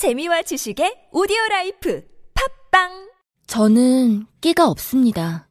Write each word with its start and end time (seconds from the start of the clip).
재미와 0.00 0.40
지식의 0.40 1.08
오디오 1.12 1.36
라이프 1.50 2.02
팟빵 2.70 3.10
저는 3.46 4.24
끼가 4.40 4.66
없습니다. 4.70 5.50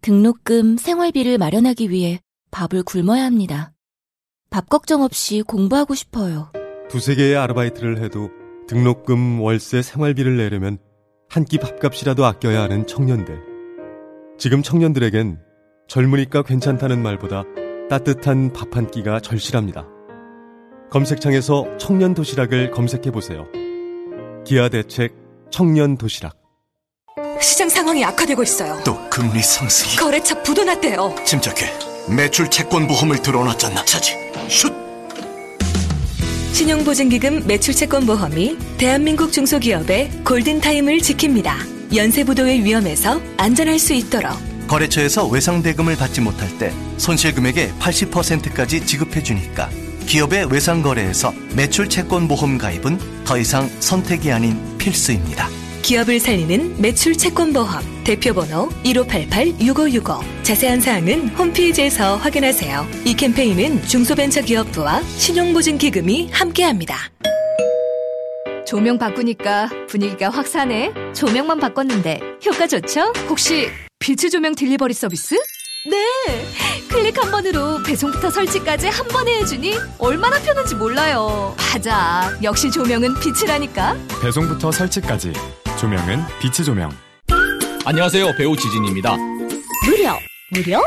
등록금, 0.00 0.78
생활비를 0.78 1.38
마련하기 1.38 1.88
위해 1.88 2.18
밥을 2.50 2.82
굶어야 2.82 3.24
합니다. 3.24 3.72
밥 4.50 4.68
걱정 4.68 5.02
없이 5.02 5.42
공부하고 5.42 5.94
싶어요. 5.94 6.50
두세 6.88 7.14
개의 7.14 7.36
아르바이트를 7.36 8.02
해도 8.02 8.30
등록금, 8.66 9.40
월세, 9.42 9.80
생활비를 9.80 10.36
내려면 10.36 10.78
한 11.28 11.44
끼 11.44 11.58
밥값이라도 11.58 12.26
아껴야 12.26 12.62
하는 12.62 12.84
청년들. 12.84 13.40
지금 14.38 14.60
청년들에겐 14.60 15.38
젊으니까 15.86 16.42
괜찮다는 16.42 17.00
말보다 17.00 17.44
따뜻한 17.88 18.52
밥 18.52 18.76
한 18.76 18.90
끼가 18.90 19.20
절실합니다. 19.20 19.86
검색창에서 20.90 21.78
청년 21.78 22.14
도시락을 22.14 22.72
검색해 22.72 23.12
보세요. 23.12 23.46
기아 24.48 24.70
대책 24.70 25.14
청년 25.50 25.98
도시락. 25.98 26.34
시장 27.38 27.68
상황이 27.68 28.02
악화되고 28.02 28.42
있어요. 28.42 28.80
또 28.82 28.96
금리 29.10 29.42
상승이 29.42 29.96
거래처 29.96 30.42
부도 30.42 30.64
났대요. 30.64 31.14
침착해 31.26 31.66
매출 32.08 32.48
채권 32.48 32.86
보험을 32.86 33.20
들어놨잖아 33.20 33.84
차지 33.84 34.14
슛 34.48 34.72
신용보증기금 36.54 37.46
매출 37.46 37.74
채권 37.74 38.06
보험이 38.06 38.56
대한민국 38.78 39.32
중소기업의 39.32 40.22
골든타임을 40.24 40.96
지킵니다. 41.00 41.94
연쇄부도의 41.94 42.64
위험에서 42.64 43.20
안전할 43.36 43.78
수 43.78 43.92
있도록 43.92 44.32
거래처에서 44.66 45.26
외상 45.26 45.62
대금을 45.62 45.96
받지 45.96 46.22
못할 46.22 46.48
때 46.56 46.72
손실 46.96 47.34
금액의 47.34 47.74
80%까지 47.78 48.86
지급해 48.86 49.22
주니까 49.22 49.68
기업의 50.08 50.50
외상 50.50 50.80
거래에서 50.80 51.34
매출 51.54 51.86
채권 51.86 52.28
보험 52.28 52.56
가입은 52.56 53.24
더 53.26 53.36
이상 53.36 53.68
선택이 53.80 54.32
아닌 54.32 54.56
필수입니다. 54.78 55.46
기업을 55.82 56.18
살리는 56.18 56.80
매출 56.80 57.12
채권 57.12 57.52
보험 57.52 57.82
대표번호 58.04 58.70
1588-6565 58.84 60.44
자세한 60.44 60.80
사항은 60.80 61.28
홈페이지에서 61.36 62.16
확인하세요. 62.16 62.86
이 63.04 63.14
캠페인은 63.14 63.82
중소벤처기업부와 63.82 65.02
신용보증기금이 65.02 66.30
함께합니다. 66.32 66.96
조명 68.66 68.96
바꾸니까 68.96 69.68
분위기가 69.88 70.30
확 70.30 70.46
사네. 70.46 70.90
조명만 71.14 71.60
바꿨는데 71.60 72.20
효과 72.46 72.66
좋죠? 72.66 73.12
혹시 73.28 73.68
빛의 73.98 74.30
조명 74.30 74.54
딜리버리 74.54 74.94
서비스? 74.94 75.36
네! 75.86 75.96
클릭 76.88 77.16
한 77.22 77.30
번으로 77.30 77.82
배송부터 77.82 78.30
설치까지 78.30 78.88
한 78.88 79.06
번에 79.08 79.38
해주니 79.40 79.76
얼마나 79.98 80.38
편한지 80.40 80.74
몰라요. 80.74 81.54
맞아. 81.72 82.36
역시 82.42 82.70
조명은 82.70 83.14
빛이라니까. 83.20 83.96
배송부터 84.20 84.72
설치까지 84.72 85.32
조명은 85.78 86.24
빛의 86.40 86.64
조명 86.64 86.90
안녕하세요. 87.84 88.34
배우 88.36 88.56
지진입니다. 88.56 89.16
무료, 89.16 90.10
무료, 90.52 90.82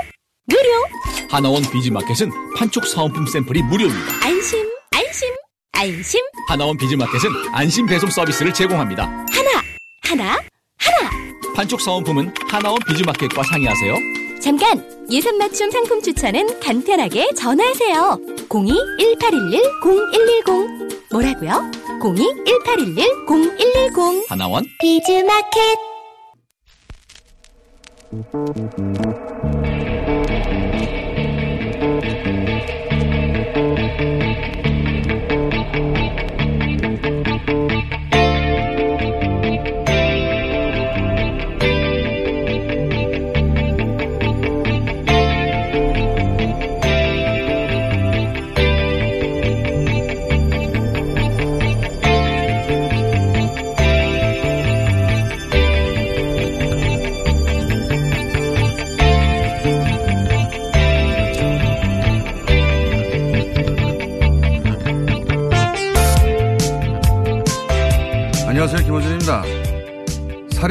무료. 0.45 0.70
하나원 1.30 1.64
비즈마켓은 1.72 2.30
판촉 2.58 2.86
사은품 2.86 3.26
샘플이 3.26 3.61
무료입니다. 3.64 4.14
안심, 4.26 4.67
안심, 4.92 5.30
안심. 5.72 6.20
하나원 6.50 6.78
비즈마켓은 6.78 7.30
안심 7.53 7.86
배송 7.86 8.09
서비스를 8.09 8.53
제공합니다. 8.53 9.03
하나, 9.05 9.61
하나, 10.03 10.39
하나. 10.78 11.09
판촉 11.55 11.80
사은품은 11.81 12.33
하나원 12.50 12.80
비즈마켓과 12.88 13.44
상의하세요. 13.44 13.95
잠깐! 14.42 14.84
예산 15.11 15.38
맞춤 15.38 15.70
상품 15.70 16.02
추천은 16.02 16.59
간편하게 16.59 17.30
전화하세요. 17.38 18.17
02-1811-0110. 18.50 21.11
뭐라고요? 21.11 21.70
02-1811-0110. 22.02 24.25
하나원 24.30 24.66
비즈마켓. 24.80 25.78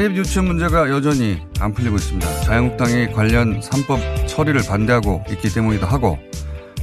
사립 0.01 0.17
유치원 0.17 0.47
문제가 0.47 0.89
여전히 0.89 1.39
안 1.59 1.75
풀리고 1.75 1.97
있습니다. 1.97 2.41
자유한국당이 2.41 3.11
관련 3.11 3.59
3법 3.59 4.27
처리를 4.27 4.63
반대하고 4.67 5.23
있기 5.29 5.53
때문이기도 5.53 5.85
하고 5.85 6.17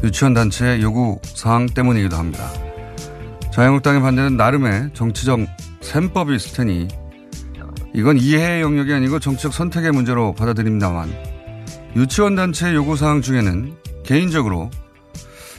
유치원 0.04 0.34
단체의 0.34 0.82
요구 0.82 1.18
사항 1.24 1.66
때문이기도 1.66 2.14
합니다. 2.14 2.48
자유한국당의 3.52 4.02
반대는 4.02 4.36
나름의 4.36 4.90
정치적 4.94 5.40
셈법이 5.80 6.36
있을 6.36 6.52
테니 6.58 6.86
이건 7.92 8.18
이해의 8.18 8.62
영역이 8.62 8.94
아니고 8.94 9.18
정치적 9.18 9.52
선택의 9.52 9.90
문제로 9.90 10.32
받아들입니다만 10.32 11.12
유치원 11.96 12.36
단체의 12.36 12.76
요구 12.76 12.94
사항 12.94 13.20
중에는 13.20 13.74
개인적으로 14.04 14.70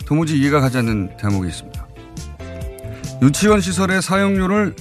도무지 0.06 0.40
이해가 0.40 0.62
가지 0.62 0.78
않는 0.78 1.18
대목이 1.18 1.50
있습니다. 1.50 1.88
유치원 3.22 3.60
시설의 3.60 4.02
사용료를 4.02 4.76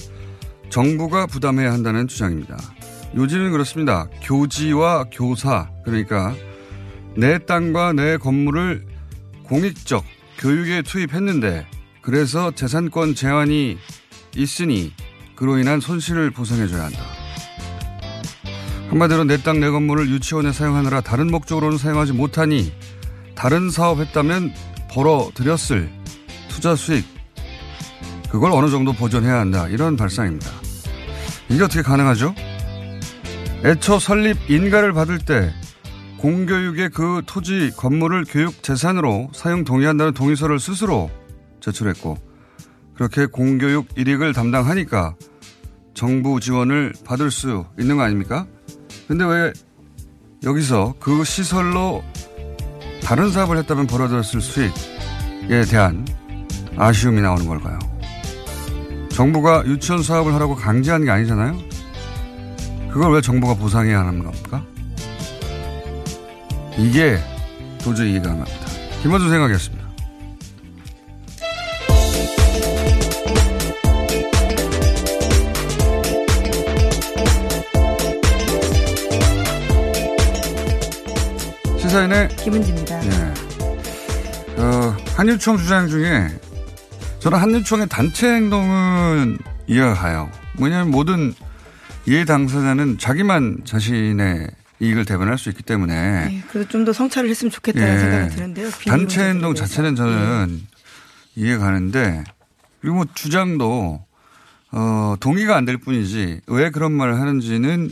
정부가 0.69 1.25
부담해야 1.27 1.71
한다는 1.71 2.07
주장입니다. 2.07 2.57
요지는 3.15 3.51
그렇습니다. 3.51 4.07
교지와 4.21 5.05
교사, 5.11 5.69
그러니까 5.83 6.33
내 7.15 7.39
땅과 7.39 7.93
내 7.93 8.17
건물을 8.17 8.85
공익적 9.43 10.03
교육에 10.37 10.83
투입했는데 10.83 11.65
그래서 12.01 12.51
재산권 12.51 13.15
제한이 13.15 13.77
있으니 14.35 14.93
그로 15.35 15.57
인한 15.57 15.79
손실을 15.79 16.31
보상해줘야 16.31 16.85
한다. 16.85 16.99
한마디로 18.89 19.23
내 19.25 19.37
땅 19.37 19.59
내 19.59 19.69
건물을 19.69 20.09
유치원에 20.09 20.51
사용하느라 20.51 21.01
다른 21.01 21.29
목적으로는 21.31 21.77
사용하지 21.77 22.13
못하니 22.13 22.71
다른 23.35 23.69
사업 23.69 23.99
했다면 23.99 24.53
벌어들였을 24.91 25.89
투자 26.49 26.75
수익 26.75 27.05
그걸 28.31 28.51
어느 28.51 28.69
정도 28.69 28.93
보존해야 28.93 29.39
한다. 29.39 29.67
이런 29.67 29.95
발상입니다. 29.95 30.49
이게 31.49 31.63
어떻게 31.63 31.81
가능하죠? 31.81 32.35
애초 33.65 33.99
설립 33.99 34.37
인가를 34.49 34.93
받을 34.93 35.17
때 35.17 35.53
공교육의 36.17 36.89
그 36.89 37.21
토지 37.25 37.71
건물을 37.75 38.25
교육 38.27 38.61
재산으로 38.61 39.29
사용 39.33 39.63
동의한다는 39.63 40.13
동의서를 40.13 40.59
스스로 40.59 41.09
제출했고 41.59 42.17
그렇게 42.93 43.25
공교육 43.25 43.87
일익을 43.95 44.33
담당하니까 44.33 45.15
정부 45.93 46.39
지원을 46.39 46.93
받을 47.05 47.31
수 47.31 47.65
있는 47.79 47.97
거 47.97 48.03
아닙니까? 48.03 48.45
근데 49.07 49.25
왜 49.25 49.53
여기서 50.43 50.95
그 50.99 51.23
시설로 51.23 52.03
다른 53.03 53.31
사업을 53.31 53.57
했다면 53.57 53.87
벌어들였을 53.87 54.39
수익에 54.41 55.65
대한 55.69 56.05
아쉬움이 56.77 57.21
나오는 57.21 57.47
걸까요? 57.47 57.88
정부가 59.19 59.65
유치원 59.65 60.01
사업을 60.01 60.33
하라고 60.35 60.55
강제한 60.55 61.03
게 61.03 61.11
아니잖아요? 61.11 61.57
그걸 62.89 63.13
왜 63.13 63.19
정부가 63.19 63.53
보상해야 63.53 63.99
하는 63.99 64.23
겁니까? 64.23 64.63
이게 66.77 67.19
도저히 67.83 68.11
이해가 68.11 68.31
안 68.31 68.37
갑니다. 68.37 68.65
김원준 69.01 69.29
생각이었습니다. 69.29 69.89
시사인의 81.77 82.29
김은지입니다. 82.37 83.05
예. 83.05 84.61
어, 84.61 84.95
한유총 85.17 85.57
주장 85.57 85.89
중에 85.89 86.29
저는 87.19 87.37
한유총의 87.37 87.87
단체 87.89 88.27
행동은 88.33 89.37
이해가 89.67 89.93
가요. 89.93 90.31
왜냐하면 90.59 90.91
모든 90.91 91.33
이해 92.07 92.23
당사자는 92.25 92.97
자기만 92.97 93.59
자신의 93.65 94.49
이익을 94.79 95.03
대변할 95.05 95.37
수 95.37 95.49
있기 95.49 95.61
때문에 95.63 95.93
네, 96.25 96.43
그래도 96.49 96.69
좀 96.69 96.85
더 96.85 96.93
성찰을 96.93 97.29
했으면 97.29 97.51
좋겠다는 97.51 97.87
예. 97.93 97.99
생각이 97.99 98.35
드는데요. 98.35 98.69
단체 98.87 99.21
행동 99.27 99.53
자체는 99.53 99.95
저는 99.97 100.61
이해가 101.35 101.65
가는데 101.65 102.23
그리고 102.79 102.95
뭐 102.97 103.05
주장도 103.13 104.05
어, 104.71 105.15
동의가 105.19 105.57
안 105.57 105.65
될 105.65 105.77
뿐이지 105.77 106.41
왜 106.47 106.69
그런 106.69 106.93
말을 106.93 107.19
하는지는 107.19 107.91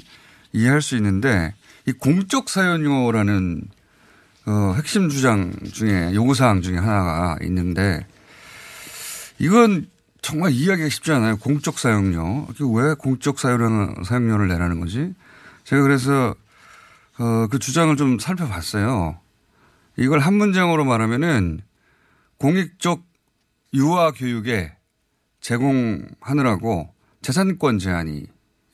이해할 0.53 0.81
수 0.81 0.95
있는데 0.95 1.53
이 1.85 1.91
공적 1.91 2.47
사연료라는 2.47 3.62
어, 4.45 4.74
핵심 4.77 5.09
주장 5.09 5.51
중에 5.74 6.13
요구사항 6.13 6.62
중에 6.62 6.77
하나가 6.77 7.38
있는데 7.41 8.06
이건 9.39 9.89
정말 10.22 10.51
이해하기가 10.51 10.89
쉽지 10.89 11.12
않아요. 11.12 11.38
공적 11.38 11.80
사용료. 11.80 12.48
왜 12.74 12.94
공적 12.95 13.39
사용, 13.39 14.04
사용료를 14.04 14.48
내라는 14.48 14.80
거지? 14.80 15.13
제가 15.63 15.81
그래서 15.81 16.36
어, 17.19 17.48
그 17.48 17.60
주장을 17.60 17.95
좀 17.98 18.19
살펴봤어요. 18.19 19.19
이걸 19.98 20.19
한 20.19 20.36
문장으로 20.36 20.86
말하면은 20.86 21.62
공익적 22.38 23.04
유아 23.74 24.12
교육에 24.12 24.75
제공하느라고 25.42 26.94
재산권 27.22 27.80
제한이 27.80 28.25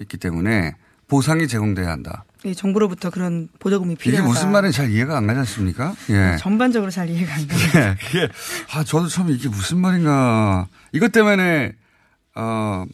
있기 0.01 0.17
때문에 0.17 0.75
보상이 1.07 1.47
제공돼야 1.47 1.89
한다. 1.89 2.25
예, 2.45 2.53
정부로부터 2.53 3.09
그런 3.09 3.47
보조금이 3.59 3.95
필요하다. 3.95 4.23
이게 4.23 4.27
무슨 4.27 4.51
말인지 4.51 4.75
잘 4.77 4.89
이해가 4.91 5.17
안 5.17 5.27
가지 5.27 5.39
않습니까? 5.39 5.95
예. 6.09 6.35
전반적으로 6.37 6.91
잘 6.91 7.09
이해가 7.09 7.33
안 7.33 7.47
가요. 7.47 7.59
예, 7.75 7.95
그게 7.95 8.29
아 8.73 8.83
저도 8.83 9.07
처음에 9.07 9.31
이게 9.31 9.47
무슨 9.47 9.79
말인가 9.79 10.67
이것 10.91 11.11
때문에 11.11 11.73
어 12.35 12.85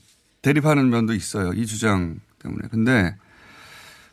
대립하는 0.42 0.90
면도 0.90 1.14
있어요. 1.14 1.54
이 1.54 1.66
주장 1.66 2.20
때문에. 2.44 2.68
근데 2.70 3.16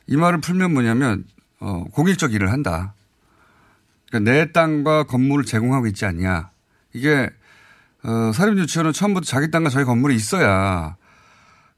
이 0.06 0.16
말을 0.16 0.40
풀면 0.40 0.72
뭐냐면 0.72 1.24
어 1.60 1.84
공익적 1.92 2.32
일을 2.32 2.50
한다. 2.50 2.94
그러니까 4.08 4.30
내 4.30 4.52
땅과 4.52 5.04
건물을 5.04 5.44
제공하고 5.44 5.86
있지 5.88 6.06
않냐. 6.06 6.50
이게 6.94 7.28
어 8.02 8.32
사립유치원은 8.32 8.92
처음부터 8.92 9.26
자기 9.26 9.50
땅과 9.50 9.68
자기 9.68 9.84
건물이 9.84 10.14
있어야 10.14 10.96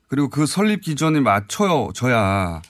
그리고 0.09 0.29
그 0.29 0.47
설립 0.47 0.83
기준에 0.83 1.21
맞춰져야 1.21 2.63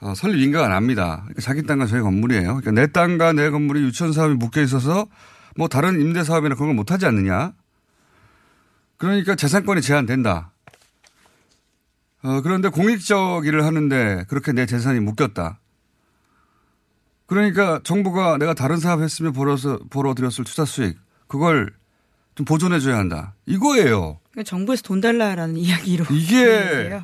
어, 0.00 0.14
설립 0.14 0.40
인가가 0.40 0.68
납니다. 0.68 1.18
그러니까 1.24 1.42
자기 1.42 1.62
땅과 1.62 1.86
저희 1.86 2.00
건물이에요. 2.00 2.56
그러니까 2.56 2.70
내 2.72 2.86
땅과 2.86 3.32
내 3.34 3.50
건물이 3.50 3.82
유치원 3.82 4.12
사업이 4.12 4.34
묶여 4.34 4.62
있어서 4.62 5.06
뭐 5.56 5.68
다른 5.68 6.00
임대 6.00 6.24
사업이나 6.24 6.54
그런 6.54 6.68
걸 6.68 6.76
못하지 6.76 7.06
않느냐. 7.06 7.52
그러니까 8.96 9.34
재산권이 9.34 9.82
제한된다. 9.82 10.52
어, 12.22 12.40
그런데 12.42 12.68
공익적 12.68 13.46
일을 13.46 13.64
하는데 13.64 14.24
그렇게 14.28 14.52
내 14.52 14.66
재산이 14.66 15.00
묶였다. 15.00 15.58
그러니까 17.26 17.80
정부가 17.84 18.38
내가 18.38 18.54
다른 18.54 18.78
사업 18.78 19.00
했으면 19.00 19.32
벌어서, 19.32 19.78
벌어들였을 19.90 20.44
투자 20.44 20.64
수익, 20.64 20.98
그걸 21.28 21.72
좀 22.34 22.44
보존해줘야 22.44 22.96
한다. 22.98 23.34
이거예요. 23.46 24.18
그러니까 24.32 24.48
정부에서 24.48 24.82
돈 24.82 25.00
달라라는 25.00 25.56
이야기로. 25.58 26.06
이게 26.10 27.00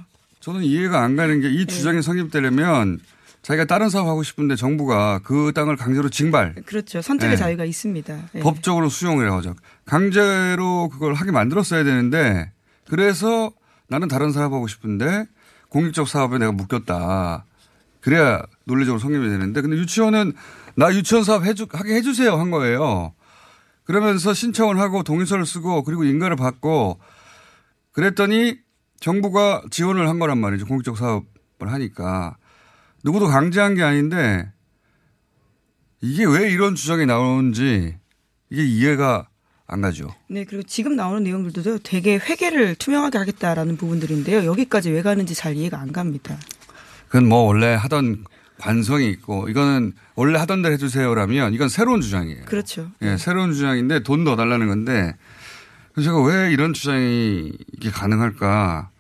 저는 0.47 0.63
이해가 0.63 1.03
안 1.03 1.17
가는 1.17 1.41
게 1.41 1.49
이 1.49 1.67
주장이 1.67 2.03
성립되려면 2.03 3.01
자기가 3.43 3.65
다른 3.65 3.89
사업 3.89 4.07
하고 4.07 4.23
싶은데 4.23 4.55
정부가 4.55 5.19
그 5.25 5.51
땅을 5.53 5.75
강제로 5.77 6.09
징발. 6.09 6.55
그렇죠. 6.67 7.03
선택의 7.03 7.33
네. 7.33 7.37
자유가 7.37 7.65
있습니다. 7.65 8.19
네. 8.33 8.41
법적으로 8.41 8.89
수용을 8.89 9.33
하죠. 9.33 9.57
강제로 9.87 10.89
그걸 10.89 11.15
하게 11.15 11.33
만들었어야 11.33 11.83
되는데 11.83 12.53
그래서 12.89 13.51
나는 13.89 14.07
다른 14.07 14.31
사업 14.31 14.53
하고 14.53 14.69
싶은데 14.69 15.27
공익적 15.69 16.07
사업에 16.07 16.39
내가 16.39 16.53
묶였다. 16.53 17.45
그래야 18.01 18.41
논리적으로 18.67 19.01
성립이 19.01 19.29
되는데 19.29 19.61
근데 19.63 19.77
유치원은 19.77 20.33
나 20.77 20.95
유치원 20.95 21.25
사업 21.25 21.45
해주, 21.45 21.67
하게 21.73 21.95
해주세요 21.97 22.37
한 22.37 22.53
거예요. 22.53 23.13
그러면서 23.83 24.33
신청을 24.33 24.79
하고 24.79 25.03
동의서를 25.03 25.45
쓰고 25.45 25.83
그리고 25.83 26.05
인가를 26.05 26.37
받고 26.37 27.01
그랬더니 27.91 28.65
정부가 29.01 29.63
지원을 29.71 30.09
한 30.09 30.19
거란 30.19 30.39
말이죠. 30.39 30.67
공익적 30.67 30.97
사업을 30.97 31.25
하니까. 31.61 32.37
누구도 33.05 33.27
강제한 33.29 33.75
게 33.75 33.83
아닌데 33.83 34.51
이게 36.01 36.25
왜 36.25 36.51
이런 36.51 36.75
주장이 36.75 37.07
나오는지 37.07 37.97
이게 38.51 38.65
이해가 38.65 39.29
안 39.69 39.81
가죠. 39.81 40.15
네, 40.29 40.45
그리고 40.45 40.63
지금 40.63 40.95
나오는 40.97 41.23
내용들도 41.25 41.79
되게 41.81 42.17
회계를 42.17 42.77
투명하게 42.77 43.19
하겠다라는 43.19 43.77
부분들인데요. 43.77 44.45
여기까지 44.45 44.91
왜 44.91 45.03
가는지 45.03 45.35
잘 45.35 45.57
이해가 45.57 45.79
안 45.81 45.93
갑니다. 45.93 46.39
그건 47.09 47.29
뭐 47.29 47.41
원래 47.41 47.75
하던 47.75 48.25
관성이 48.59 49.11
있고 49.11 49.49
이거는 49.49 49.93
원래 50.15 50.39
하던 50.39 50.63
대로 50.63 50.75
해주세요라면 50.75 51.53
이건 51.55 51.69
새로운 51.69 52.01
주장이에요. 52.01 52.45
그렇죠. 52.47 52.91
예, 53.03 53.17
새로운 53.17 53.53
주장인데 53.53 54.03
돈 54.03 54.25
더 54.25 54.35
달라는 54.37 54.69
건데 54.69 55.15
제가 56.03 56.23
왜 56.23 56.53
이런 56.53 56.73
주장이 56.75 57.53
이게 57.73 57.91
가능할까 57.91 58.91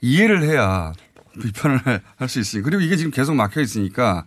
이해를 0.00 0.42
해야 0.44 0.92
비판을 1.40 1.80
할 1.84 2.28
수 2.28 2.38
있으니 2.40 2.62
그리고 2.62 2.82
이게 2.82 2.96
지금 2.96 3.10
계속 3.10 3.34
막혀 3.34 3.60
있으니까 3.60 4.24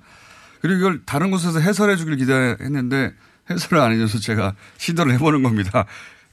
그리고 0.61 0.79
이걸 0.79 1.01
다른 1.05 1.31
곳에서 1.31 1.59
해설해 1.59 1.95
주길 1.95 2.15
기대했는데 2.17 3.13
해설을 3.49 3.81
안 3.81 3.91
해줘서 3.91 4.19
제가 4.19 4.55
시도를 4.77 5.13
해보는 5.13 5.43
겁니다. 5.43 5.85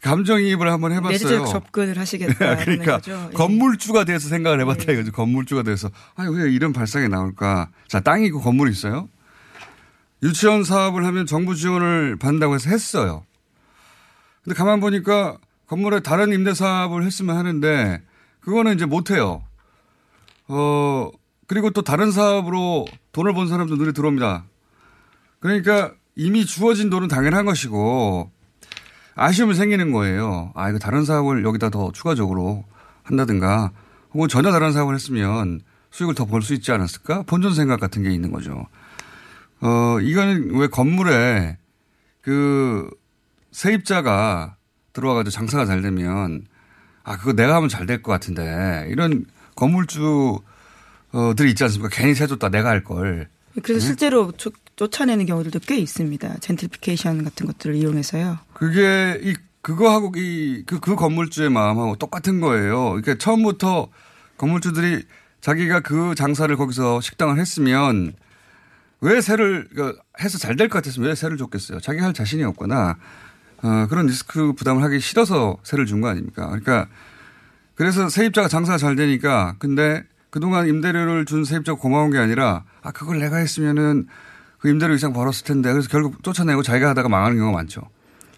감정이입을 0.03 0.71
한번 0.73 0.93
해봤어요. 0.93 1.41
내적 1.41 1.47
접근을 1.51 1.99
하시겠다. 1.99 2.57
네, 2.57 2.65
그러니까 2.65 2.93
거죠. 2.97 3.29
예. 3.33 3.37
건물주가 3.37 4.05
돼서 4.05 4.29
생각을 4.29 4.61
해봤다 4.61 4.85
네. 4.87 4.93
이거죠. 4.95 5.13
건물주가 5.13 5.63
돼서 5.63 5.91
아니 6.17 6.35
왜 6.35 6.51
이런 6.51 6.73
발상이 6.73 7.09
나올까? 7.09 7.69
자 7.87 8.01
땅이 8.01 8.27
있고 8.27 8.41
건물이 8.41 8.71
있어요. 8.73 9.09
유치원 10.23 10.65
사업을 10.65 11.05
하면 11.05 11.27
정부 11.27 11.55
지원을 11.55 12.17
받는다고 12.17 12.55
해서 12.55 12.71
했어요. 12.71 13.25
근데 14.43 14.55
가만 14.57 14.81
보니까 14.81 15.37
건물에 15.71 16.01
다른 16.01 16.33
임대 16.33 16.53
사업을 16.53 17.05
했으면 17.05 17.37
하는데 17.37 18.03
그거는 18.41 18.75
이제 18.75 18.87
못 18.87 19.13
해요. 19.13 19.45
어, 20.49 21.09
그리고 21.47 21.71
또 21.71 21.83
다른 21.83 22.11
사업으로 22.11 22.87
돈을 23.13 23.35
번 23.35 23.47
사람도 23.47 23.77
눈에 23.77 23.93
들어옵니다. 23.93 24.47
그러니까 25.39 25.93
이미 26.17 26.45
주어진 26.45 26.91
돈은 26.91 27.07
당연한 27.07 27.45
것이고 27.45 28.33
아쉬움이 29.15 29.55
생기는 29.55 29.93
거예요. 29.93 30.51
아, 30.57 30.69
이거 30.71 30.81
다른 30.81 31.05
사업을 31.05 31.45
여기다 31.45 31.71
더 31.71 31.93
추가적으로 31.93 32.65
한다든가 33.05 33.71
혹은 34.13 34.27
전혀 34.29 34.51
다른 34.51 34.73
사업을 34.73 34.97
했으면 34.97 35.61
수익을 35.93 36.17
더 36.17 36.25
벌 36.27 36.43
수 36.43 36.53
있지 36.53 36.73
않았을까? 36.73 37.23
본전 37.23 37.55
생각 37.55 37.79
같은 37.79 38.03
게 38.03 38.11
있는 38.11 38.33
거죠. 38.33 38.67
어, 39.61 40.01
이거는 40.01 40.57
왜 40.57 40.67
건물에 40.67 41.59
그 42.23 42.91
세입자가 43.53 44.57
들어와가지고 44.93 45.31
장사가 45.31 45.67
잘 45.67 45.83
되면 45.83 46.47
아 47.05 47.17
그거 47.17 47.33
내가 47.33 47.57
하면 47.57 47.69
잘 47.69 47.87
될 47.87 48.03
것 48.03 48.13
같은데 48.13 48.87
이런 48.91 49.25
건물주들이 49.57 51.51
있지 51.51 51.65
않습니까? 51.65 51.89
괜히 51.95 52.15
세줬다 52.15 52.49
내가 52.51 52.69
할 52.71 52.85
걸. 52.85 53.29
그래서 53.63 53.81
네? 53.81 53.87
실제로 53.87 54.33
쫓, 54.33 54.55
쫓아내는 54.77 55.27
경우들도 55.27 55.59
꽤 55.67 55.77
있습니다. 55.77 56.37
젠트리피케이션 56.41 57.25
같은 57.25 57.47
것들을 57.47 57.75
이용해서요. 57.77 58.39
그게 58.55 59.19
이 59.23 59.35
그거하고 59.63 60.13
이그그 60.17 60.81
그 60.81 60.97
건물주의 60.97 61.51
마음하고 61.51 61.97
똑같은 61.97 62.41
거예요. 62.41 62.91
그러니까 62.91 63.17
처음부터 63.19 63.89
건물주들이 64.39 65.05
자기가 65.43 65.81
그 65.81 66.15
장사를 66.15 66.55
거기서 66.57 67.01
식당을 67.01 67.39
했으면 67.39 68.15
왜 69.03 69.21
세를 69.21 69.69
그러니까 69.71 70.03
해서 70.21 70.39
잘 70.39 70.57
될 70.57 70.69
것 70.69 70.79
같았으면 70.83 71.09
왜 71.09 71.15
세를 71.15 71.37
줬겠어요. 71.37 71.81
자기 71.81 71.99
할 72.01 72.15
자신이 72.15 72.43
없거나 72.45 72.97
어, 73.63 73.87
그런 73.89 74.07
리스크 74.07 74.53
부담을 74.55 74.83
하기 74.85 75.01
싫어서 75.01 75.57
세를 75.63 75.87
준 75.87 76.01
거 76.01 76.09
아닙니까? 76.09 76.47
그러니까 76.47 76.87
그래서 77.75 78.09
세입자가 78.09 78.49
장사가 78.49 78.79
잘 78.79 78.97
되니까 78.97 79.55
근데 79.59 80.03
그동안 80.31 80.69
임대료를 80.69 81.25
준 81.25 81.45
세입자가 81.45 81.79
고마운 81.79 82.11
게 82.11 82.19
아니라 82.19 82.65
아, 82.83 82.91
그걸 82.93 83.19
내가 83.19 83.37
했으면은 83.37 84.07
그 84.59 84.69
임대료 84.69 84.95
이상 84.95 85.13
벌었을 85.13 85.45
텐데 85.45 85.73
그래서 85.73 85.89
결국 85.89 86.23
쫓아내고 86.23 86.63
자기가 86.63 86.91
하다가 86.91 87.09
망하는 87.09 87.37
경우가 87.39 87.57
많죠. 87.57 87.81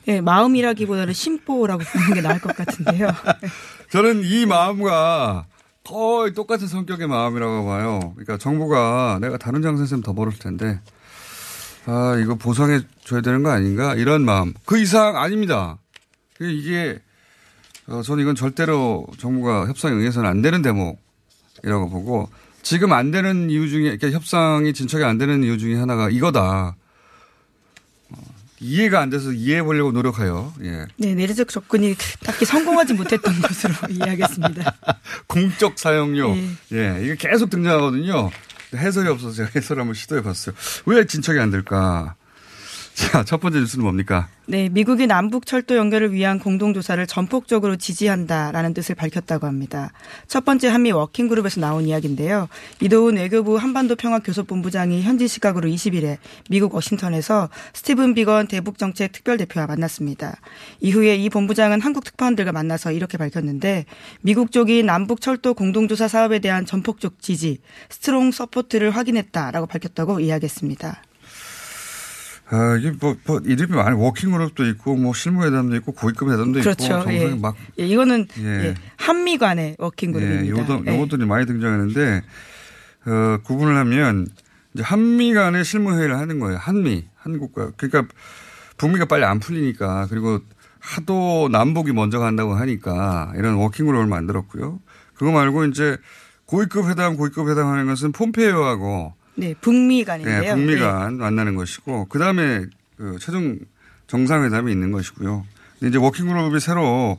예, 0.09 0.15
네, 0.15 0.21
마음이라기보다는 0.21 1.13
심보라고 1.13 1.83
보는 1.85 2.15
게 2.15 2.21
나을 2.23 2.41
것 2.41 2.57
같은데요. 2.57 3.09
저는 3.91 4.23
이 4.25 4.47
마음과 4.47 5.47
거의 5.85 6.33
똑같은 6.33 6.67
성격의 6.67 7.07
마음이라고 7.09 7.65
봐요. 7.67 8.13
그러니까 8.15 8.37
정부가 8.39 9.19
내가 9.21 9.37
다른 9.37 9.63
장사했으면 9.63 10.03
더 10.03 10.13
벌었을 10.13 10.39
텐데 10.41 10.81
아, 11.87 12.17
이거 12.23 12.35
보상해 12.37 12.81
줘야 13.05 13.21
되는 13.21 13.43
거 13.43 13.51
아닌가? 13.51 13.95
이런 13.95 14.25
마음. 14.25 14.55
그 14.65 14.79
이상 14.79 15.17
아닙니다. 15.17 15.79
이게, 16.41 16.99
어, 17.87 18.03
저는 18.03 18.23
이건 18.23 18.35
절대로 18.35 19.07
정부가 19.19 19.67
협상에 19.67 19.95
응해서는 19.95 20.29
안 20.29 20.43
되는 20.43 20.63
대목이라고 20.63 21.91
보고 21.91 22.29
지금 22.63 22.93
안 22.93 23.11
되는 23.11 23.51
이유 23.51 23.69
중에, 23.69 23.97
그러니까 23.97 24.11
협상이 24.11 24.73
진척이 24.73 25.03
안 25.05 25.19
되는 25.19 25.43
이유 25.43 25.59
중에 25.59 25.75
하나가 25.77 26.09
이거다. 26.09 26.77
어, 28.11 28.17
이해가 28.61 29.01
안 29.01 29.11
돼서 29.11 29.33
이해해 29.33 29.65
보려고 29.65 29.91
노력해요. 29.91 30.53
예. 30.63 30.87
네, 30.97 31.15
내리적 31.15 31.49
접근이 31.49 31.97
딱히 32.25 32.45
성공하지 32.45 32.95
못했던 32.95 33.41
것으로 33.41 33.75
이해하겠습니다. 33.91 34.77
공적 35.27 35.77
사용료. 35.79 36.37
예. 36.37 36.49
예, 36.73 37.01
이게 37.03 37.17
계속 37.17 37.51
등장하거든요. 37.51 38.31
해설이 38.75 39.09
없어서 39.09 39.35
제가 39.35 39.51
해설 39.57 39.79
한번 39.81 39.95
시도해 39.95 40.23
봤어요. 40.23 40.55
왜 40.87 41.05
진척이 41.07 41.39
안 41.39 41.51
될까? 41.51 42.15
자, 42.95 43.25
첫 43.25 43.41
번째 43.41 43.61
뉴스는 43.61 43.85
뭡니까? 43.85 44.29
네, 44.47 44.69
미국이 44.69 45.07
남북 45.07 45.47
철도 45.47 45.77
연결을 45.77 46.13
위한 46.13 46.39
공동조사를 46.39 47.07
전폭적으로 47.07 47.77
지지한다라는 47.77 48.75
뜻을 48.75 48.95
밝혔다고 48.95 49.47
합니다. 49.47 49.93
첫 50.27 50.45
번째 50.45 50.69
한미 50.69 50.93
워킹그룹에서 50.93 51.61
나온 51.61 51.85
이야기인데요. 51.85 52.49
이도훈 52.81 53.17
외교부 53.17 53.57
한반도 53.57 53.97
평화교섭본부장이 53.97 55.03
현지 55.03 55.27
시각으로 55.27 55.71
20일에 55.71 56.19
미국 56.51 56.75
워싱턴에서 56.75 57.49
스티븐 57.73 58.15
비건 58.15 58.49
대북정책 58.49 59.13
특별대표와 59.13 59.67
만났습니다. 59.69 60.37
이후에 60.81 61.17
이 61.17 61.31
본부장은 61.31 61.81
한국 61.81 62.05
특파원들과 62.05 62.53
만나서 62.53 62.93
이렇게 62.93 63.17
밝혔는데 63.17 63.87
미국 64.21 64.53
쪽이 64.53 64.83
남북 64.83 65.23
철도 65.23 65.55
공동조사 65.55 66.09
사업에 66.09 66.41
대한 66.41 66.67
전폭적 66.67 67.23
지지, 67.23 67.59
strong 67.89 68.33
support를 68.33 68.91
확인했다라고 68.91 69.67
밝혔다고 69.67 70.21
이야기했습니다. 70.21 71.03
아, 72.55 72.77
이게 72.77 72.93
뭐, 73.01 73.17
뭐, 73.25 73.41
이름이 73.43 73.75
많이 73.75 73.97
워킹그룹도 73.97 74.67
있고, 74.69 74.95
뭐, 74.97 75.15
실무회담도 75.15 75.75
있고, 75.77 75.93
고위급 75.93 76.29
회담도 76.31 76.61
그렇죠. 76.61 76.99
있고, 76.99 77.13
예. 77.15 77.35
막. 77.35 77.57
예, 77.81 77.87
이거는 77.87 78.27
예. 78.41 78.45
예, 78.45 78.75
한미 78.97 79.39
간의 79.39 79.77
워킹그룹입니다. 79.79 80.45
예, 80.45 80.51
요도, 80.51 80.85
예. 80.87 80.95
요것들이 80.95 81.25
많이 81.25 81.47
등장하는데, 81.47 82.23
어, 83.07 83.39
구분을 83.45 83.75
하면, 83.79 84.27
이제 84.75 84.83
한미 84.83 85.33
간의 85.33 85.65
실무회의를 85.65 86.19
하는 86.19 86.41
거예요. 86.41 86.59
한미, 86.59 87.07
한국과. 87.17 87.73
그러니까, 87.79 88.13
북미가 88.77 89.07
빨리 89.07 89.25
안 89.25 89.41
풀리니까, 89.41 90.09
그리고 90.11 90.41
하도 90.79 91.49
남북이 91.51 91.93
먼저 91.93 92.19
간다고 92.19 92.55
하니까, 92.55 93.33
이런 93.37 93.55
워킹그룹을 93.55 94.07
만들었고요. 94.07 94.79
그거 95.15 95.33
말고 95.33 95.65
이제, 95.65 95.97
고위급 96.45 96.91
회담, 96.91 97.17
고위급 97.17 97.49
회담 97.49 97.69
하는 97.69 97.87
것은 97.87 98.13
폼페이오하고, 98.13 99.15
네, 99.35 99.55
북미 99.61 100.05
간인데요. 100.05 100.43
예, 100.43 100.55
북미 100.55 100.79
간 100.79 101.17
만나는 101.17 101.55
것이고 101.55 102.07
그 102.07 102.19
다음에 102.19 102.67
그 102.97 103.19
최종 103.21 103.59
정상회담이 104.07 104.71
있는 104.71 104.93
것이고요. 104.93 105.47
이제 105.83 105.99
워킹그룹이 105.99 106.61
새로 106.61 107.19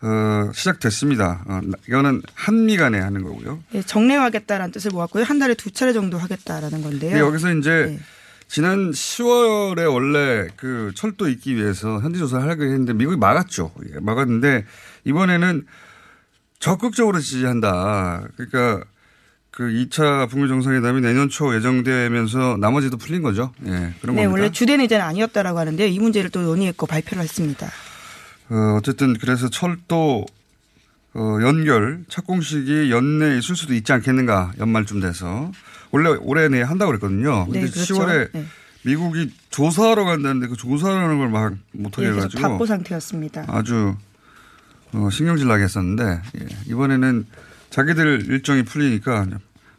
어, 0.00 0.50
시작됐습니다. 0.52 1.44
어, 1.46 1.60
이거는 1.88 2.22
한미 2.34 2.76
간에 2.76 2.98
하는 3.00 3.22
거고요. 3.22 3.62
네, 3.72 3.82
정례하겠다라는 3.82 4.72
뜻을 4.72 4.92
모았고요. 4.92 5.24
한 5.24 5.38
달에 5.38 5.54
두 5.54 5.70
차례 5.70 5.92
정도 5.92 6.18
하겠다라는 6.18 6.82
건데요. 6.82 7.10
근데 7.10 7.18
여기서 7.18 7.52
이제 7.54 7.70
네. 7.70 8.00
지난 8.46 8.92
10월에 8.92 9.92
원래 9.92 10.48
그 10.56 10.92
철도 10.94 11.28
있기 11.28 11.56
위해서 11.56 12.00
현지 12.00 12.18
조사를 12.18 12.48
하기로 12.48 12.66
했는데 12.66 12.92
미국이 12.94 13.16
막았죠. 13.16 13.72
예, 13.92 14.00
막았는데 14.00 14.64
이번에는 15.04 15.66
적극적으로 16.60 17.20
지지한다. 17.20 18.28
그러니까 18.36 18.84
그 19.58 19.64
2차 19.64 20.30
북미 20.30 20.46
정상회담이 20.46 21.00
내년 21.00 21.28
초 21.28 21.52
예정되면서 21.52 22.58
나머지도 22.60 22.96
풀린 22.96 23.22
거죠. 23.22 23.52
예, 23.66 23.70
그런 24.00 24.14
네, 24.14 24.22
겁니다. 24.22 24.30
원래 24.30 24.52
주된 24.52 24.78
의제는 24.78 25.04
아니었다라고 25.04 25.58
하는데요. 25.58 25.88
이 25.88 25.98
문제를 25.98 26.30
또 26.30 26.42
논의했고 26.42 26.86
발표를 26.86 27.24
했습니다. 27.24 27.66
어, 28.50 28.76
어쨌든 28.78 29.14
그래서 29.18 29.50
철도 29.50 30.24
어, 31.12 31.38
연결 31.42 32.04
착공식이 32.08 32.92
연내에 32.92 33.38
있을 33.38 33.56
수도 33.56 33.74
있지 33.74 33.92
않겠는가 33.92 34.52
연말쯤 34.60 35.00
돼서 35.00 35.50
원래 35.90 36.10
올해 36.10 36.48
내에 36.48 36.62
한다고 36.62 36.90
그랬거든요. 36.92 37.46
근데 37.46 37.62
네, 37.64 37.68
그렇죠. 37.68 37.96
10월에 37.96 38.30
네. 38.32 38.44
미국이 38.84 39.32
조사하러 39.50 40.04
간다는데 40.04 40.46
그 40.46 40.54
조사하는 40.56 41.18
걸 41.18 41.28
막 41.30 41.54
못하게 41.72 42.06
예, 42.06 42.10
계속 42.12 42.18
해가지고 42.20 42.42
답보 42.42 42.64
상태였습니다. 42.64 43.46
아주 43.48 43.96
어, 44.92 45.08
신경질 45.10 45.48
나게 45.48 45.64
했었는데 45.64 46.22
예, 46.40 46.46
이번에는 46.68 47.26
자기들 47.70 48.26
일정이 48.30 48.62
풀리니까 48.62 49.26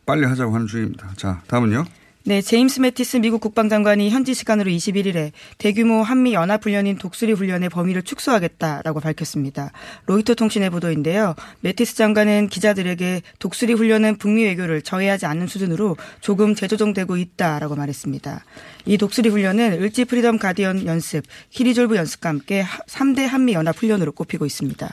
빨리 0.10 0.26
하자고 0.26 0.56
하는 0.56 0.66
중입니다. 0.66 1.12
자 1.18 1.40
다음은요. 1.46 1.86
네, 2.24 2.42
제임스 2.42 2.80
매티스 2.80 3.18
미국 3.18 3.42
국방장관이 3.42 4.10
현지 4.10 4.34
시간으로 4.34 4.72
21일에 4.72 5.32
대규모 5.60 6.02
한미 6.02 6.34
연합 6.34 6.66
훈련인 6.66 6.98
독수리 6.98 7.34
훈련의 7.34 7.70
범위를 7.70 8.02
축소하겠다라고 8.02 9.02
밝혔습니다. 9.02 9.72
로이터 10.08 10.34
통신의 10.34 10.72
보도인데요. 10.72 11.36
매티스 11.62 11.96
장관은 11.96 12.48
기자들에게 12.50 13.22
독수리 13.38 13.74
훈련은 13.74 14.16
북미 14.16 14.46
외교를 14.46 14.82
저해하지 14.82 15.28
않는 15.28 15.46
수준으로 15.46 15.96
조금 16.22 16.56
재조정되고 16.56 17.16
있다라고 17.16 17.76
말했습니다. 17.76 18.44
이 18.88 18.98
독수리 18.98 19.30
훈련은 19.30 19.74
을지 19.74 20.06
프리덤 20.06 20.40
가디언 20.40 20.88
연습, 20.88 21.24
키리졸브 21.52 21.96
연습과 21.96 22.30
함께 22.30 22.66
3대 22.88 23.28
한미 23.28 23.54
연합 23.54 23.78
훈련으로 23.78 24.12
꼽히고 24.14 24.48
있습니다. 24.48 24.92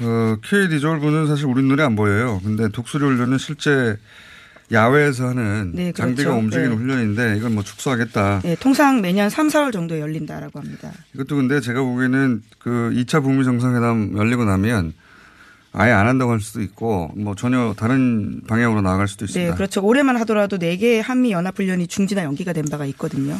어, 0.00 0.36
K 0.42 0.68
디졸브는 0.68 1.26
사실 1.26 1.46
우리 1.46 1.62
눈에 1.62 1.82
안 1.82 1.96
보여요. 1.96 2.40
근데 2.44 2.68
독수리 2.68 3.04
훈련은 3.04 3.38
실제 3.38 3.96
야외에서 4.70 5.28
하는 5.28 5.72
네, 5.74 5.92
그렇죠. 5.92 6.02
장비가 6.02 6.32
움직이는 6.34 6.70
네. 6.70 6.76
훈련인데 6.76 7.36
이건 7.38 7.54
뭐 7.54 7.62
축소하겠다. 7.62 8.40
네, 8.44 8.56
통상 8.60 9.00
매년 9.00 9.30
3, 9.30 9.48
4월 9.48 9.72
정도에 9.72 10.00
열린다라고 10.00 10.60
합니다. 10.60 10.92
이것도 11.14 11.36
근데 11.36 11.60
제가 11.60 11.80
보기에는 11.80 12.42
그 12.58 12.90
2차 12.94 13.22
북미 13.22 13.44
정상회담 13.44 14.16
열리고 14.16 14.44
나면 14.44 14.92
아예 15.72 15.92
안 15.92 16.06
한다고 16.06 16.32
할 16.32 16.40
수도 16.40 16.60
있고 16.60 17.10
뭐 17.16 17.34
전혀 17.34 17.74
다른 17.78 18.42
방향으로 18.46 18.82
나아갈 18.82 19.08
수도 19.08 19.24
있습니다. 19.24 19.52
네, 19.52 19.56
그렇죠. 19.56 19.82
올해만 19.82 20.16
하더라도 20.18 20.58
4개의 20.58 21.02
한미 21.02 21.32
연합 21.32 21.58
훈련이 21.58 21.86
중지나 21.86 22.24
연기가 22.24 22.52
된 22.52 22.64
바가 22.70 22.84
있거든요. 22.86 23.36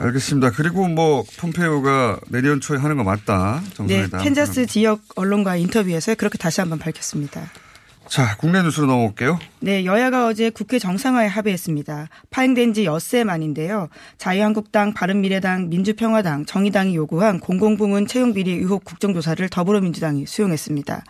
알겠습니다. 0.00 0.50
그리고 0.52 0.88
뭐 0.88 1.24
폼페이오가 1.38 2.20
내년 2.28 2.60
초에 2.60 2.78
하는 2.78 2.96
거 2.96 3.04
맞다. 3.04 3.62
네, 3.62 3.74
정상회담. 3.74 4.24
캔자스 4.24 4.66
지역 4.66 5.02
언론과 5.14 5.56
인터뷰에서 5.56 6.14
그렇게 6.14 6.38
다시 6.38 6.60
한번 6.60 6.78
밝혔습니다. 6.78 7.42
자, 8.10 8.36
국내 8.38 8.60
뉴스로 8.60 8.88
넘어올게요. 8.88 9.38
네, 9.60 9.84
여야가 9.84 10.26
어제 10.26 10.50
국회 10.50 10.80
정상화에 10.80 11.28
합의했습니다. 11.28 12.08
파행된 12.30 12.74
지 12.74 12.84
엿새 12.84 13.22
만인데요. 13.22 13.88
자유한국당, 14.18 14.92
바른미래당, 14.94 15.68
민주평화당, 15.68 16.44
정의당이 16.44 16.96
요구한 16.96 17.38
공공부문 17.38 18.08
채용비리 18.08 18.50
의혹 18.50 18.84
국정조사를 18.84 19.48
더불어민주당이 19.48 20.26
수용했습니다. 20.26 21.04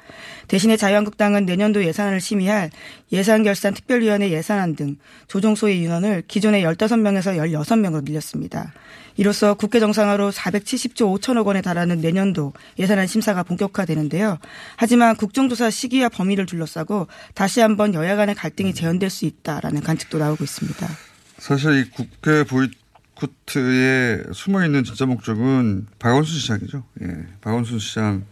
대신에 0.48 0.76
자유한국당은 0.76 1.46
내년도 1.46 1.82
예산안을 1.82 2.20
심의할 2.20 2.70
예산결산특별위원회 3.12 4.30
예산안 4.30 4.76
등 4.76 4.98
조정소의 5.26 5.80
인원을 5.80 6.24
기존의 6.28 6.62
15명에서 6.64 7.38
16명으로 7.38 8.04
늘렸습니다. 8.04 8.74
이로써 9.16 9.54
국회 9.54 9.80
정상화로 9.80 10.30
470조 10.32 11.20
5천억 11.20 11.46
원에 11.46 11.62
달하는 11.62 12.00
내년도 12.00 12.52
예산안 12.78 13.06
심사가 13.06 13.42
본격화되는데요. 13.42 14.38
하지만 14.76 15.16
국정조사 15.16 15.70
시기와 15.70 16.08
범위를 16.08 16.46
둘러싸고 16.46 17.08
다시 17.34 17.60
한번 17.60 17.94
여야 17.94 18.16
간의 18.16 18.34
갈등이 18.34 18.74
재현될 18.74 19.10
수 19.10 19.26
있다라는 19.26 19.82
관측도 19.82 20.18
나오고 20.18 20.44
있습니다. 20.44 20.86
사실 21.38 21.80
이 21.80 21.90
국회 21.90 22.44
보이코트에 22.44 24.24
숨어 24.32 24.64
있는 24.64 24.84
진짜 24.84 25.06
목적은 25.06 25.86
박원순 25.98 26.38
시장이죠. 26.38 26.84
예, 27.02 27.26
박원순 27.40 27.78
시장. 27.78 28.24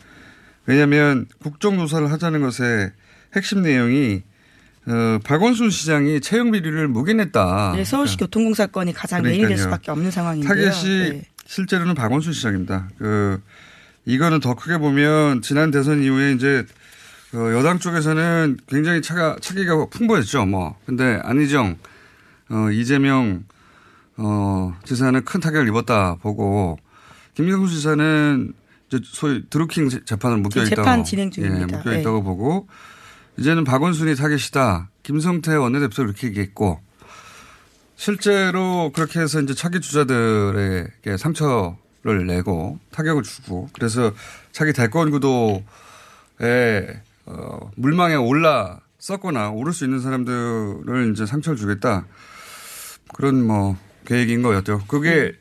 왜냐하면 0.67 1.27
국정조사를 1.43 2.11
하자는 2.13 2.41
것의 2.41 2.93
핵심 3.35 3.63
내용이 3.63 4.23
어, 4.89 5.19
박원순 5.23 5.71
시장이 5.71 6.21
채용 6.21 6.51
비리를 6.51 6.89
묵인했다. 6.89 7.73
네, 7.77 7.85
서울시 7.85 8.17
교통공사 8.17 8.67
건이 8.67 8.95
가장 8.95 9.23
그러니까요. 9.23 9.57
수밖에 9.57 9.91
없는 9.91 10.11
상황인데요. 10.11 10.49
타겟이 10.49 11.11
네. 11.11 11.23
실제로는 11.47 11.95
박원순 11.95 12.33
시장입니다. 12.33 12.89
그 12.97 13.41
이거는 14.07 14.41
더 14.41 14.55
크게 14.55 14.79
보면 14.79 15.43
지난 15.43 15.71
대선 15.71 16.03
이후에 16.03 16.33
이제 16.33 16.65
어, 17.35 17.39
여당 17.53 17.79
쪽에서는 17.79 18.57
굉장히 18.67 19.03
차가 19.03 19.37
차기가 19.41 19.87
풍부했죠. 19.91 20.47
뭐 20.47 20.77
근데 20.87 21.21
안희정, 21.23 21.77
어, 22.49 22.71
이재명 22.71 23.45
어, 24.17 24.75
지사는 24.85 25.23
큰 25.25 25.41
타격을 25.41 25.69
입었다 25.69 26.17
보고 26.17 26.79
김경수 27.35 27.75
지사는 27.75 28.55
이제 28.89 29.01
소위 29.05 29.45
드루킹 29.51 29.91
재판을 30.07 30.39
묶여 30.39 30.63
있다고 30.63 30.77
재판 30.77 31.05
진행 31.05 31.31
중입니다. 31.31 31.61
예, 31.61 31.67
묶여 31.67 31.91
네. 31.91 32.01
있다고 32.01 32.23
보고 32.23 32.67
이제는 33.39 33.63
박원순이 33.65 34.17
타겟이다. 34.17 34.91
김성태 35.05 35.55
원내대표 35.55 36.03
이렇게 36.03 36.27
얘기했고 36.27 36.81
실제로 37.95 38.91
그렇게 38.93 39.21
해서 39.21 39.41
이제 39.41 39.55
차기 39.55 39.81
주자들에게 39.81 41.17
상처를 41.17 42.27
내고 42.27 42.79
타격을 42.91 43.23
주고 43.23 43.69
그래서 43.73 44.13
차기 44.53 44.73
대권 44.73 45.11
구도에 45.11 45.63
어, 47.27 47.71
물망에 47.77 48.17
올라 48.17 48.81
썼거나 48.99 49.51
오를 49.51 49.73
수 49.73 49.85
있는 49.85 50.01
사람들을 50.01 51.13
이제 51.13 51.25
상처를 51.25 51.57
주겠다 51.57 52.07
그런 53.15 53.47
뭐 53.47 53.77
계획인 54.05 54.43
거였죠. 54.43 54.83
그게 54.89 55.33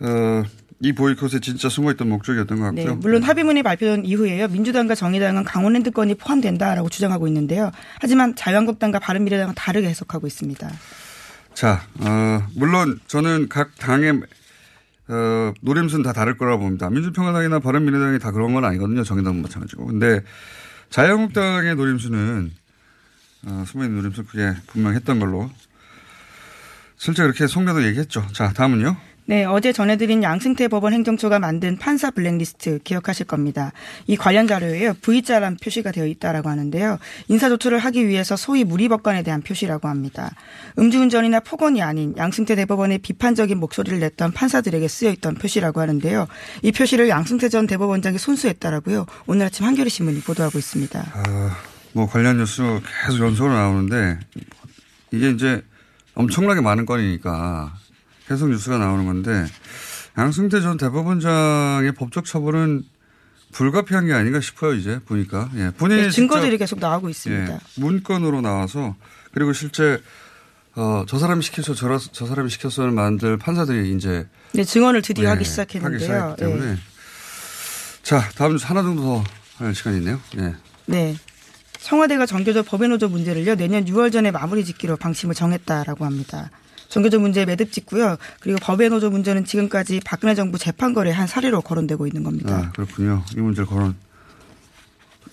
어, 0.00 0.42
이 0.80 0.92
보이콧에 0.92 1.40
진짜 1.40 1.68
숨어있던 1.68 2.08
목적이었던 2.08 2.58
것 2.58 2.72
네, 2.72 2.84
같고요. 2.84 3.00
물론 3.00 3.22
합의문이 3.22 3.62
발표된 3.62 4.04
이후에요. 4.04 4.48
민주당과 4.48 4.94
정의당은 4.94 5.44
강원랜드 5.44 5.90
건이 5.90 6.14
포함된다라고 6.16 6.88
주장하고 6.88 7.26
있는데요. 7.28 7.70
하지만 8.00 8.34
자유한국당과 8.34 8.98
바른미래당은 8.98 9.54
다르게 9.54 9.88
해석하고 9.88 10.26
있습니다. 10.26 10.70
자, 11.54 11.82
어, 12.00 12.46
물론 12.54 12.98
저는 13.06 13.48
각 13.48 13.74
당의 13.78 14.20
어, 15.08 15.52
노림수는 15.60 16.02
다 16.02 16.12
다를 16.12 16.36
거라고 16.36 16.62
봅니다. 16.64 16.90
민주평화당이나 16.90 17.60
바른미래당이 17.60 18.18
다 18.18 18.30
그런 18.32 18.52
건 18.54 18.64
아니거든요. 18.64 19.04
정의당은 19.04 19.42
마찬가지고. 19.42 19.86
근데 19.86 20.20
자유한국당의 20.90 21.76
노림수는 21.76 22.50
어, 23.46 23.64
숨어있는 23.66 23.96
노림수 23.96 24.24
그게 24.24 24.52
분명했던 24.68 25.18
걸로 25.20 25.50
실제 26.96 27.22
그렇게 27.22 27.46
송교도 27.46 27.84
얘기했죠. 27.84 28.26
자, 28.32 28.52
다음은요. 28.52 28.96
네, 29.26 29.46
어제 29.46 29.72
전해드린 29.72 30.22
양승태 30.22 30.68
법원 30.68 30.92
행정처가 30.92 31.38
만든 31.38 31.78
판사 31.78 32.10
블랙리스트 32.10 32.78
기억하실 32.84 33.24
겁니다. 33.26 33.72
이 34.06 34.16
관련 34.16 34.46
자료에 34.46 34.92
V자란 35.00 35.56
표시가 35.56 35.92
되어 35.92 36.06
있다라고 36.06 36.50
하는데요. 36.50 36.98
인사조처를 37.28 37.78
하기 37.78 38.06
위해서 38.06 38.36
소위 38.36 38.64
무리법관에 38.64 39.22
대한 39.22 39.40
표시라고 39.40 39.88
합니다. 39.88 40.30
음주운전이나 40.78 41.40
폭언이 41.40 41.80
아닌 41.80 42.14
양승태 42.18 42.54
대법원의 42.54 42.98
비판적인 42.98 43.56
목소리를 43.58 43.98
냈던 43.98 44.32
판사들에게 44.32 44.86
쓰여 44.86 45.10
있던 45.12 45.36
표시라고 45.36 45.80
하는데요. 45.80 46.26
이 46.60 46.72
표시를 46.72 47.08
양승태 47.08 47.48
전 47.48 47.66
대법원장이 47.66 48.18
손수했다라고요. 48.18 49.06
오늘 49.26 49.46
아침 49.46 49.64
한겨레 49.64 49.88
신문이 49.88 50.20
보도하고 50.20 50.58
있습니다. 50.58 51.02
아, 51.14 51.56
뭐 51.94 52.06
관련 52.06 52.36
뉴스 52.36 52.62
계속 53.06 53.24
연속으로 53.24 53.54
나오는데 53.54 54.18
이게 55.12 55.30
이제 55.30 55.62
엄청나게 56.14 56.60
많은 56.60 56.84
건이니까 56.84 57.72
계속 58.28 58.48
뉴스가 58.48 58.78
나오는 58.78 59.04
건데 59.04 59.46
양승태 60.16 60.60
전 60.60 60.76
대법원장의 60.76 61.92
법적 61.92 62.24
처벌은 62.24 62.84
불가피한 63.52 64.06
게 64.06 64.12
아닌가 64.12 64.40
싶어요 64.40 64.74
이제 64.74 65.00
보니까 65.04 65.50
예. 65.56 65.70
본인이 65.76 66.02
네, 66.02 66.10
증거들이 66.10 66.58
계속 66.58 66.80
나오고 66.80 67.08
있습니다. 67.08 67.52
예, 67.52 67.58
문건으로 67.76 68.40
나와서 68.40 68.96
그리고 69.32 69.52
실제 69.52 70.00
어, 70.76 71.04
저 71.06 71.18
사람이 71.18 71.42
시켜서 71.42 71.72
저, 71.74 71.98
저 71.98 72.26
사람이 72.26 72.50
시켜서를 72.50 72.90
만들 72.90 73.36
판사들이 73.36 73.94
이제 73.94 74.26
네, 74.52 74.64
증언을 74.64 75.02
드디어 75.02 75.24
예, 75.24 75.28
하기 75.30 75.44
시작했는데요. 75.44 76.22
하기 76.22 76.36
때문에 76.36 76.70
예. 76.72 76.76
자 78.02 78.28
다음 78.36 78.56
주 78.56 78.66
하나 78.66 78.82
정도 78.82 79.02
더 79.02 79.24
할 79.56 79.74
시간이 79.74 79.98
있네요. 79.98 80.20
예. 80.38 80.54
네. 80.86 81.16
청와대가 81.80 82.24
정교조 82.26 82.62
법외노조 82.62 83.08
문제를요 83.08 83.56
내년 83.56 83.84
6월 83.84 84.10
전에 84.10 84.30
마무리 84.30 84.64
짓기로 84.64 84.96
방침을 84.96 85.34
정했다라고 85.34 86.04
합니다. 86.04 86.50
정교조 86.94 87.18
문제 87.18 87.44
매듭 87.44 87.72
짓고요. 87.72 88.16
그리고 88.38 88.60
법외 88.62 88.88
노조 88.88 89.10
문제는 89.10 89.44
지금까지 89.44 90.00
박근혜 90.04 90.36
정부 90.36 90.58
재판 90.58 90.94
거래 90.94 91.10
한 91.10 91.26
사례로 91.26 91.60
거론되고 91.62 92.06
있는 92.06 92.22
겁니다. 92.22 92.54
아, 92.54 92.70
그렇군요. 92.70 93.24
이 93.36 93.40
문제를 93.40 93.66
거론 93.66 93.96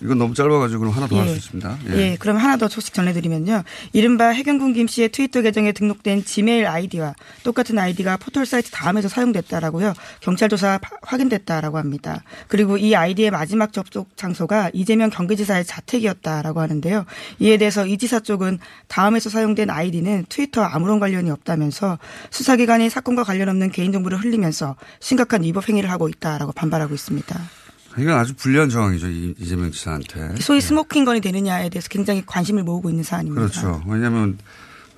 이건 0.02 0.18
너무 0.18 0.34
짧아가지고 0.34 0.90
하나 0.90 1.06
더 1.06 1.16
할수 1.18 1.32
예. 1.32 1.36
있습니다. 1.36 1.78
예. 1.90 1.96
예. 1.96 2.16
그럼 2.18 2.36
하나 2.36 2.56
더 2.56 2.68
소식 2.68 2.92
전해드리면요. 2.94 3.62
이른바 3.92 4.28
해경군 4.28 4.72
김 4.72 4.86
씨의 4.86 5.10
트위터 5.10 5.42
계정에 5.42 5.72
등록된 5.72 6.24
지메일 6.24 6.66
아이디와 6.66 7.14
똑같은 7.44 7.78
아이디가 7.78 8.16
포털 8.16 8.44
사이트 8.44 8.70
다음에서 8.70 9.08
사용됐다라고요. 9.08 9.94
경찰 10.20 10.48
조사 10.48 10.80
확인됐다라고 11.02 11.78
합니다. 11.78 12.22
그리고 12.48 12.76
이 12.76 12.94
아이디의 12.94 13.30
마지막 13.30 13.72
접속 13.72 14.16
장소가 14.16 14.70
이재명 14.72 15.10
경기지사의 15.10 15.64
자택이었다라고 15.64 16.60
하는데요. 16.60 17.04
이에 17.38 17.56
대해서 17.56 17.86
이 17.86 17.96
지사 17.96 18.20
쪽은 18.20 18.58
다음에서 18.88 19.30
사용된 19.30 19.70
아이디는 19.70 20.26
트위터 20.28 20.62
아무런 20.62 20.98
관련이 20.98 21.30
없다면서 21.30 21.98
수사기관이 22.30 22.90
사건과 22.90 23.22
관련 23.22 23.48
없는 23.48 23.70
개인정보를 23.70 24.18
흘리면서 24.18 24.76
심각한 25.00 25.44
위법 25.44 25.68
행위를 25.68 25.90
하고 25.90 26.08
있다라고 26.08 26.52
반발하고 26.52 26.94
있습니다. 26.94 27.61
이건 27.98 28.16
아주 28.16 28.34
불리한 28.34 28.68
정황이죠. 28.68 29.08
이재명 29.08 29.70
지사한테. 29.70 30.36
소위 30.40 30.60
네. 30.60 30.66
스모킹 30.66 31.04
건이 31.04 31.20
되느냐에 31.20 31.68
대해서 31.68 31.88
굉장히 31.88 32.22
관심을 32.24 32.62
모으고 32.62 32.90
있는 32.90 33.04
사안입니다. 33.04 33.40
그렇죠. 33.40 33.82
왜냐하면 33.86 34.38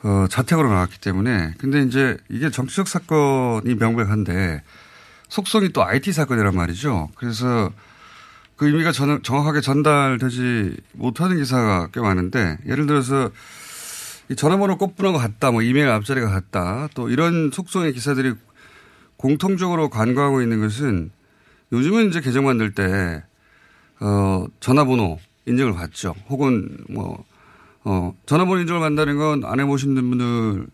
어, 0.02 0.26
자택으로 0.28 0.68
나왔기 0.68 1.00
때문에. 1.00 1.54
근데 1.58 1.82
이제 1.82 2.16
이게 2.28 2.50
정치적 2.50 2.88
사건이 2.88 3.74
명백한데 3.74 4.62
속성이 5.28 5.70
또 5.70 5.84
IT 5.84 6.12
사건이란 6.12 6.54
말이죠. 6.54 7.08
그래서 7.16 7.70
그 8.56 8.66
의미가 8.66 8.92
전, 8.92 9.22
정확하게 9.22 9.60
전달되지 9.60 10.76
못하는 10.92 11.38
기사가 11.38 11.88
꽤 11.92 12.00
많은데 12.00 12.58
예를 12.66 12.86
들어서 12.86 13.30
이 14.30 14.36
전화번호 14.36 14.78
꽃분하고 14.78 15.18
같다, 15.18 15.50
뭐 15.50 15.62
이메일 15.62 15.88
앞자리가 15.88 16.28
같다, 16.28 16.88
또 16.94 17.08
이런 17.10 17.50
속성의 17.52 17.92
기사들이 17.92 18.34
공통적으로 19.16 19.90
간과하고 19.90 20.40
있는 20.40 20.60
것은 20.60 21.10
요즘은 21.73 22.09
이제 22.09 22.21
계정 22.21 22.44
만들 22.44 22.73
때, 22.73 23.23
어, 24.00 24.47
전화번호 24.61 25.18
인증을 25.47 25.73
받죠. 25.75 26.14
혹은 26.28 26.76
뭐, 26.88 27.25
어, 27.85 28.14
전화번호 28.26 28.61
인증을 28.61 28.80
받는다는 28.80 29.16
건 29.18 29.44
안 29.44 29.61
해보신 29.61 29.94
분들 29.94 30.66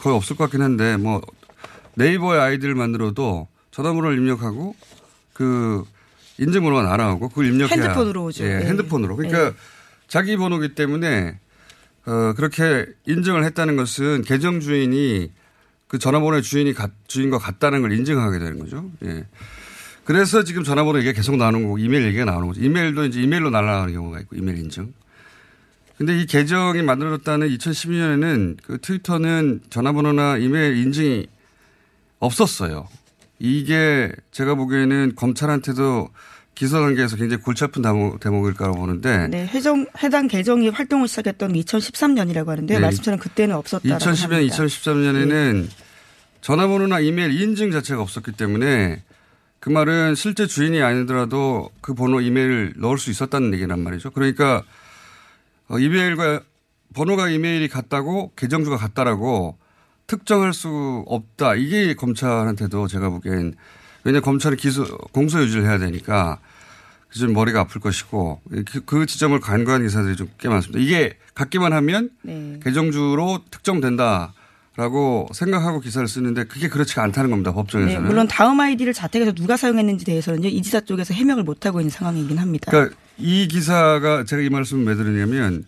거의 0.00 0.16
없을 0.16 0.36
것 0.36 0.44
같긴 0.44 0.62
한데, 0.62 0.96
뭐, 0.96 1.20
네이버의 1.94 2.40
아이디를 2.40 2.74
만들어도 2.74 3.48
전화번호를 3.70 4.16
입력하고 4.16 4.74
그 5.34 5.84
인증번호가 6.38 6.82
날아오고 6.82 7.28
그걸 7.28 7.46
입력해야. 7.46 7.82
핸드폰으로 7.82 8.24
오죠. 8.24 8.44
예, 8.44 8.58
네. 8.58 8.66
핸드폰으로. 8.66 9.16
그러니까 9.16 9.50
네. 9.50 9.56
자기 10.08 10.36
번호기 10.36 10.74
때문에 10.74 11.38
어, 12.06 12.32
그렇게 12.34 12.86
인증을 13.06 13.44
했다는 13.44 13.76
것은 13.76 14.22
계정 14.22 14.60
주인이 14.60 15.30
그 15.88 15.98
전화번호의 15.98 16.42
주인이 16.42 16.72
가, 16.72 16.88
주인과 17.06 17.38
같다는 17.38 17.82
걸 17.82 17.92
인증하게 17.92 18.38
되는 18.38 18.58
거죠. 18.58 18.90
예. 19.04 19.26
그래서 20.04 20.42
지금 20.44 20.64
전화번호 20.64 20.98
얘기가 20.98 21.14
계속 21.14 21.36
나오는 21.36 21.62
거고 21.62 21.78
이메일 21.78 22.04
얘기가 22.06 22.24
나오는 22.24 22.48
거죠. 22.48 22.60
이메일도 22.60 23.04
이제 23.04 23.22
이메일로 23.22 23.50
날아가는 23.50 23.92
경우가 23.92 24.20
있고 24.20 24.36
이메일 24.36 24.58
인증. 24.58 24.92
근데 25.96 26.18
이 26.18 26.26
계정이 26.26 26.82
만들어졌다는 26.82 27.48
2012년에는 27.48 28.56
그 28.62 28.78
트위터는 28.80 29.60
전화번호나 29.70 30.38
이메일 30.38 30.76
인증이 30.76 31.26
없었어요. 32.18 32.88
이게 33.38 34.10
제가 34.32 34.54
보기에는 34.54 35.12
검찰한테도 35.14 36.08
기소 36.54 36.80
단계에서 36.80 37.16
굉장히 37.16 37.42
골치 37.42 37.64
아픈 37.64 37.82
대목, 37.82 38.46
일 38.46 38.54
거라고 38.54 38.78
보는데. 38.78 39.28
네, 39.28 39.46
해정, 39.46 39.86
해당 40.02 40.28
계정이 40.28 40.68
활동을 40.68 41.08
시작했던 41.08 41.52
2013년이라고 41.52 42.46
하는데 42.46 42.74
네. 42.74 42.80
말씀처럼 42.80 43.18
그때는 43.18 43.56
없었다고 43.56 43.88
2010년, 43.88 44.30
합니다. 44.30 44.56
2013년에는 44.56 45.62
네. 45.62 45.68
전화번호나 46.40 47.00
이메일 47.00 47.40
인증 47.40 47.70
자체가 47.70 48.02
없었기 48.02 48.32
때문에 48.32 49.02
그 49.62 49.70
말은 49.70 50.16
실제 50.16 50.48
주인이 50.48 50.82
아니더라도 50.82 51.70
그 51.80 51.94
번호 51.94 52.20
이메일을 52.20 52.72
넣을 52.78 52.98
수 52.98 53.12
있었다는 53.12 53.54
얘기란 53.54 53.78
말이죠. 53.78 54.10
그러니까 54.10 54.64
어, 55.68 55.78
이메일과 55.78 56.40
번호가 56.94 57.28
이메일이 57.28 57.68
같다고 57.68 58.32
계정주가 58.34 58.76
같다라고 58.76 59.56
특정할 60.08 60.52
수 60.52 61.04
없다. 61.06 61.54
이게 61.54 61.94
검찰한테도 61.94 62.88
제가 62.88 63.08
보기엔 63.10 63.54
왜냐 64.02 64.18
검찰이 64.18 64.56
기소 64.56 64.84
공소 65.12 65.40
유지를 65.40 65.62
해야 65.64 65.78
되니까 65.78 66.40
좀 67.10 67.32
머리가 67.32 67.60
아플 67.60 67.80
것이고 67.80 68.40
그, 68.66 68.80
그 68.84 69.06
지점을 69.06 69.38
간과한 69.38 69.82
기사들이 69.82 70.16
좀 70.16 70.28
꽤 70.38 70.48
많습니다. 70.48 70.80
이게 70.84 71.16
같기만 71.34 71.72
하면 71.72 72.10
네. 72.22 72.58
계정주로 72.64 73.44
특정된다. 73.52 74.34
라고 74.74 75.28
생각하고 75.34 75.80
기사를 75.80 76.08
쓰는데 76.08 76.44
그게 76.44 76.68
그렇지가 76.68 77.02
않다는 77.02 77.30
겁니다. 77.30 77.52
법정에서는. 77.52 78.02
네, 78.02 78.08
물론 78.08 78.26
다음 78.26 78.58
아이디를 78.58 78.94
자택에서 78.94 79.32
누가 79.32 79.56
사용했는지 79.58 80.06
대해서는 80.06 80.44
이 80.44 80.62
지사 80.62 80.80
쪽에서 80.80 81.12
해명을 81.12 81.42
못하고 81.44 81.80
있는 81.80 81.90
상황이긴 81.90 82.38
합니다. 82.38 82.70
그러니까 82.70 82.96
이 83.18 83.48
기사가 83.48 84.24
제가 84.24 84.40
이 84.40 84.48
말씀을 84.48 84.86
왜 84.86 84.94
드리냐면 84.94 85.66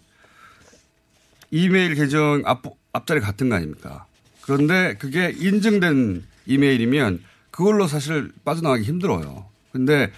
이메일 1.50 1.94
계정 1.94 2.42
앞, 2.46 2.62
앞자리 2.92 3.20
같은 3.20 3.50
거 3.50 3.56
아닙니까? 3.56 4.06
그런데 4.40 4.96
그게 4.98 5.34
인증된 5.36 6.24
이메일이면 6.46 7.20
그걸로 7.50 7.86
사실 7.86 8.32
빠져나가기 8.44 8.84
힘들어요. 8.84 9.44
근데 9.70 10.12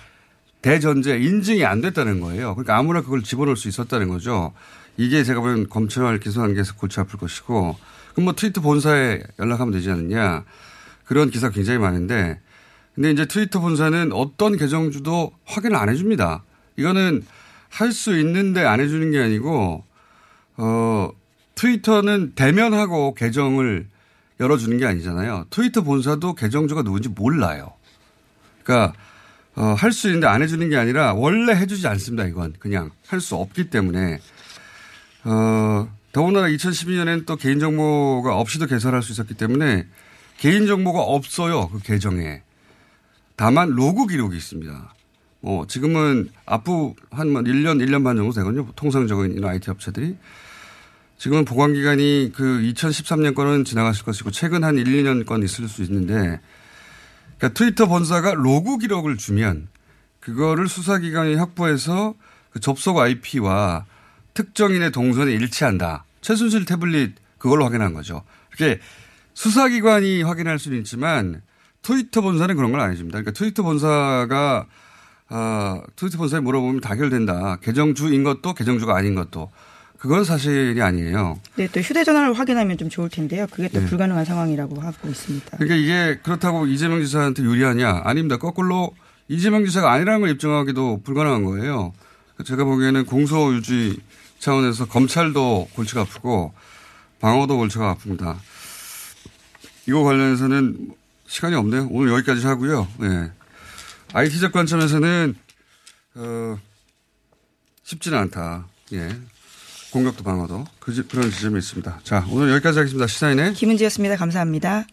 대전제 0.63 1.19
인증이 1.19 1.65
안 1.65 1.81
됐다는 1.81 2.21
거예요. 2.21 2.55
그러니까 2.55 2.77
아무나 2.77 3.01
그걸 3.01 3.23
집어넣을 3.23 3.57
수 3.57 3.67
있었다는 3.69 4.09
거죠. 4.09 4.53
이게 4.97 5.25
제가 5.25 5.41
보기엔 5.41 5.69
검찰 5.69 6.19
기소 6.21 6.41
단계에서 6.41 6.75
골치 6.75 7.01
아플 7.01 7.19
것이고 7.19 7.77
뭐 8.23 8.33
트위터 8.35 8.61
본사에 8.61 9.23
연락하면 9.39 9.73
되지 9.73 9.91
않느냐. 9.91 10.45
그런 11.05 11.31
기사 11.31 11.51
굉장히 11.51 11.79
많은데 11.79 12.41
근데 12.95 13.11
이제 13.11 13.27
트위터 13.27 13.61
본사는 13.61 14.13
어떤 14.13 14.57
계정주도 14.57 15.33
확인을 15.45 15.77
안 15.77 15.89
해줍니다. 15.89 16.43
이거는 16.77 17.25
할 17.69 17.93
수 17.93 18.19
있는데 18.19 18.65
안 18.65 18.81
해주는 18.81 19.11
게 19.11 19.21
아니고 19.21 19.85
어 20.57 21.11
트위터는 21.55 22.33
대면하고 22.35 23.15
계정을 23.15 23.87
열어주는 24.41 24.77
게 24.79 24.87
아니잖아요. 24.87 25.47
트위터 25.51 25.83
본사도 25.83 26.35
계정주가 26.35 26.83
누군지 26.83 27.09
몰라요. 27.09 27.73
그러니까 28.63 28.95
어, 29.55 29.75
할 29.79 29.93
수 29.93 30.09
있는데 30.09 30.27
안 30.27 30.43
해주는 30.43 30.69
게 30.69 30.77
아니라 30.77 31.15
원래 31.15 31.55
해주지 31.55 31.87
않습니다. 31.89 32.25
이건 32.27 32.55
그냥 32.59 32.91
할 33.07 33.21
수 33.21 33.37
없기 33.37 33.71
때문에 33.71 34.21
어, 35.25 35.89
더군다나 36.17 36.49
2012년에는 36.49 37.27
또 37.27 37.37
개인정보가 37.37 38.39
없이도 38.39 38.69
개설할 38.69 39.03
수 39.03 39.13
있었기 39.13 39.35
때문에 39.35 39.87
개인정보가 40.39 40.99
없어요. 40.99 41.69
그 41.69 41.79
계정에. 41.81 42.41
다만 43.37 43.69
로그 43.69 44.07
기록이 44.07 44.35
있습니다. 44.35 44.95
뭐 45.41 45.67
지금은 45.67 46.31
앞으로 46.47 46.97
한 47.11 47.29
1년, 47.29 47.77
뭐 47.77 47.85
1년 47.85 48.03
반 48.03 48.17
정도 48.17 48.33
되거든요. 48.33 48.67
통상적인 48.77 49.45
IT 49.45 49.71
업체들이. 49.71 50.17
지금은 51.19 51.45
보관기간이 51.45 52.33
그 52.35 52.63
2013년 52.63 53.35
건은 53.35 53.67
지나갔을 53.67 54.03
것이고 54.07 54.31
최근 54.31 54.65
한 54.65 54.79
1, 54.79 54.85
2년 54.85 55.27
건 55.27 55.43
있을 55.43 55.69
수 55.69 55.83
있는데 55.83 56.41
그러니까 57.37 57.49
트위터 57.53 57.85
본사가 57.85 58.33
로그 58.33 58.79
기록을 58.79 59.19
주면 59.19 59.69
그거를 60.21 60.67
수사기관이 60.67 61.35
확보해서 61.35 62.15
그 62.53 62.61
접속 62.61 62.97
IP와 62.97 63.85
특정인의 64.37 64.93
동선이 64.93 65.33
일치한다. 65.33 66.05
최순실 66.21 66.67
태블릿 66.67 67.15
그걸로 67.39 67.65
확인한 67.65 67.95
거죠. 67.95 68.23
이렇게 68.57 68.81
수사기관이 69.35 70.23
확인할 70.23 70.59
수는 70.59 70.79
있지만 70.79 71.43
트위터 71.83 72.21
본사는 72.21 72.55
그런 72.55 72.71
건 72.71 72.81
아니십니다. 72.81 73.19
그러니까 73.19 73.33
트위터 73.33 73.63
본사가 73.63 74.67
아, 75.29 75.83
트위터 75.97 76.19
본사에 76.19 76.41
물어보면 76.41 76.81
다 76.81 76.93
해결된다. 76.93 77.57
계정주인 77.63 78.23
것도 78.25 78.55
계정주가 78.55 78.95
아닌 78.97 79.15
것도 79.15 79.51
그건 79.99 80.25
사실이 80.25 80.81
아니에요. 80.83 81.41
네, 81.57 81.69
또 81.73 81.81
휴대전화를 81.81 82.35
확인하면 82.35 82.77
좀 82.77 82.91
좋을 82.91 83.09
텐데요. 83.09 83.47
그게 83.51 83.69
또 83.69 83.81
네. 83.81 83.87
불가능한 83.87 84.25
상황이라고 84.27 84.81
하고 84.81 85.09
있습니다. 85.09 85.57
그러니까 85.57 85.75
이게 85.75 86.19
그렇다고 86.23 86.67
이재명 86.67 87.03
지사한테 87.03 87.43
유리하냐? 87.43 88.03
아닙니다. 88.05 88.37
거꾸로 88.37 88.95
이재명 89.29 89.65
지사가 89.65 89.91
아니라는 89.93 90.21
걸 90.21 90.31
입증하기도 90.31 91.01
불가능한 91.03 91.45
거예요. 91.45 91.93
제가 92.45 92.65
보기에는 92.65 93.07
공소 93.07 93.55
유지 93.55 93.99
차원에서 94.39 94.87
검찰도 94.87 95.71
골치가 95.75 96.03
아프고 96.03 96.53
방어도 97.21 97.57
골치가 97.57 97.95
아픕니다. 97.95 98.37
이거 99.87 100.03
관련해서는 100.03 100.95
시간이 101.27 101.55
없네요. 101.55 101.89
오늘 101.91 102.13
여기까지 102.13 102.47
하고요. 102.47 102.89
네. 102.99 103.31
IT적 104.13 104.53
관점에서는 104.53 105.35
어, 106.17 106.59
쉽지는 107.83 108.19
않다. 108.19 108.67
예. 108.93 109.09
공격도 109.91 110.25
방어도 110.25 110.65
그, 110.79 111.07
그런 111.07 111.31
지점이 111.31 111.59
있습니다. 111.59 112.01
자, 112.03 112.27
오늘 112.31 112.51
여기까지 112.53 112.79
하겠습니다. 112.79 113.07
시사인의 113.07 113.55
김은지였습니다. 113.55 114.17
감사합니다. 114.17 114.87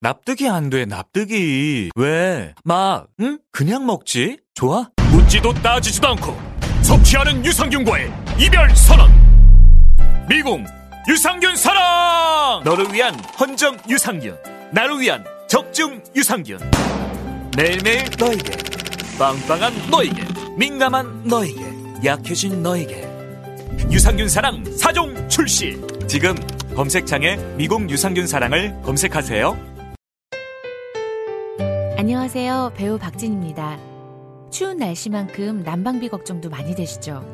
납득이 0.00 0.48
안 0.48 0.70
돼, 0.70 0.84
납득이. 0.84 1.90
왜? 1.96 2.54
막, 2.62 3.06
응? 3.20 3.38
그냥 3.50 3.86
먹지? 3.86 4.38
좋아? 4.54 4.90
묻지도 5.10 5.54
따지지도 5.54 6.08
않고 6.08 6.38
섭취하는 6.82 7.44
유산균과의 7.44 8.23
이별 8.38 8.68
선언. 8.74 9.10
미궁 10.28 10.64
유산균 11.08 11.54
사랑! 11.56 12.62
너를 12.64 12.92
위한 12.92 13.14
헌정 13.38 13.76
유산균. 13.88 14.36
나를 14.72 15.00
위한 15.00 15.24
적중 15.48 16.02
유산균. 16.16 16.58
매일매일 17.56 18.04
너에게. 18.18 18.56
빵빵한 19.18 19.90
너에게. 19.90 20.24
민감한 20.56 21.22
너에게. 21.24 21.60
약해진 22.04 22.62
너에게. 22.62 23.06
유산균 23.90 24.28
사랑 24.28 24.64
4종 24.64 25.28
출시. 25.28 25.80
지금 26.08 26.34
검색창에 26.74 27.36
미국 27.56 27.88
유산균 27.88 28.26
사랑을 28.26 28.74
검색하세요. 28.82 29.56
안녕하세요. 31.96 32.72
배우 32.76 32.98
박진입니다. 32.98 33.78
추운 34.50 34.78
날씨만큼 34.78 35.62
난방비 35.62 36.08
걱정도 36.08 36.48
많이 36.50 36.74
되시죠? 36.74 37.33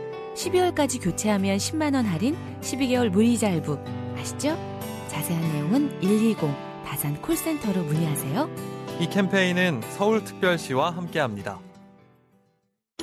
12월까지 0.35 1.03
교체하면 1.03 1.57
10만원 1.57 2.03
할인, 2.03 2.35
12개월 2.61 3.09
무이자 3.09 3.47
할부. 3.47 3.77
아시죠? 4.17 4.57
자세한 5.07 5.53
내용은 5.53 5.99
120 5.99 6.37
다산 6.85 7.21
콜센터로 7.21 7.83
문의하세요. 7.83 8.49
이 8.99 9.07
캠페인은 9.07 9.81
서울특별시와 9.97 10.91
함께합니다. 10.91 11.59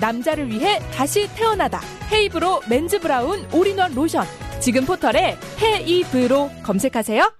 남자를 0.00 0.48
위해 0.48 0.78
다시 0.92 1.28
태어나다. 1.34 1.80
헤이브로 2.12 2.62
맨즈 2.68 3.00
브라운 3.00 3.46
올인원 3.52 3.94
로션. 3.94 4.26
지금 4.60 4.84
포털에 4.84 5.36
헤이브로 5.60 6.50
검색하세요. 6.62 7.32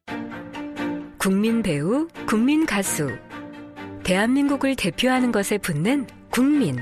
국민 1.18 1.62
배우, 1.62 2.08
국민 2.26 2.66
가수. 2.66 3.10
대한민국을 4.02 4.76
대표하는 4.76 5.32
것에 5.32 5.58
붙는 5.58 6.06
국민. 6.30 6.76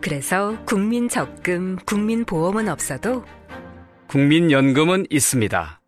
그래서 0.00 0.56
국민 0.64 1.08
적금, 1.08 1.76
국민 1.84 2.24
보험은 2.24 2.68
없어도 2.68 3.24
국민연금은 4.06 5.06
있습니다. 5.10 5.80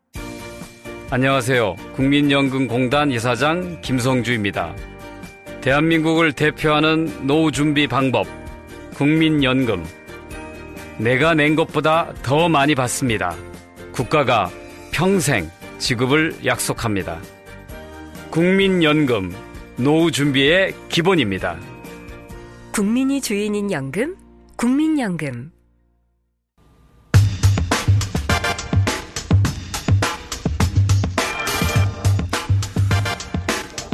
안녕하세요. 1.11 1.77
국민연금공단 1.95 3.11
이사장 3.13 3.81
김성주입니다. 3.81 4.75
대한민국을 5.61 6.33
대표하는 6.33 7.27
노후 7.27 7.53
준비 7.53 7.87
방법, 7.87 8.27
국민연금. 9.01 9.83
내가 10.99 11.33
낸 11.33 11.57
것보다 11.57 12.13
더 12.23 12.51
많이 12.51 12.75
받습니다. 12.75 13.35
국가가 13.93 14.51
평생 14.93 15.51
지급을 15.79 16.37
약속합니다. 16.45 17.19
국민연금, 18.29 19.35
노후 19.79 20.11
준비의 20.11 20.75
기본입니다. 20.91 21.59
국민이 22.73 23.23
주인인 23.23 23.73
연금, 23.73 24.17
국민연금. 24.57 25.51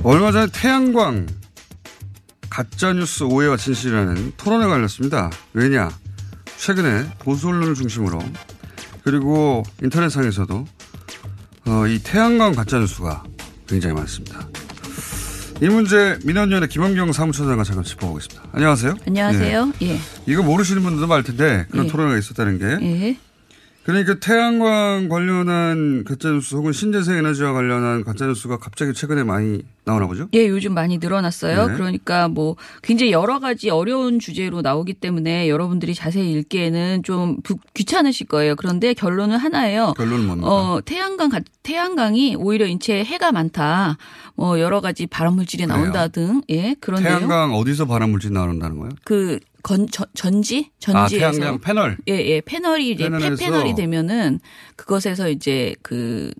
얼마 0.02 0.32
전에 0.32 0.46
태양광 0.52 1.26
가짜뉴스 2.56 3.24
오해와 3.24 3.58
진실이라는 3.58 4.32
토론회가 4.38 4.72
열렸습니다. 4.76 5.30
왜냐? 5.52 5.90
최근에 6.56 7.06
보수 7.18 7.48
언론을 7.48 7.74
중심으로 7.74 8.18
그리고 9.04 9.62
인터넷상에서도 9.82 10.66
어, 11.66 11.86
이 11.86 11.98
태양광 12.02 12.54
가짜뉴스가 12.54 13.24
굉장히 13.66 13.94
많습니다. 13.96 14.48
이 15.60 15.68
문제 15.68 16.18
민원위원회 16.24 16.66
김원경 16.66 17.12
사무처장과 17.12 17.62
잠깐 17.62 17.84
짚어보겠습니다. 17.84 18.48
안녕하세요. 18.52 18.94
안녕하세요. 19.06 19.72
예. 19.82 19.88
예. 19.90 20.00
이거 20.24 20.42
모르시는 20.42 20.82
분들도 20.82 21.06
많을 21.08 21.24
텐데 21.24 21.66
그런 21.70 21.84
예. 21.84 21.90
토론회가 21.90 22.18
있었다는 22.18 22.58
게. 22.58 23.18
예. 23.88 23.92
그러니까 23.92 24.14
태양광 24.18 25.08
관련한 25.08 26.04
가짜뉴스 26.04 26.54
혹은 26.56 26.72
신재생 26.72 27.16
에너지와 27.18 27.52
관련한 27.52 28.04
가짜뉴스가 28.04 28.58
갑자기 28.58 28.92
최근에 28.92 29.22
많이 29.22 29.62
나오나 29.84 30.06
보죠? 30.08 30.28
예, 30.34 30.48
요즘 30.48 30.74
많이 30.74 30.98
늘어났어요. 30.98 31.68
네. 31.68 31.74
그러니까 31.74 32.28
뭐 32.28 32.56
굉장히 32.82 33.12
여러 33.12 33.38
가지 33.38 33.70
어려운 33.70 34.18
주제로 34.18 34.60
나오기 34.60 34.94
때문에 34.94 35.48
여러분들이 35.48 35.94
자세히 35.94 36.32
읽기에는 36.32 37.04
좀 37.04 37.38
귀찮으실 37.74 38.26
거예요. 38.26 38.56
그런데 38.56 38.94
결론은 38.94 39.36
하나예요. 39.36 39.94
결론은 39.96 40.26
뭡니까? 40.26 40.48
어, 40.50 40.80
태양광, 40.84 41.30
태양광이 41.62 42.34
오히려 42.36 42.66
인체에 42.66 43.04
해가 43.04 43.30
많다. 43.30 43.96
뭐 44.34 44.58
여러 44.60 44.80
가지 44.80 45.06
발암물질이 45.06 45.66
나온다 45.66 46.08
등. 46.08 46.42
예, 46.50 46.74
그런데요. 46.80 47.18
태양광 47.18 47.54
어디서 47.54 47.86
발암물질이 47.86 48.34
나온다는 48.34 48.78
거예요? 48.78 48.90
그 49.04 49.38
건, 49.66 49.88
전, 49.88 50.42
지 50.42 50.70
전지에서 50.78 50.96
아, 50.96 51.08
태양광 51.08 51.58
패널. 51.58 51.98
예, 52.06 52.12
예. 52.12 52.40
패널이 52.40 52.92
이제 52.92 53.10
폐패널이 53.10 53.74
되면은 53.74 54.38
그것에서 54.76 55.28
이제 55.28 55.74
그 55.82 56.32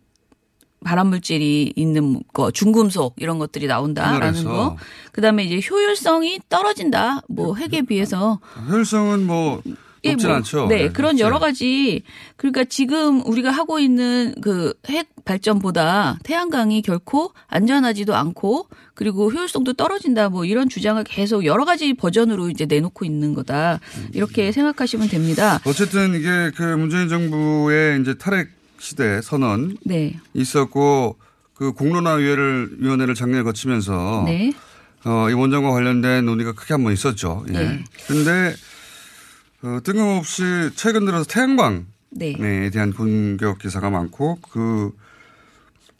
발암물질이 0.85 1.73
있는 1.75 2.23
거, 2.33 2.53
중금속 2.53 3.17
이런 3.17 3.41
것들이 3.41 3.67
나온다라는 3.67 4.45
거. 4.45 4.77
그다음에 5.11 5.43
이제 5.43 5.61
효율성이 5.69 6.39
떨어진다. 6.49 7.23
뭐 7.29 7.57
핵에 7.57 7.83
비해서. 7.83 8.39
효율성은 8.71 9.27
뭐 9.27 9.61
예, 10.05 10.13
높진 10.13 10.29
뭐, 10.29 10.37
않죠. 10.37 10.67
네, 10.69 10.77
네, 10.77 10.89
그런 10.91 11.19
여러 11.19 11.39
가지 11.39 12.03
그러니까 12.37 12.65
지금 12.65 13.25
우리가 13.27 13.51
하고 13.51 13.79
있는 13.79 14.35
그 14.41 14.75
핵 14.89 15.09
발전보다 15.25 16.19
태양광이 16.23 16.81
결코 16.83 17.33
안전하지도 17.49 18.15
않고 18.15 18.69
그리고 18.95 19.31
효율성도 19.31 19.73
떨어진다 19.73 20.29
뭐 20.29 20.45
이런 20.45 20.69
주장을 20.69 21.03
계속 21.05 21.45
여러 21.45 21.65
가지 21.65 21.93
버전으로 21.95 22.49
이제 22.51 22.67
내놓고 22.67 23.05
있는 23.05 23.35
거다 23.35 23.81
이렇게 24.13 24.53
생각하시면 24.53 25.09
됩니다. 25.09 25.61
어쨌든 25.67 26.15
이게 26.15 26.53
그 26.57 26.63
문재인 26.63 27.09
정부의 27.09 28.01
이제 28.01 28.15
탈핵 28.15 28.51
시대 28.79 29.21
선언 29.23 29.77
네. 29.85 30.19
있었고 30.35 31.17
그 31.55 31.73
공론화위원회를 31.73 32.77
위원회를 32.79 33.15
작년에 33.15 33.43
거치면서 33.43 34.23
네. 34.27 34.53
어, 35.05 35.29
이 35.31 35.33
원전과 35.33 35.71
관련된 35.73 36.25
논의가 36.25 36.53
크게 36.53 36.75
한번 36.75 36.93
있었죠. 36.93 37.45
예. 37.49 37.53
네. 37.53 37.85
근데 38.07 38.55
어, 39.63 39.79
뜬금없이 39.83 40.43
최근 40.75 41.05
들어서 41.05 41.25
태양광 41.25 41.87
네. 42.11 42.35
에 42.39 42.71
대한 42.71 42.93
공격 42.93 43.59
기사가 43.59 43.91
많고 43.91 44.39
그 44.51 44.93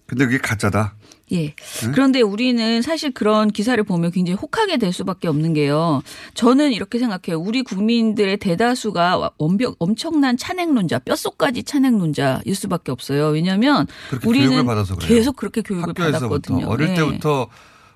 근데 0.07 0.25
그게 0.25 0.39
가짜다. 0.39 0.95
예. 1.33 1.55
그런데 1.93 2.21
우리는 2.21 2.81
사실 2.83 3.11
그런 3.13 3.51
기사를 3.51 3.83
보면 3.83 4.13
굉장히 4.13 4.39
혹하게 4.41 4.77
될 4.77 4.93
수밖에 4.93 5.27
없는 5.27 5.55
게요. 5.55 6.03
저는 6.35 6.73
이렇게 6.73 7.01
생각해요. 7.01 7.41
우리 7.41 7.63
국민들의 7.63 8.37
대다수가 8.37 9.31
완벽 9.39 9.75
엄청난 9.81 10.37
찬핵론자, 10.37 11.01
뼛속까지 11.01 11.65
찬핵론자일 11.65 12.55
수밖에 12.55 12.93
없어요. 12.93 13.29
왜냐하면 13.31 13.89
우리는. 14.25 14.65
계속 15.01 15.35
그렇게 15.35 15.63
교육을 15.63 15.95
받았거든요. 15.95 16.67
어릴 16.69 16.89
네. 16.89 16.95
때부터 16.95 17.49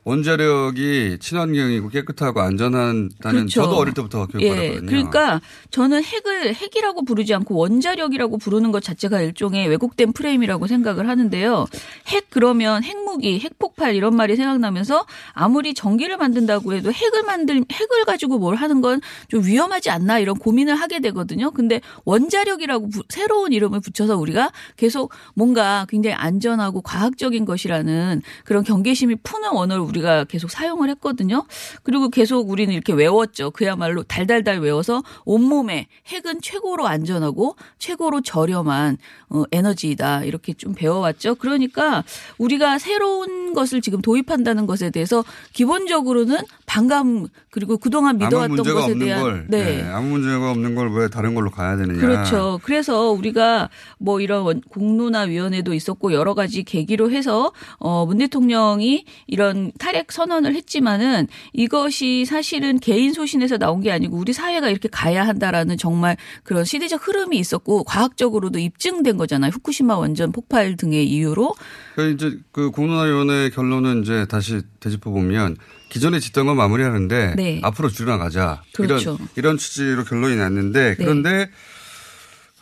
원자력이 0.05 1.19
친환경이고 1.21 1.89
깨끗하고 1.91 2.41
안전하다는 2.41 3.11
그렇죠. 3.21 3.49
저도 3.49 3.77
어릴 3.77 3.95
때부터 3.95 4.27
교육 4.27 4.43
예, 4.43 4.49
받았거든요. 4.51 4.87
그러니까 4.87 5.41
저는 5.71 6.03
핵을 6.03 6.55
핵이라고 6.55 7.05
부르지 7.05 7.35
않고 7.35 7.55
원자력이라고 7.57 8.39
부르는 8.39 8.73
것 8.73 8.83
자체가 8.83 9.21
일종의 9.21 9.69
왜곡된 9.69 10.13
프레임이라고 10.13 10.67
생각을 10.67 11.09
하는데요. 11.09 11.67
핵 12.09 12.27
그러면 12.31 12.83
핵무기, 12.83 13.41
핵폭발 13.41 13.95
이런 13.95 14.15
말이 14.17 14.37
생각나면서 14.37 15.07
아무리 15.33 15.75
전기를 15.75 16.17
만든다고 16.17 16.75
해도 16.75 16.93
핵을 16.93 17.23
만들 17.25 17.63
핵을 17.71 18.05
가지고 18.07 18.39
뭘 18.39 18.57
하는 18.57 18.81
건 18.81 19.01
좀 19.29 19.45
위험하지 19.45 19.91
않나 19.91 20.19
이런 20.19 20.37
고민을 20.37 20.75
하게 20.75 20.99
되거든요. 21.01 21.51
근데 21.53 21.81
원자력이라고 22.05 22.89
부- 22.89 23.03
새로운 23.09 23.53
이름을 23.53 23.81
붙여서 23.81 24.17
우리가 24.17 24.51
계속 24.77 25.13
뭔가 25.35 25.87
굉장히 25.89 26.15
안전하고 26.15 26.81
과학적인 26.83 27.45
것이라는 27.45 28.23
그런 28.45 28.65
경계심이 28.65 29.17
푸는 29.23 29.49
언어를 29.51 29.83
우리가 29.91 30.25
계속 30.25 30.51
사용을 30.51 30.89
했거든요. 30.91 31.45
그리고 31.83 32.09
계속 32.09 32.49
우리는 32.51 32.73
이렇게 32.73 32.93
외웠죠. 32.93 33.51
그야말로 33.51 34.03
달달달 34.03 34.61
외워서 34.61 35.03
온몸에 35.25 35.87
핵은 36.09 36.41
최고로 36.41 36.87
안전하고 36.87 37.57
최고로 37.79 38.23
저렴한 38.23 38.97
어, 39.31 39.43
에너지이다. 39.53 40.25
이렇게 40.25 40.53
좀 40.55 40.75
배워왔죠. 40.75 41.37
그러니까 41.37 42.03
우리가 42.39 42.79
새로운 42.79 43.53
것을 43.55 43.81
지금 43.81 44.01
도입한다는 44.03 44.67
것에 44.67 44.91
대해서 44.91 45.25
기본적으로는 45.53 46.39
반감 46.67 47.27
그리고 47.51 47.77
그동안 47.79 48.17
믿어왔던 48.19 48.57
문제가 48.57 48.81
것에 48.81 48.93
없는 48.93 49.07
대한 49.07 49.23
걸 49.23 49.47
네. 49.49 49.65
네, 49.83 49.83
아무 49.91 50.09
문제가 50.19 50.51
없는 50.51 50.75
걸 50.75 50.91
왜 50.91 51.09
다른 51.09 51.35
걸로 51.37 51.51
가야 51.53 51.77
되느냐. 51.77 52.01
그렇죠. 52.01 52.59
그래서 52.65 53.11
우리가 53.11 53.71
뭐 53.99 54.21
이런 54.21 54.43
원- 54.43 54.61
공론화 54.61 55.21
위원회도 55.23 55.73
있었고 55.73 56.13
여러 56.13 56.35
가지 56.35 56.65
계기로 56.65 57.13
해서 57.13 57.53
어문 57.79 58.19
대통령이 58.19 59.05
이런 59.29 59.71
탈핵 59.81 60.13
선언을 60.13 60.55
했지만은 60.55 61.27
이것이 61.53 62.25
사실은 62.27 62.79
개인 62.79 63.13
소신에서 63.13 63.59
나온 63.59 63.81
게 63.81 63.91
아니고 63.91 64.17
우리 64.17 64.33
사회가 64.33 64.69
이렇게 64.69 64.89
가야 64.89 65.27
한다라는 65.27 65.79
정말 65.79 66.17
그런 66.45 66.65
시대적 66.65 67.09
흐름이 67.09 67.37
있었고 67.39 67.85
과학적으로도 67.85 68.59
입증된 68.59 69.17
거잖아요. 69.17 69.51
후쿠시마 69.51 69.97
원전 69.97 70.31
폭발 70.31 70.77
등의 70.77 71.09
이유로 71.09 71.55
그 71.97 72.11
이제 72.13 72.39
그 72.53 72.71
공론화위원회 72.71 73.51
결론은 73.51 74.03
이제 74.03 74.27
다시 74.27 74.61
되짚어 74.79 75.11
보면 75.11 75.57
기존에 75.89 76.21
짓던 76.21 76.47
건 76.47 76.57
마무리하는데 76.57 77.35
네. 77.37 77.61
앞으로 77.65 77.89
줄여나가자 77.89 78.63
그렇죠. 78.75 79.17
이런 79.17 79.29
이런 79.37 79.59
취지로 79.59 80.05
결론이 80.05 80.37
났는데 80.37 80.91
네. 80.91 80.95
그런데 80.97 81.51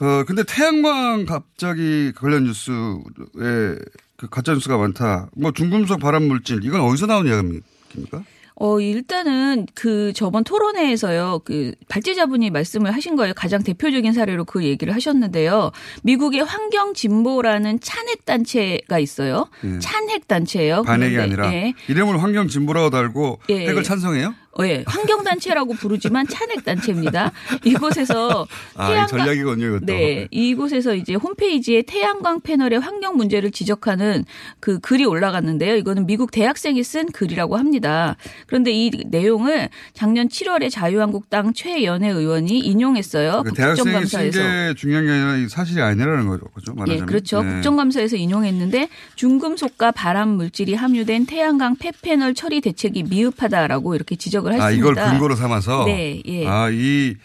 어 0.01 0.25
근데 0.25 0.45
태양광 0.45 1.27
갑자기 1.27 2.13
관련 2.15 2.45
뉴스에 2.45 3.77
그 4.19 4.29
가짜 4.29 4.53
뉴스가 4.53 4.77
많다. 4.77 5.29
뭐 5.37 5.53
중금속 5.53 6.01
발암 6.01 6.25
물질 6.25 6.65
이건 6.65 6.81
어디서 6.81 7.07
나온 7.07 7.27
이야기입니까? 7.27 8.25
어, 8.61 8.81
일단은 8.81 9.67
그 9.77 10.13
저번 10.13 10.43
토론회에서요, 10.43 11.43
그 11.45 11.75
발제자분이 11.89 12.51
말씀을 12.51 12.93
하신 12.93 13.15
거예요. 13.15 13.33
가장 13.35 13.63
대표적인 13.63 14.13
사례로 14.13 14.45
그 14.45 14.65
얘기를 14.65 14.93
하셨는데요. 14.93 15.71
미국의 16.03 16.41
환경진보라는 16.41 17.79
찬핵단체가 17.79 18.99
있어요. 18.99 19.49
예. 19.63 19.79
찬핵단체예요. 19.79 20.83
반핵이 20.83 21.13
그런데, 21.15 21.35
아니라 21.37 21.55
예. 21.55 21.75
이름을 21.87 22.21
환경 22.21 22.49
진보라고 22.49 22.91
달고 22.91 23.39
예. 23.51 23.69
핵을 23.69 23.85
찬성해요? 23.85 24.35
어, 24.59 24.67
예. 24.67 24.83
환경단체라고 24.87 25.75
부르지만 25.75 26.27
찬핵단체입니다. 26.27 27.31
이곳에서 27.65 28.47
아, 28.75 29.05
이 29.05 29.07
전략이군요, 29.07 29.67
이것도. 29.67 29.87
네. 29.87 30.27
이곳에서 30.33 30.97
이제 30.97 31.15
홈페이지에 31.15 31.83
태양광 31.83 32.41
패널의 32.41 32.81
환경 32.81 33.17
문제를 33.17 33.53
지적하는 33.53 34.25
그 34.59 34.81
글이 34.81 35.05
올라갔는데요. 35.05 35.77
이거는 35.77 36.07
미국 36.07 36.33
대학생이 36.33 36.83
쓴 36.83 37.07
글이라고 37.13 37.57
합니다. 37.57 38.17
그런데 38.49 38.73
이 38.73 38.91
내용을 39.07 39.69
작년 39.93 40.29
7월에 40.29 40.71
자유한국당 40.71 41.53
최연애 41.53 42.09
의원이 42.09 42.59
인용했어요. 42.59 43.45
그쓴 43.45 43.75
국정감사에서. 43.75 44.41
게 44.41 44.75
중요한 44.75 45.07
게 45.07 45.13
아니라 45.13 45.37
이 45.37 45.49
사실이 45.49 45.81
아니라는 45.81 46.27
거죠. 46.27 46.47
그죠? 46.49 46.73
예, 46.73 46.81
말하자면. 46.81 47.07
그렇죠. 47.07 47.43
네. 47.43 47.53
국정감사에서 47.53 48.17
인용했는데 48.17 48.89
중금속과 49.15 49.93
발암 49.93 50.31
물질이 50.31 50.75
함유된 50.75 51.27
태양광 51.27 51.77
폐패널 51.77 52.35
처리 52.35 52.61
대책이 52.61 53.05
미흡하다라고 53.05 53.95
이렇게 53.95 54.17
지적을 54.17 54.48
했습니다. 54.53 54.65
아, 54.65 54.71
이걸 54.71 54.95
근거로 54.95 55.37
삼아서? 55.37 55.85
네, 55.87 56.23
예. 56.27 56.47
아, 56.47 56.69
이, 56.71 57.17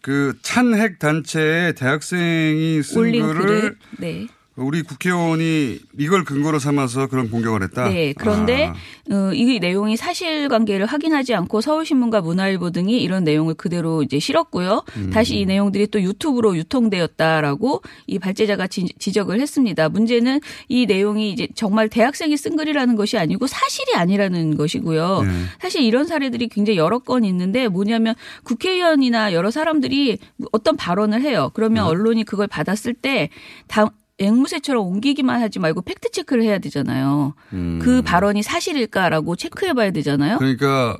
그, 0.00 0.36
찬핵 0.42 0.98
단체의 0.98 1.74
대학생이 1.74 2.82
쓴 2.82 3.12
글을 3.12 3.76
네. 3.98 4.26
우리 4.56 4.82
국회의원이 4.82 5.78
이걸 5.98 6.24
근거로 6.24 6.58
삼아서 6.58 7.06
그런 7.06 7.30
공격을 7.30 7.62
했다? 7.62 7.88
네. 7.88 8.12
그런데 8.12 8.66
아, 8.66 9.14
어, 9.14 9.32
이 9.32 9.58
내용이 9.58 9.96
사실관계를 9.96 10.84
확인하지 10.84 11.34
않고 11.34 11.62
서울신문과 11.62 12.20
문화일보 12.20 12.70
등이 12.70 13.02
이런 13.02 13.24
내용을 13.24 13.54
그대로 13.54 14.02
이제 14.02 14.18
실었고요. 14.18 14.84
음. 14.96 15.10
다시 15.10 15.38
이 15.38 15.46
내용들이 15.46 15.86
또 15.86 16.02
유튜브로 16.02 16.54
유통되었다라고 16.58 17.80
이 18.06 18.18
발제자가 18.18 18.66
지, 18.66 18.84
지적을 18.98 19.40
했습니다. 19.40 19.88
문제는 19.88 20.40
이 20.68 20.84
내용이 20.84 21.30
이제 21.30 21.48
정말 21.54 21.88
대학생이 21.88 22.36
쓴 22.36 22.56
글이라는 22.56 22.94
것이 22.94 23.16
아니고 23.16 23.46
사실이 23.46 23.94
아니라는 23.94 24.58
것이고요. 24.58 25.22
네. 25.22 25.30
사실 25.60 25.80
이런 25.80 26.06
사례들이 26.06 26.48
굉장히 26.48 26.78
여러 26.78 26.98
건 26.98 27.24
있는데 27.24 27.68
뭐냐면 27.68 28.14
국회의원이나 28.44 29.32
여러 29.32 29.50
사람들이 29.50 30.18
어떤 30.52 30.76
발언을 30.76 31.22
해요. 31.22 31.50
그러면 31.54 31.84
네. 31.84 31.90
언론이 31.90 32.24
그걸 32.24 32.46
받았을 32.48 32.92
때 32.92 33.30
다, 33.66 33.90
앵무새처럼 34.22 34.86
옮기기만 34.86 35.40
하지 35.40 35.58
말고 35.58 35.82
팩트 35.82 36.10
체크를 36.10 36.42
해야 36.44 36.58
되잖아요. 36.58 37.34
음. 37.52 37.78
그 37.82 38.02
발언이 38.02 38.42
사실일까라고 38.42 39.36
체크해 39.36 39.72
봐야 39.74 39.90
되잖아요. 39.90 40.38
그러니까 40.38 40.96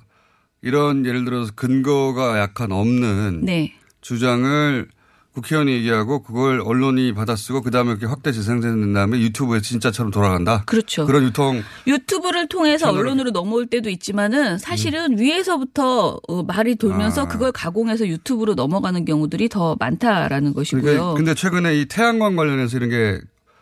이런 0.62 1.04
예를 1.04 1.24
들어서 1.24 1.52
근거가 1.54 2.38
약간 2.38 2.72
없는 2.72 3.44
네. 3.44 3.74
주장을 4.00 4.88
국회의원이 5.34 5.72
얘기하고 5.72 6.22
그걸 6.22 6.60
언론이 6.60 7.14
받아쓰고 7.14 7.62
그다음에 7.62 7.90
이렇게 7.92 8.04
확대 8.06 8.32
재생된 8.32 8.92
다음에 8.92 9.18
유튜브에 9.18 9.60
진짜처럼 9.62 10.10
돌아간다. 10.12 10.62
그렇죠. 10.66 11.06
그런 11.06 11.24
유통 11.24 11.62
유튜브를 11.86 12.48
통해서 12.48 12.86
채널을- 12.92 12.98
언론으로 12.98 13.30
넘어올 13.30 13.66
때도 13.66 13.88
있지만은 13.88 14.58
사실은 14.58 15.18
위에서부터 15.18 16.20
어, 16.28 16.42
말이 16.42 16.76
돌면서 16.76 17.22
음. 17.22 17.26
아. 17.26 17.28
그걸 17.28 17.52
가공해서 17.52 18.06
유튜브로 18.06 18.54
넘어가는 18.54 19.04
경우들이 19.06 19.48
더 19.48 19.74
많다라는 19.80 20.52
것이고요. 20.52 20.82
그러니까 20.82 21.14
근데 21.14 21.34
최근에 21.34 21.80
이 21.80 21.86
태양광 21.86 22.36
관련해서 22.36 22.76
이런 22.76 22.90
게 22.90 23.18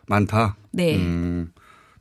많다. 0.08 0.56
네. 0.72 0.96
음. 0.96 1.52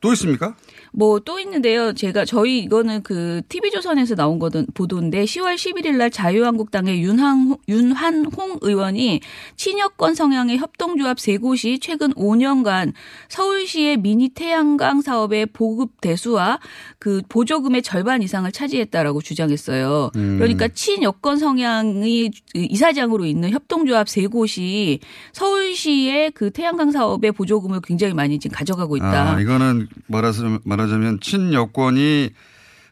또 0.02 0.14
있습니까? 0.14 0.56
뭐 0.92 1.20
또 1.30 1.40
있는데요. 1.40 1.94
제가 1.94 2.26
저희 2.26 2.60
이거는 2.60 3.04
그 3.04 3.42
TV조선에서 3.50 4.16
나온 4.16 4.40
거든 4.40 4.66
보도인데 4.74 5.26
10월 5.26 5.56
11일 5.56 5.98
날 5.98 6.10
자유한국당의 6.10 7.04
윤한 7.04 7.56
윤한홍 7.68 8.60
의원이 8.62 9.22
친여권 9.56 10.16
성향의 10.16 10.58
협동조합 10.58 11.20
세 11.20 11.38
곳이 11.38 11.78
최근 11.80 12.12
5년간 12.14 12.94
서울시의 13.28 13.98
미니 13.98 14.30
태양광 14.30 15.02
사업의 15.02 15.48
보급 15.48 16.02
대수와 16.02 16.60
그 16.98 17.22
보조금의 17.30 17.82
절반 17.82 18.22
이상을 18.24 18.52
차지했다라고 18.52 19.22
주장했어요. 19.22 20.12
음. 20.16 20.38
그러니까 20.40 20.68
친여권 20.68 21.38
성향의 21.38 22.32
이사장으로 22.56 23.26
있는 23.26 23.52
협동조합 23.52 24.10
세 24.10 24.26
곳이 24.28 25.00
서울시의 25.34 26.32
그 26.32 26.50
태양광 26.52 26.92
사업의 26.92 27.34
보조금을 27.34 27.82
굉장히 27.84 28.14
많이 28.14 28.40
지금 28.40 28.56
가져가고 28.56 28.98
있다. 28.98 29.36
아, 29.36 29.40
이거는 29.40 29.88
말하자면, 30.08 30.62
말하자면 30.80 31.20
친여권이 31.20 32.30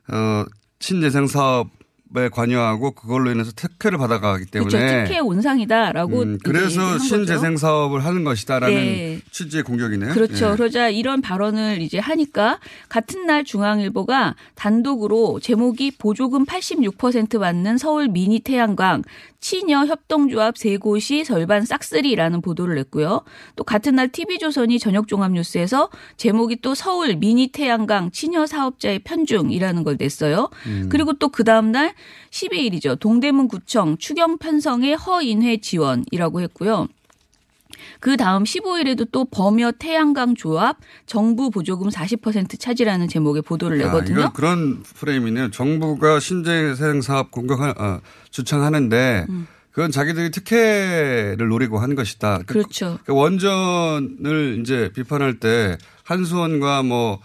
어, 0.10 0.46
친재생 0.80 1.28
사업 1.28 1.70
에 2.16 2.30
관여하고 2.30 2.92
그걸로 2.92 3.32
인해서 3.32 3.52
특혜를 3.56 3.98
받아가기 3.98 4.46
때문에 4.46 4.70
그렇죠. 4.70 5.06
특혜 5.06 5.20
온상이다라고 5.20 6.22
음, 6.22 6.38
그래서. 6.44 6.98
신재생 7.00 7.58
사업을 7.58 8.04
하는 8.06 8.24
것이다라는 8.24 8.76
네. 8.76 9.20
취지의 9.32 9.64
공격이네요. 9.64 10.14
그렇죠. 10.14 10.52
예. 10.52 10.56
그러자 10.56 10.90
이런 10.90 11.22
발언을 11.22 11.82
이제 11.82 12.00
하니까 12.00 12.60
같은 12.90 13.26
날 13.26 13.44
중앙일보가 13.44 14.36
단독으로 14.56 15.40
제목이 15.42 15.92
보조금 15.98 16.46
86% 16.46 17.40
받는 17.40 17.78
서울 17.78 18.08
미니 18.08 18.40
태양광 18.40 19.04
친여 19.40 19.86
협동조합 19.86 20.58
세 20.58 20.78
곳이 20.78 21.24
절반 21.24 21.64
싹쓸이라는 21.64 22.42
보도를 22.42 22.76
냈고요. 22.76 23.22
또 23.56 23.64
같은 23.64 23.96
날 23.96 24.10
TV조선이 24.10 24.80
저녁 24.80 25.08
종합뉴스에서 25.08 25.90
제목이 26.18 26.62
또 26.62 26.74
서울 26.74 27.16
미니 27.16 27.48
태양광 27.48 28.12
친여 28.12 28.48
사업자의 28.48 29.00
편중이라는 29.00 29.84
걸 29.84 29.98
냈어요. 30.00 30.50
음. 30.66 30.90
그리고 30.90 31.14
또 31.14 31.28
그 31.30 31.44
다음 31.44 31.72
날 31.72 31.94
12일이죠. 32.32 33.00
동대문 33.00 33.48
구청 33.48 33.98
추경 33.98 34.38
편성의 34.38 34.96
허인회 34.96 35.58
지원이라고 35.58 36.42
했고요. 36.42 36.88
그 38.00 38.18
다음 38.18 38.44
15일에도 38.44 39.08
또 39.12 39.26
범여 39.26 39.74
태양광 39.80 40.36
조합 40.36 40.78
정부 41.06 41.50
보조금 41.50 41.90
40% 41.90 42.60
차지라는 42.60 43.08
제목의 43.08 43.42
보도를 43.42 43.78
내거든요. 43.80 44.24
아, 44.24 44.32
그런 44.32 44.84
프레임이네요. 44.84 45.52
정부가 45.52 46.20
신재생 46.20 47.02
사업 47.02 47.32
공격 47.32 47.62
어, 47.62 48.02
주창하는데 48.30 49.26
음. 49.30 49.48
그건 49.72 49.92
자기들이 49.92 50.32
특혜를 50.32 51.50
노리고 51.50 51.78
한 51.78 51.94
것이다. 51.94 52.40
그렇죠. 52.48 52.98
그 53.06 53.14
원전을 53.14 54.58
이제 54.60 54.90
비판할 54.94 55.40
때 55.40 55.78
한수원과 56.04 56.82
뭐 56.82 57.20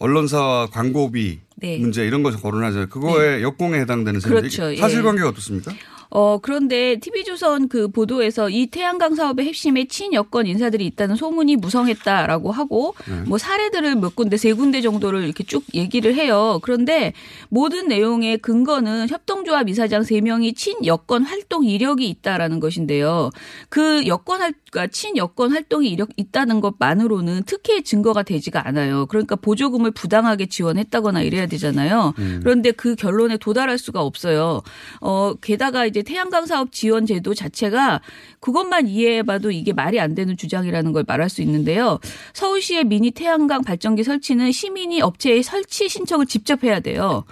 언론사와 0.00 0.66
광고비 0.68 1.38
네. 1.56 1.78
문제 1.78 2.04
이런 2.06 2.22
것을 2.22 2.40
거론하죠. 2.40 2.88
그거에 2.88 3.42
역공에 3.42 3.80
해당되는. 3.80 4.20
그렇죠. 4.20 4.70
이게 4.70 4.80
사실관계가 4.80 5.26
예. 5.26 5.30
어떻습니까? 5.30 5.72
어, 6.10 6.38
그런데 6.42 6.98
TV조선 6.98 7.68
그 7.68 7.88
보도에서 7.88 8.50
이 8.50 8.66
태양광 8.66 9.14
사업의 9.14 9.46
핵심에 9.46 9.86
친여권 9.86 10.46
인사들이 10.46 10.84
있다는 10.86 11.16
소문이 11.16 11.56
무성했다라고 11.56 12.50
하고 12.50 12.94
네. 13.08 13.22
뭐 13.26 13.38
사례들을 13.38 13.96
몇 13.96 14.16
군데 14.16 14.36
세 14.36 14.52
군데 14.52 14.80
정도를 14.80 15.24
이렇게 15.24 15.44
쭉 15.44 15.64
얘기를 15.74 16.14
해요. 16.14 16.58
그런데 16.62 17.12
모든 17.48 17.86
내용의 17.88 18.38
근거는 18.38 19.08
협동조합 19.08 19.68
이사장 19.68 20.02
세명이 20.02 20.54
친여권 20.54 21.22
활동 21.22 21.64
이력이 21.64 22.08
있다라는 22.08 22.58
것인데요. 22.58 23.30
그 23.68 24.06
여권 24.06 24.42
할, 24.42 24.52
그러니까 24.70 24.90
친여권 24.92 25.52
활동이 25.52 25.88
이력 25.88 26.08
있다는 26.16 26.60
것만으로는 26.60 27.44
특혜의 27.44 27.84
증거가 27.84 28.24
되지가 28.24 28.66
않아요. 28.66 29.06
그러니까 29.06 29.36
보조금을 29.36 29.92
부당하게 29.92 30.46
지원했다거나 30.46 31.22
이래야 31.22 31.46
되잖아요. 31.46 32.14
음. 32.18 32.40
그런데 32.42 32.72
그 32.72 32.96
결론에 32.96 33.36
도달할 33.36 33.78
수가 33.78 34.00
없어요. 34.02 34.62
어, 35.00 35.34
게다가 35.40 35.86
이제 35.86 35.99
태양광 36.02 36.46
사업 36.46 36.72
지원 36.72 37.06
제도 37.06 37.34
자체가 37.34 38.00
그것만 38.40 38.88
이해해봐도 38.88 39.50
이게 39.50 39.72
말이 39.72 40.00
안 40.00 40.14
되는 40.14 40.36
주장이라는 40.36 40.92
걸 40.92 41.04
말할 41.06 41.28
수 41.28 41.42
있는데요. 41.42 41.98
서울시의 42.32 42.84
미니 42.84 43.10
태양광 43.10 43.62
발전기 43.62 44.04
설치는 44.04 44.52
시민이 44.52 45.02
업체에 45.02 45.42
설치 45.42 45.88
신청을 45.88 46.26
직접 46.26 46.64
해야 46.64 46.80
돼요. 46.80 47.24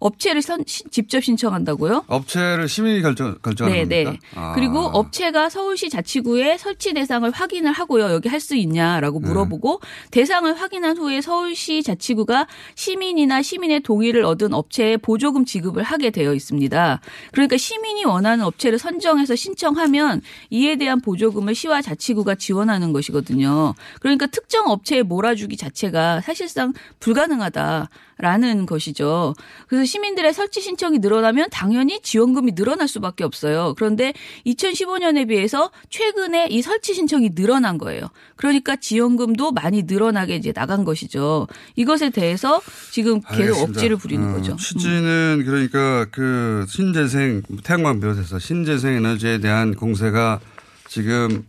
업체를 0.00 0.42
선- 0.42 0.64
시- 0.66 0.82
직접 0.90 1.22
신청한다고요? 1.22 2.04
업체를 2.08 2.68
시민이 2.68 3.02
결정, 3.02 3.36
결정하는 3.42 3.88
네, 3.88 4.04
겁니까? 4.04 4.24
네. 4.24 4.38
아. 4.40 4.52
그리고 4.54 4.78
업체가 4.80 5.48
서울시 5.50 5.88
자치구의 5.90 6.58
설치 6.58 6.92
대상을 6.94 7.30
확인을 7.30 7.70
하고요. 7.72 8.10
여기 8.12 8.28
할 8.28 8.40
수 8.40 8.56
있냐라고 8.56 9.20
네. 9.20 9.28
물어보고 9.28 9.80
대상을 10.10 10.52
확인한 10.58 10.96
후에 10.96 11.20
서울시 11.20 11.82
자치구가 11.82 12.46
시민이나 12.74 13.42
시민의 13.42 13.80
동의를 13.80 14.24
얻은 14.24 14.54
업체에 14.54 14.96
보조금 14.96 15.44
지급을 15.44 15.82
하게 15.82 16.08
되어 16.10 16.32
있습니다. 16.32 17.00
그러니까 17.32 17.56
시민이 17.58 18.06
원하는 18.06 18.46
업체를 18.46 18.78
선정해서 18.78 19.36
신청하면 19.36 20.22
이에 20.48 20.76
대한 20.76 21.02
보조금을 21.02 21.54
시와 21.54 21.82
자치구가 21.82 22.36
지원하는 22.36 22.94
것이거든요. 22.94 23.74
그러니까 24.00 24.24
특정 24.26 24.68
업체에 24.70 25.02
몰아주기 25.02 25.58
자체가 25.58 26.22
사실상 26.22 26.72
불가능하다 27.00 27.90
라는 28.20 28.66
것이죠. 28.66 29.34
그래서 29.66 29.84
시민들의 29.84 30.32
설치 30.34 30.60
신청이 30.60 30.98
늘어나면 30.98 31.48
당연히 31.50 32.00
지원금이 32.02 32.54
늘어날 32.54 32.86
수밖에 32.88 33.24
없어요. 33.24 33.74
그런데 33.76 34.12
2015년에 34.46 35.28
비해서 35.28 35.70
최근에 35.88 36.48
이 36.48 36.62
설치 36.62 36.94
신청이 36.94 37.34
늘어난 37.34 37.78
거예요. 37.78 38.10
그러니까 38.36 38.76
지원금도 38.76 39.52
많이 39.52 39.84
늘어나게 39.84 40.36
이제 40.36 40.52
나간 40.52 40.84
것이죠. 40.84 41.46
이것에 41.76 42.10
대해서 42.10 42.60
지금 42.90 43.20
계속 43.20 43.40
알겠습니다. 43.40 43.70
억지를 43.70 43.96
부리는 43.96 44.30
어, 44.30 44.34
거죠. 44.34 44.56
취지는 44.56 45.42
그러니까 45.44 46.06
그 46.10 46.64
신재생 46.68 47.42
태양광 47.64 48.00
비롯해서 48.00 48.38
신재생 48.38 48.94
에너지에 48.94 49.38
대한 49.38 49.74
공세가 49.74 50.40
지금 50.88 51.44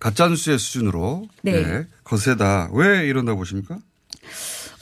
가짜뉴스의 0.00 0.58
수준으로 0.58 1.28
네. 1.42 1.62
네, 1.62 1.86
거세다. 2.04 2.70
왜 2.72 3.06
이런다고 3.06 3.38
보십니까? 3.38 3.78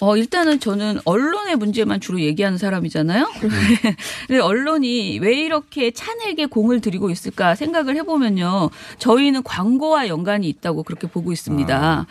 어, 0.01 0.17
일단은 0.17 0.61
저는 0.61 1.01
언론의 1.05 1.57
문제만 1.57 2.01
주로 2.01 2.21
얘기하는 2.21 2.57
사람이잖아요. 2.57 3.29
근데 4.29 4.41
언론이 4.41 5.19
왜 5.19 5.35
이렇게 5.41 5.91
찬에게 5.91 6.47
공을 6.47 6.81
들이고 6.81 7.11
있을까 7.11 7.57
생각을 7.57 7.97
해보면요. 7.97 8.71
저희는 8.99 9.43
광고와 9.43 10.07
연관이 10.07 10.49
있다고 10.49 10.85
그렇게 10.85 11.09
보고 11.09 11.33
있습니다. 11.33 12.07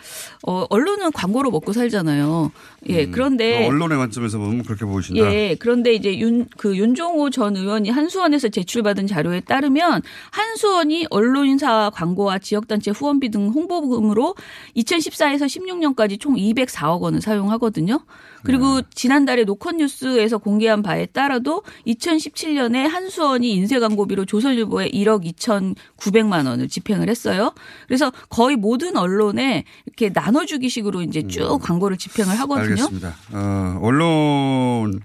어, 0.46 0.66
언론은 0.68 1.12
광고로 1.12 1.50
먹고 1.50 1.72
살잖아요. 1.72 2.52
예, 2.86 3.06
그런데. 3.06 3.64
어, 3.64 3.68
언론의 3.68 3.98
관점에서 3.98 4.38
보면 4.38 4.62
그렇게 4.62 4.84
보이신다. 4.84 5.32
예, 5.32 5.56
그런데 5.58 5.94
이제 5.94 6.16
윤, 6.18 6.46
그 6.56 6.76
윤종호 6.76 7.30
전 7.30 7.56
의원이 7.56 7.90
한수원에서 7.90 8.48
제출받은 8.48 9.06
자료에 9.06 9.40
따르면 9.40 10.02
한수원이 10.30 11.06
언론사 11.10 11.90
광고와 11.94 12.38
지역단체 12.38 12.92
후원비 12.92 13.30
등 13.30 13.48
홍보금으로 13.48 14.34
2014에서 14.76 15.46
16년까지 15.46 16.20
총 16.20 16.36
204억 16.36 17.00
원을 17.00 17.20
사용하거든요. 17.20 18.00
그리고 18.44 18.82
지난달에 18.94 19.44
노컷뉴스에서 19.44 20.38
공개한 20.38 20.82
바에 20.82 21.06
따라도 21.06 21.62
2017년에 21.86 22.88
한수원이 22.88 23.52
인쇄 23.52 23.78
광고비로 23.78 24.24
조선일보에 24.24 24.90
1억 24.90 25.24
2,900만 25.24 26.46
원을 26.46 26.68
집행을 26.68 27.08
했어요. 27.08 27.52
그래서 27.86 28.12
거의 28.28 28.56
모든 28.56 28.96
언론에 28.96 29.64
이렇게 29.86 30.10
나눠주기식으로 30.10 31.02
이제 31.02 31.26
쭉 31.26 31.58
광고를 31.62 31.96
집행을 31.96 32.38
하거든요. 32.40 32.70
알겠습니다. 32.70 33.14
어, 33.32 33.78
언론 33.82 35.00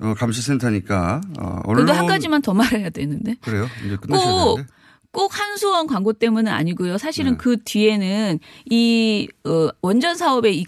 어, 0.00 0.14
감시센터니까 0.14 1.20
어, 1.38 1.60
언론 1.64 1.86
그래도 1.86 1.98
한 1.98 2.06
가지만 2.06 2.42
더 2.42 2.52
말해야 2.54 2.90
되는데. 2.90 3.36
그래요. 3.40 3.68
이제 3.86 3.96
끝나셔야 3.96 4.32
꼭, 4.32 4.54
되는데. 4.56 4.72
꼭 5.12 5.38
한수원 5.38 5.86
광고 5.86 6.12
때문은 6.12 6.50
아니고요. 6.50 6.98
사실은 6.98 7.36
그 7.36 7.58
뒤에는 7.64 8.40
이, 8.70 9.28
어, 9.44 9.68
원전 9.80 10.16
사업에 10.16 10.64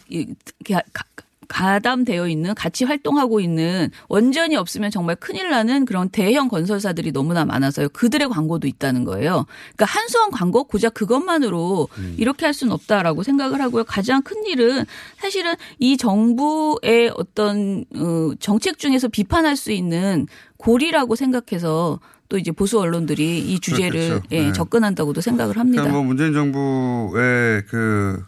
가, 1.49 1.75
가담되어 1.75 2.29
있는 2.29 2.55
같이 2.55 2.85
활동하고 2.85 3.41
있는 3.41 3.91
원전이 4.09 4.57
없으면 4.57 4.91
정말 4.91 5.17
큰일 5.17 5.51
나는 5.51 5.85
그런 5.85 6.09
대형 6.09 6.49
건설사들이 6.49 7.13
너무나 7.13 7.45
많아서요. 7.45 7.89
그들의 7.91 8.29
광고도 8.29 8.69
있다는 8.69 9.05
거예요. 9.05 9.47
그러니까 9.75 9.85
한수원 9.87 10.31
광고 10.31 10.65
고작 10.65 10.95
그것만으로 10.95 11.89
이렇게 12.17 12.45
할 12.47 12.55
수는 12.55 12.73
없다라고 12.73 13.23
생각을 13.23 13.61
하고요. 13.61 13.85
가장 13.85 14.23
큰 14.23 14.47
일은 14.47 14.85
사실은 15.19 15.55
이 15.79 15.97
정부의 15.97 17.13
어떤 17.17 17.85
어, 17.97 18.33
정책 18.39 18.79
중에서 18.79 19.09
비판할 19.09 19.57
수 19.57 19.73
있는 19.73 20.27
고리라고 20.57 21.17
생각해서 21.17 21.99
또 22.29 22.39
이제 22.39 22.53
보수 22.53 22.81
언론들이 22.81 23.41
이 23.41 23.61
주제를. 23.61 24.23
예, 24.31 24.45
네. 24.45 24.53
접근한다고도 24.53 25.21
생각을 25.21 25.59
합니다. 25.59 25.83
그러니까 25.83 25.99
뭐 25.99 26.07
문재인 26.07 26.33
정부의 26.33 27.65
그 27.67 28.23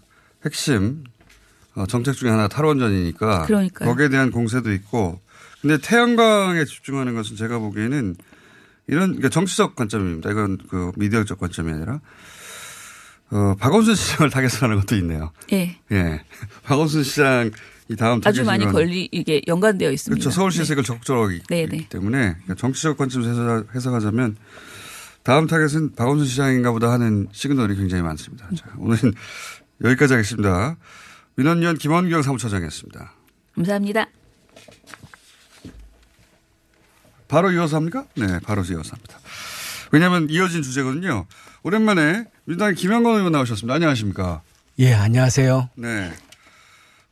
핵심 0.45 1.05
어, 1.07 1.16
정책 1.85 2.15
중에 2.15 2.31
하나 2.31 2.49
탈원전이니까 2.49 3.45
그러니까요. 3.47 3.89
거기에 3.91 4.09
대한 4.09 4.31
공세도 4.31 4.73
있고 4.73 5.21
근데 5.61 5.77
태양광에 5.79 6.65
집중하는 6.65 7.15
것은 7.15 7.37
제가 7.37 7.59
보기에는 7.59 8.17
이런 8.89 9.07
그러니까 9.09 9.29
정치적 9.29 9.75
관점입니다. 9.77 10.31
이건 10.31 10.59
그 10.71 10.93
미디어적 10.97 11.39
관점이 11.39 11.73
아니라 11.73 12.01
어, 13.31 13.55
박원순 13.59 13.95
시장을 13.95 14.31
타겟으로 14.31 14.79
것도 14.81 14.97
있네요. 14.97 15.33
예. 15.53 15.77
예. 15.93 16.23
박원순 16.65 17.03
시장 17.03 17.51
이 17.89 17.95
다음 17.97 18.21
아주 18.25 18.45
많이 18.45 18.65
건 18.65 18.73
걸리 18.73 19.09
이게 19.13 19.41
연관되어 19.47 19.91
있습니다. 19.91 20.21
그렇죠. 20.21 20.31
서울시 20.35 20.59
네. 20.59 20.65
색을 20.65 20.83
적극적으로 20.83 21.27
하기 21.27 21.43
네, 21.49 21.67
네. 21.67 21.87
때문에 21.89 22.19
그러니까 22.19 22.55
정치적 22.55 22.97
관점에서 22.97 23.31
해석- 23.31 23.75
해석하자면 23.75 24.37
다음 25.23 25.47
타겟은 25.49 25.95
박원순 25.97 26.27
시장인가 26.27 26.71
보다 26.73 26.91
하는 26.93 27.27
시그널이 27.33 27.77
굉장히 27.77 28.03
많습니다. 28.03 28.49
자, 28.57 28.67
오늘은 28.79 29.13
여기까지 29.85 30.15
하겠습니다. 30.15 30.77
민언련 31.37 31.77
김언경 31.77 32.23
사무처장이었습니다. 32.23 33.13
감사합니다. 33.55 34.07
바로 37.29 37.51
이어서 37.53 37.77
합니까? 37.77 38.07
네, 38.15 38.39
바로 38.41 38.63
이어서 38.63 38.93
합니다. 38.93 39.19
왜냐하면 39.93 40.29
이어진 40.31 40.63
주제거든요. 40.63 41.27
오랜만에 41.63 42.25
민주당 42.45 42.75
김영건 42.75 43.17
의원 43.17 43.33
나오셨습니다. 43.33 43.75
안녕하십니까? 43.75 44.43
예, 44.79 44.95
안녕하세요. 44.95 45.71
네. 45.77 46.13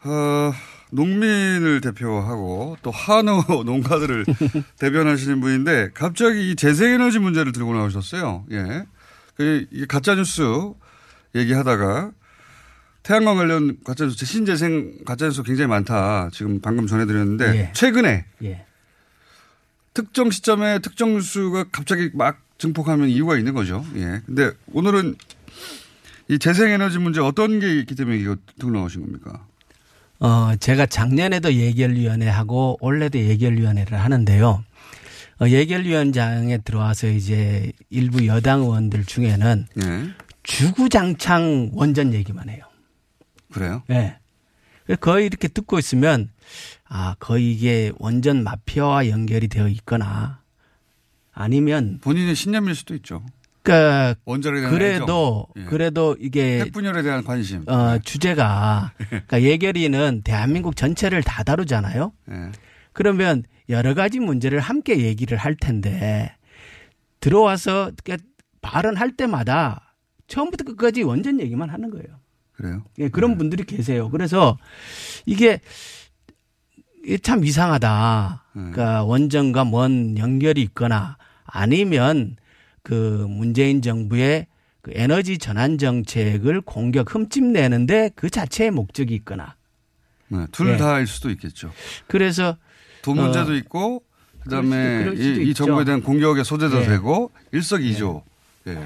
어, 0.04 0.52
농민을 0.90 1.80
대표하고 1.80 2.76
또 2.82 2.90
한우 2.90 3.42
농가들을 3.64 4.24
대변하시는 4.78 5.40
분인데 5.40 5.90
갑자기 5.92 6.50
이 6.52 6.56
재생에너지 6.56 7.18
문제를 7.18 7.52
들고 7.52 7.74
나오셨어요. 7.74 8.46
예. 8.52 8.84
그 9.36 9.66
가짜뉴스 9.88 10.42
얘기하다가 11.34 12.12
태양광 13.04 13.36
관련 13.36 13.76
가짜뉴스, 13.84 14.24
신재생 14.24 15.04
가짜뉴스 15.04 15.42
굉장히 15.42 15.68
많다. 15.68 16.30
지금 16.32 16.60
방금 16.60 16.86
전해드렸는데 16.86 17.56
예. 17.56 17.70
최근에 17.74 18.24
예. 18.42 18.64
특정 19.92 20.30
시점에 20.30 20.78
특정 20.78 21.12
뉴스가 21.14 21.64
갑자기 21.70 22.10
막 22.14 22.40
증폭하면 22.56 23.10
이유가 23.10 23.36
있는 23.36 23.52
거죠. 23.52 23.84
예. 23.96 24.22
근데 24.24 24.50
오늘은 24.72 25.16
이 26.28 26.38
재생에너지 26.38 26.98
문제 26.98 27.20
어떤 27.20 27.60
게 27.60 27.78
있기 27.80 27.94
때문에 27.94 28.16
이거 28.16 28.36
들고 28.58 28.74
나오신 28.74 29.02
겁니까? 29.02 29.46
어, 30.20 30.56
제가 30.58 30.86
작년에도 30.86 31.52
예결위원회하고 31.52 32.78
올해도 32.80 33.18
예결위원회를 33.18 34.00
하는데요. 34.00 34.64
어, 35.40 35.46
예결위원장에 35.46 36.58
들어와서 36.58 37.08
이제 37.08 37.70
일부 37.90 38.26
여당 38.26 38.60
의원들 38.60 39.04
중에는 39.04 39.66
예. 39.82 40.10
주구장창 40.42 41.72
원전 41.74 42.14
얘기만 42.14 42.48
해요. 42.48 42.64
그래요? 43.54 43.82
네. 43.86 44.18
거의 45.00 45.26
이렇게 45.26 45.48
듣고 45.48 45.78
있으면 45.78 46.28
아 46.88 47.14
거의 47.18 47.52
이게 47.52 47.92
원전 47.98 48.42
마피아와 48.42 49.08
연결이 49.08 49.48
되어 49.48 49.68
있거나 49.68 50.42
아니면 51.32 52.00
본인의 52.02 52.34
신념일 52.34 52.74
수도 52.74 52.94
있죠. 52.96 53.24
그러니까 53.62 54.20
원자력에 54.26 54.60
대한 54.60 54.74
그래도. 54.74 55.46
예. 55.56 55.64
그래도 55.64 56.16
이게 56.20 56.60
핵분열에 56.60 57.02
대한 57.02 57.24
관심. 57.24 57.66
어, 57.66 57.98
주제가 57.98 58.92
그러니까 59.08 59.42
예결위는 59.42 60.22
대한민국 60.22 60.76
전체를 60.76 61.22
다 61.22 61.42
다루잖아요. 61.44 62.12
예. 62.30 62.52
그러면 62.92 63.44
여러 63.70 63.94
가지 63.94 64.20
문제를 64.20 64.60
함께 64.60 65.00
얘기를 65.00 65.38
할 65.38 65.54
텐데 65.54 66.36
들어와서 67.20 67.90
그러니까 68.04 68.28
발언할 68.60 69.16
때마다 69.16 69.94
처음부터 70.26 70.64
끝까지 70.64 71.02
원전 71.02 71.40
얘기만 71.40 71.70
하는 71.70 71.90
거예요. 71.90 72.23
그래요? 72.56 72.82
예, 72.98 73.08
그런 73.08 73.36
분들이 73.36 73.64
계세요. 73.64 74.10
그래서 74.10 74.58
이게 75.26 75.60
참 77.22 77.44
이상하다. 77.44 78.44
그러니까 78.52 79.04
원전과 79.04 79.64
뭔 79.64 80.16
연결이 80.16 80.62
있거나 80.62 81.16
아니면 81.44 82.36
그 82.82 83.26
문재인 83.28 83.82
정부의 83.82 84.46
그 84.82 84.92
에너지 84.94 85.38
전환 85.38 85.78
정책을 85.78 86.60
공격 86.60 87.14
흠집내는데 87.14 88.10
그 88.14 88.30
자체의 88.30 88.70
목적이 88.70 89.14
있거나. 89.16 89.56
네, 90.28 90.46
둘 90.52 90.72
예. 90.72 90.76
다일 90.76 91.06
수도 91.06 91.30
있겠죠. 91.30 91.72
그래서 92.06 92.56
돈 93.02 93.16
문제도 93.16 93.52
어, 93.52 93.54
있고 93.54 94.02
그다음에 94.42 95.12
이, 95.16 95.48
이. 95.48 95.54
정부에 95.54 95.84
대한 95.84 96.02
공격의 96.02 96.44
소재도 96.44 96.82
예. 96.82 96.86
되고 96.86 97.32
일석이조. 97.52 98.22
예. 98.68 98.78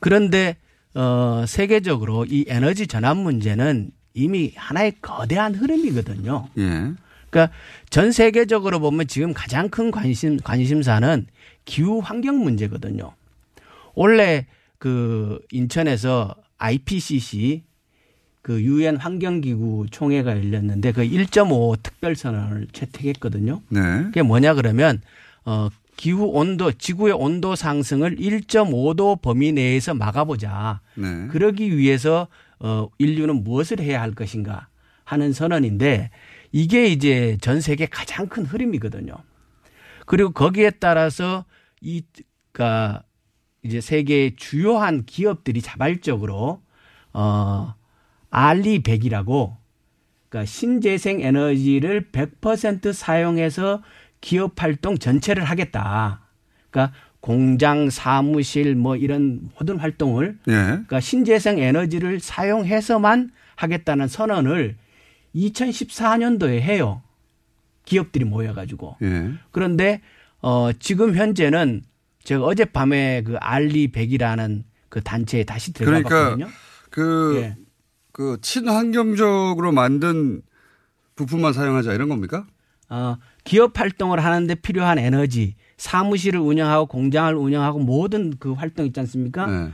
그런데 0.00 0.56
어 0.98 1.44
세계적으로 1.46 2.24
이 2.24 2.44
에너지 2.48 2.88
전환 2.88 3.18
문제는 3.18 3.92
이미 4.14 4.52
하나의 4.56 4.94
거대한 5.00 5.54
흐름이거든요. 5.54 6.48
예. 6.58 6.92
그러니까 7.30 7.54
전 7.88 8.10
세계적으로 8.10 8.80
보면 8.80 9.06
지금 9.06 9.32
가장 9.32 9.68
큰 9.68 9.92
관심 9.92 10.38
관심사는 10.38 11.26
기후 11.64 12.00
환경 12.00 12.42
문제거든요. 12.42 13.12
원래 13.94 14.46
그 14.78 15.38
인천에서 15.52 16.34
IPCC 16.58 17.62
그 18.42 18.60
유엔 18.62 18.96
환경기구 18.96 19.86
총회가 19.92 20.32
열렸는데 20.32 20.90
그 20.90 21.02
1.5 21.02 21.80
특별 21.80 22.16
선언을 22.16 22.66
채택했거든요. 22.72 23.62
네. 23.68 23.80
그게 24.04 24.22
뭐냐 24.22 24.54
그러면 24.54 25.00
어 25.44 25.68
기후 25.98 26.26
온도 26.26 26.70
지구의 26.70 27.12
온도 27.12 27.56
상승을 27.56 28.16
1.5도 28.16 29.20
범위 29.20 29.50
내에서 29.50 29.94
막아보자. 29.94 30.80
네. 30.94 31.26
그러기 31.26 31.76
위해서 31.76 32.28
어 32.60 32.88
인류는 32.98 33.42
무엇을 33.42 33.80
해야 33.80 34.00
할 34.00 34.12
것인가 34.12 34.68
하는 35.02 35.32
선언인데 35.32 36.10
이게 36.52 36.86
이제 36.86 37.36
전 37.40 37.60
세계 37.60 37.86
가장 37.86 38.28
큰 38.28 38.46
흐름이거든요. 38.46 39.12
그리고 40.06 40.30
거기에 40.30 40.70
따라서 40.70 41.44
이 41.80 42.04
그러니까 42.52 43.02
이제 43.64 43.80
세계의 43.80 44.36
주요한 44.36 45.04
기업들이 45.04 45.60
자발적으로 45.60 46.62
어 47.12 47.74
알리 48.30 48.84
100이라고 48.84 49.56
그러니까 50.28 50.46
신재생 50.46 51.22
에너지를 51.22 52.10
100% 52.12 52.92
사용해서 52.92 53.82
기업 54.20 54.60
활동 54.62 54.98
전체를 54.98 55.44
하겠다. 55.44 56.20
그러니까 56.70 56.94
공장, 57.20 57.90
사무실 57.90 58.74
뭐 58.74 58.96
이런 58.96 59.50
모든 59.58 59.78
활동을 59.78 60.38
예. 60.48 60.52
그러니까 60.52 61.00
신재생 61.00 61.58
에너지를 61.58 62.20
사용해서만 62.20 63.30
하겠다는 63.56 64.08
선언을 64.08 64.76
2014년도에 65.34 66.60
해요. 66.60 67.02
기업들이 67.84 68.24
모여가지고. 68.24 68.96
예. 69.02 69.32
그런데 69.50 70.00
어 70.40 70.70
지금 70.78 71.16
현재는 71.16 71.82
제가 72.22 72.44
어젯밤에 72.44 73.22
그 73.24 73.36
알리 73.38 73.90
100이라는 73.90 74.62
그 74.88 75.02
단체에 75.02 75.44
다시 75.44 75.72
들어가 75.72 76.02
그러니까. 76.02 76.50
그, 76.90 77.36
예. 77.42 77.56
그 78.12 78.38
친환경적으로 78.40 79.72
만든 79.72 80.42
부품만 81.16 81.52
사용하자 81.52 81.94
이런 81.94 82.08
겁니까? 82.08 82.46
어, 82.88 83.16
기업 83.44 83.78
활동을 83.78 84.24
하는데 84.24 84.54
필요한 84.56 84.98
에너지, 84.98 85.54
사무실을 85.76 86.40
운영하고 86.40 86.86
공장을 86.86 87.34
운영하고 87.34 87.78
모든 87.78 88.34
그 88.38 88.52
활동 88.52 88.86
있지 88.86 89.00
않습니까? 89.00 89.46
네. 89.46 89.70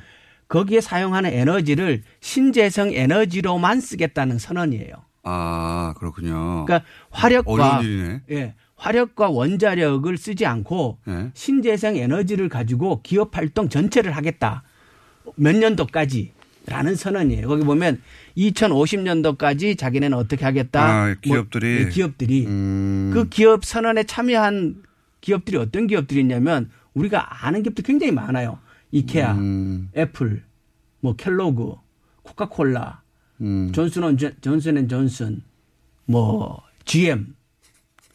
거기에 0.49 0.81
사용하는 0.81 1.33
에너지를 1.33 2.03
신재생 2.21 2.93
에너지로만 2.93 3.81
쓰겠다는 3.81 4.39
선언이에요. 4.39 4.95
아, 5.25 5.95
그렇군요. 5.97 6.65
그러니까 6.67 6.87
화력과. 7.11 7.81
예, 8.31 8.55
화력과 8.77 9.31
원자력을 9.31 10.17
쓰지 10.19 10.45
않고 10.45 10.99
예. 11.09 11.31
신재생 11.33 11.97
에너지를 11.97 12.49
가지고 12.49 13.01
기업 13.03 13.37
활동 13.37 13.69
전체를 13.69 14.13
하겠다. 14.13 14.63
몇 15.37 15.57
년도까지 15.57 16.33
라는 16.67 16.95
선언이에요. 16.97 17.47
거기 17.47 17.63
보면 17.65 18.01
2050년도까지 18.37 19.77
자기네는 19.77 20.17
어떻게 20.17 20.45
하겠다. 20.45 20.83
아, 20.83 21.15
기업들이? 21.21 21.75
뭐, 21.75 21.87
예, 21.87 21.89
기업들이 21.91 22.47
음. 22.47 23.11
그 23.13 23.29
기업 23.29 23.65
선언에 23.65 24.05
참여한 24.05 24.83
기업들이 25.21 25.59
어떤 25.59 25.87
기업들이 25.87 26.21
있냐면 26.21 26.71
우리가 26.95 27.45
아는 27.47 27.63
기업도 27.63 27.83
굉장히 27.83 28.13
많아요. 28.13 28.59
이케아, 28.93 29.35
음. 29.35 29.91
애플, 29.97 30.45
뭐 31.01 31.17
켈로그, 31.17 31.75
코카콜라, 32.23 33.03
음. 33.41 33.73
존슨 33.73 34.17
존슨 34.41 34.89
존슨, 34.89 35.43
뭐 36.07 36.63
GM, 36.85 37.35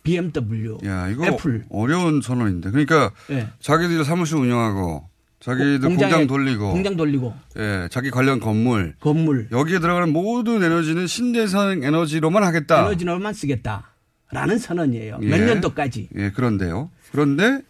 BMW, 0.04 0.78
야, 0.86 1.10
이거 1.10 1.26
애플. 1.26 1.66
어려운 1.70 2.22
선언인데. 2.22 2.72
그러니까 2.72 3.12
예. 3.30 3.48
자기들이 3.60 4.04
사무실 4.06 4.38
운영하고 4.38 5.09
자기들 5.40 5.80
공장 5.80 6.28
돌리고 6.28 6.72
공장 6.74 6.98
돌리고 6.98 7.34
예, 7.58 7.88
자기 7.92 8.12
관련 8.12 8.40
건물 8.40 8.96
건물 9.00 9.48
여기에 9.52 9.80
들어가는 9.80 10.12
모든 10.12 10.62
에너지는 10.62 11.08
신재생 11.08 11.84
에너지로만 11.84 12.44
하겠다. 12.44 12.82
에너지로만 12.82 13.34
쓰겠다라는 13.34 14.58
선언이에요. 14.60 15.20
몇 15.20 15.40
예. 15.40 15.46
년도까지. 15.46 16.10
예, 16.16 16.32
그런데요. 16.32 16.90
그런데 17.12 17.62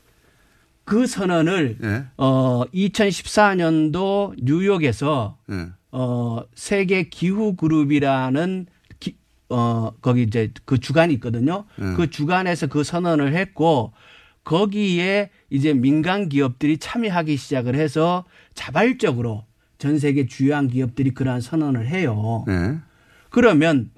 그 0.83 1.05
선언을 1.05 1.77
예. 1.83 2.05
어 2.17 2.63
2014년도 2.73 4.33
뉴욕에서 4.41 5.37
예. 5.51 5.67
어 5.91 6.41
세계 6.55 7.03
기후 7.09 7.55
그룹이라는 7.55 8.65
기, 8.99 9.15
어 9.49 9.91
거기 10.01 10.23
이제 10.23 10.51
그 10.65 10.79
주간이 10.79 11.13
있거든요. 11.15 11.65
예. 11.79 11.93
그 11.95 12.09
주간에서 12.09 12.65
그 12.65 12.83
선언을 12.83 13.35
했고 13.35 13.93
거기에 14.43 15.29
이제 15.49 15.73
민간 15.73 16.29
기업들이 16.29 16.77
참여하기 16.77 17.35
시작을 17.37 17.75
해서 17.75 18.25
자발적으로 18.53 19.45
전 19.77 19.97
세계 19.99 20.25
주요한 20.25 20.67
기업들이 20.67 21.11
그러한 21.11 21.41
선언을 21.41 21.87
해요. 21.87 22.45
예. 22.49 22.77
그러면 23.29 23.91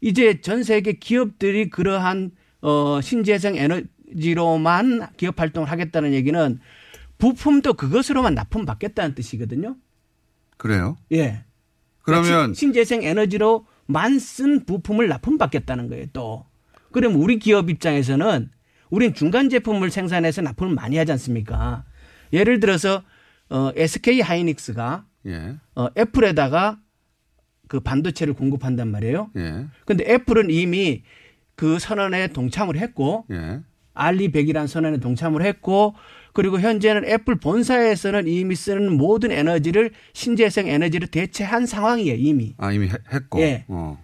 이제 0.00 0.40
전 0.40 0.62
세계 0.62 0.92
기업들이 0.92 1.68
그러한 1.70 2.30
어 2.62 3.00
신재생 3.02 3.56
에너지로만 3.56 5.08
기업 5.16 5.40
활동을 5.40 5.70
하겠다는 5.70 6.12
얘기는 6.12 6.58
부품도 7.18 7.74
그것으로만 7.74 8.34
납품 8.34 8.66
받겠다는 8.66 9.14
뜻이거든요. 9.14 9.76
그래요? 10.56 10.96
예. 11.12 11.44
그러면 12.02 12.54
신- 12.54 12.54
신재생 12.54 13.02
에너지로만 13.02 14.18
쓴 14.18 14.64
부품을 14.64 15.08
납품 15.08 15.38
받겠다는 15.38 15.88
거예요, 15.88 16.06
또. 16.12 16.46
그럼 16.92 17.16
우리 17.16 17.38
기업 17.38 17.68
입장에서는 17.68 18.50
우린 18.96 19.12
중간 19.12 19.50
제품을 19.50 19.90
생산해서 19.90 20.40
납품을 20.40 20.74
많이 20.74 20.96
하지 20.96 21.12
않습니까? 21.12 21.84
예를 22.32 22.60
들어서 22.60 23.02
어 23.50 23.70
SK 23.76 24.22
하이닉스가 24.22 25.04
예. 25.26 25.56
어 25.74 25.88
애플에다가 25.98 26.78
그 27.68 27.80
반도체를 27.80 28.32
공급한단 28.32 28.88
말이에요. 28.90 29.30
예. 29.36 29.66
근데 29.84 30.10
애플은 30.10 30.50
이미 30.50 31.02
그 31.56 31.78
선언에 31.78 32.28
동참을 32.28 32.78
했고 32.78 33.26
예. 33.30 33.60
알리 33.92 34.30
100이라는 34.32 34.66
선언에 34.66 34.96
동참을 34.98 35.42
했고 35.42 35.94
그리고 36.32 36.58
현재는 36.58 37.04
애플 37.04 37.36
본사에서는 37.36 38.26
이미 38.28 38.54
쓰는 38.54 38.96
모든 38.96 39.30
에너지를 39.30 39.90
신재생 40.14 40.68
에너지로 40.68 41.06
대체한 41.08 41.66
상황이에요, 41.66 42.14
이미. 42.18 42.54
아, 42.58 42.72
이미 42.72 42.88
해- 42.88 42.92
했고. 43.12 43.40
예. 43.40 43.64
어. 43.68 43.98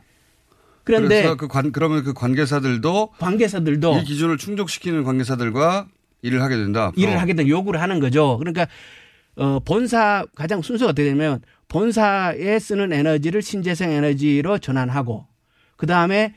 그런데 0.85 1.35
그 1.37 1.49
관, 1.49 1.73
그러면 1.73 2.03
그 2.05 2.13
관계사들도 2.13 3.11
관계사들도 3.19 3.99
이 3.99 4.05
기준을 4.05 4.39
충족시키는 4.39 5.05
관계사들과 5.05 5.87
일을 6.23 6.43
하게 6.43 6.57
된다. 6.57 6.87
앞으로. 6.87 7.03
일을 7.03 7.21
하게 7.21 7.35
되 7.35 7.49
요구를 7.49 7.81
하는 7.81 8.01
거죠. 8.01 8.39
그러니까 8.39 8.67
어 9.37 9.61
본사 9.61 10.25
가장 10.35 10.63
순서가 10.63 10.91
어떻게 10.91 11.05
되냐면 11.05 11.41
본사에 11.69 12.59
쓰는 12.59 12.93
에너지를 12.93 13.43
신재생 13.43 13.91
에너지로 13.91 14.59
전환하고 14.59 15.27
그 15.77 15.87
다음에 15.87 16.35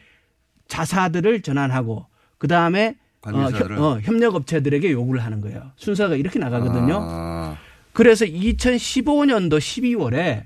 자사들을 0.67 1.41
전환하고 1.41 2.05
그 2.37 2.47
다음에 2.47 2.95
어, 3.27 3.49
어, 3.79 3.99
협력업체들에게 4.01 4.91
요구를 4.91 5.23
하는 5.23 5.41
거예요. 5.41 5.71
순서가 5.77 6.15
이렇게 6.15 6.37
나가거든요. 6.37 6.99
아, 7.01 7.57
그래서 7.91 8.25
2015년도 8.25 9.57
12월에 9.57 10.43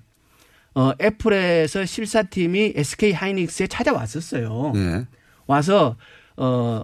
어, 0.80 0.94
애플에서 1.02 1.86
실사팀이 1.86 2.74
SK 2.76 3.12
하이닉스에 3.12 3.68
찾아왔었어요. 3.68 4.72
네. 4.76 5.06
와서 5.46 5.98
어, 6.38 6.84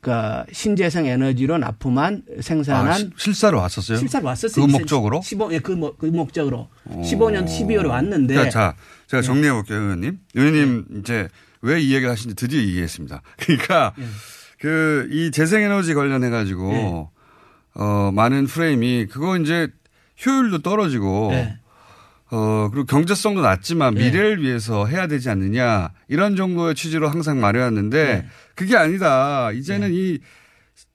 그니까 0.00 0.46
신재생 0.52 1.04
에너지로 1.06 1.58
납품한 1.58 2.22
생산한 2.40 2.88
아, 2.88 2.92
시- 2.94 3.10
실사로 3.16 3.58
왔었어요? 3.58 3.98
실사로 3.98 4.26
왔었어요. 4.26 4.64
그 4.64 4.70
목적으로? 4.70 5.20
15, 5.22 5.52
예, 5.52 5.58
그, 5.58 5.72
목- 5.72 5.98
그 5.98 6.06
목적으로. 6.06 6.68
15년 6.88 7.44
12월에 7.46 7.88
왔는데. 7.88 8.32
그러니까 8.34 8.50
자, 8.50 8.76
제가 9.08 9.20
네. 9.20 9.26
정리해 9.26 9.52
볼게요, 9.52 9.78
의원님. 9.78 10.18
의원님 10.34 10.84
이제 11.00 11.28
왜 11.60 11.80
이 11.82 11.92
얘기를 11.92 12.10
하시는지 12.10 12.34
드디어 12.36 12.60
이해했습니다. 12.60 13.20
그러니까 13.40 13.92
네. 13.98 14.04
그이 14.60 15.30
재생 15.32 15.62
에너지 15.62 15.92
관련해 15.94 16.30
가지고 16.30 16.72
네. 16.72 17.08
어 17.74 18.10
많은 18.12 18.46
프레임이 18.46 19.06
그거 19.10 19.36
이제 19.36 19.68
효율도 20.24 20.62
떨어지고 20.62 21.28
네. 21.32 21.58
어 22.30 22.68
그리고 22.70 22.86
경제성도 22.86 23.40
낮지만 23.40 23.94
네. 23.94 24.04
미래를 24.04 24.42
위해서 24.42 24.86
해야 24.86 25.06
되지 25.06 25.30
않느냐 25.30 25.90
이런 26.08 26.36
정도의 26.36 26.74
취지로 26.74 27.08
항상 27.08 27.40
말해왔는데 27.40 28.04
네. 28.04 28.26
그게 28.54 28.76
아니다. 28.76 29.50
이제는 29.52 29.92
이 29.94 30.18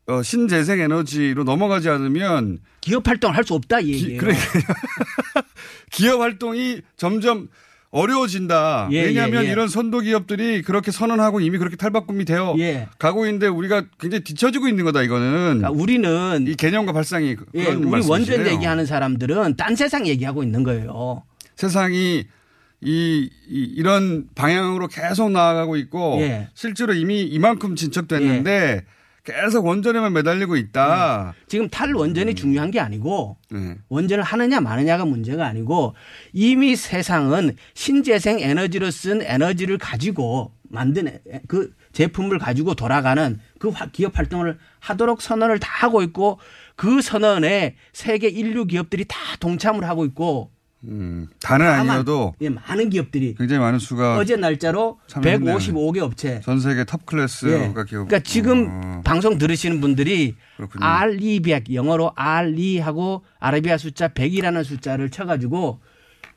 어, 0.05 0.21
신재생 0.21 0.79
에너지로 0.81 1.43
넘어가지 1.43 1.89
않으면 1.89 2.59
기업 2.81 3.07
활동을 3.07 3.35
할 3.37 3.43
수 3.45 3.53
없다 3.53 3.79
이 3.79 3.93
얘기예요. 3.93 4.19
그래 4.19 4.35
기업 5.91 6.21
활동이 6.21 6.81
점점 6.97 7.47
어려워진다. 7.93 8.89
예, 8.91 9.03
왜냐하면 9.03 9.43
예, 9.43 9.47
예. 9.47 9.51
이런 9.51 9.67
선도 9.67 9.99
기업들이 9.99 10.63
그렇게 10.63 10.89
선언하고 10.89 11.41
이미 11.41 11.59
그렇게 11.59 11.75
탈바꿈이 11.75 12.25
되어 12.25 12.55
예. 12.57 12.89
가고 12.97 13.25
있는데 13.27 13.47
우리가 13.47 13.83
굉장히 13.99 14.23
뒤처지고 14.23 14.67
있는 14.67 14.83
거다 14.83 15.03
이거는. 15.03 15.59
그러니까 15.59 15.69
우리는 15.69 16.45
이 16.47 16.55
개념과 16.55 16.91
발상이 16.91 17.35
예, 17.53 17.63
그런 17.63 17.83
우리 17.83 17.91
원전 17.91 18.09
말씀이시네요. 18.09 18.53
얘기하는 18.55 18.85
사람들은 18.87 19.57
딴 19.57 19.75
세상 19.75 20.07
얘기하고 20.07 20.41
있는 20.41 20.63
거예요. 20.63 21.23
세상이 21.55 22.25
이, 22.81 23.29
이, 23.47 23.83
런 23.83 24.25
방향으로 24.33 24.87
계속 24.87 25.31
나아가고 25.31 25.77
있고 25.77 26.17
예. 26.21 26.49
실제로 26.55 26.93
이미 26.93 27.21
이만큼 27.21 27.75
진척됐는데 27.75 28.83
계속 29.23 29.65
원전에만 29.65 30.11
매달리고 30.13 30.57
있다. 30.57 31.33
지금 31.47 31.69
탈원전이 31.69 32.35
중요한 32.35 32.71
게 32.71 32.79
아니고 32.81 33.37
네. 33.51 33.77
원전을 33.87 34.23
하느냐 34.23 34.59
마느냐가 34.59 35.05
문제가 35.05 35.45
아니고 35.45 35.95
이미 36.33 36.75
세상은 36.75 37.55
신재생 37.73 38.39
에너지로 38.39 38.91
쓴 38.91 39.21
에너지를 39.21 39.77
가지고 39.77 40.51
만든 40.69 41.07
에- 41.07 41.21
그 41.47 41.73
제품을 41.93 42.37
가지고 42.39 42.73
돌아가는 42.75 43.39
그 43.59 43.69
화- 43.69 43.85
기업 43.91 44.17
활동을 44.17 44.57
하도록 44.79 45.21
선언을 45.21 45.59
다 45.59 45.69
하고 45.71 46.01
있고 46.01 46.39
그 46.75 47.01
선언에 47.01 47.75
세계 47.93 48.27
일류 48.27 48.65
기업들이 48.65 49.05
다 49.07 49.15
동참을 49.39 49.87
하고 49.87 50.03
있고 50.05 50.51
음, 50.85 51.27
다는 51.39 51.65
아니어도 51.65 52.35
예, 52.41 52.49
많은 52.49 52.89
기업들이 52.89 53.35
굉장히 53.35 53.61
많은 53.61 53.79
수가 53.79 54.17
어제 54.17 54.35
날짜로 54.35 54.99
참여했네요. 55.07 55.57
155개 55.57 55.99
업체 55.99 56.41
전 56.41 56.59
세계 56.59 56.83
top 56.83 57.05
class가 57.05 57.51
예. 57.53 57.67
기업. 57.73 57.87
그러니까 58.07 58.19
지금 58.19 58.67
어, 58.69 59.01
방송 59.05 59.37
들으시는 59.37 59.79
분들이 59.79 60.35
그렇군요. 60.57 60.85
RE100 60.85 61.73
영어로 61.73 62.11
RE 62.17 62.79
하고 62.81 63.23
아라비아 63.39 63.77
숫자 63.77 64.09
100이라는 64.09 64.63
숫자를 64.65 65.09
쳐가지고 65.09 65.79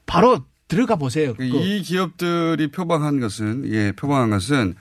바로 0.07 0.45
들어가 0.69 0.97
보세요. 0.97 1.35
그 1.35 1.45
이 1.45 1.83
기업들이 1.83 2.71
표방한 2.71 3.19
것은 3.21 3.69
예 3.73 3.93
표방한 3.93 4.31
것은 4.31 4.75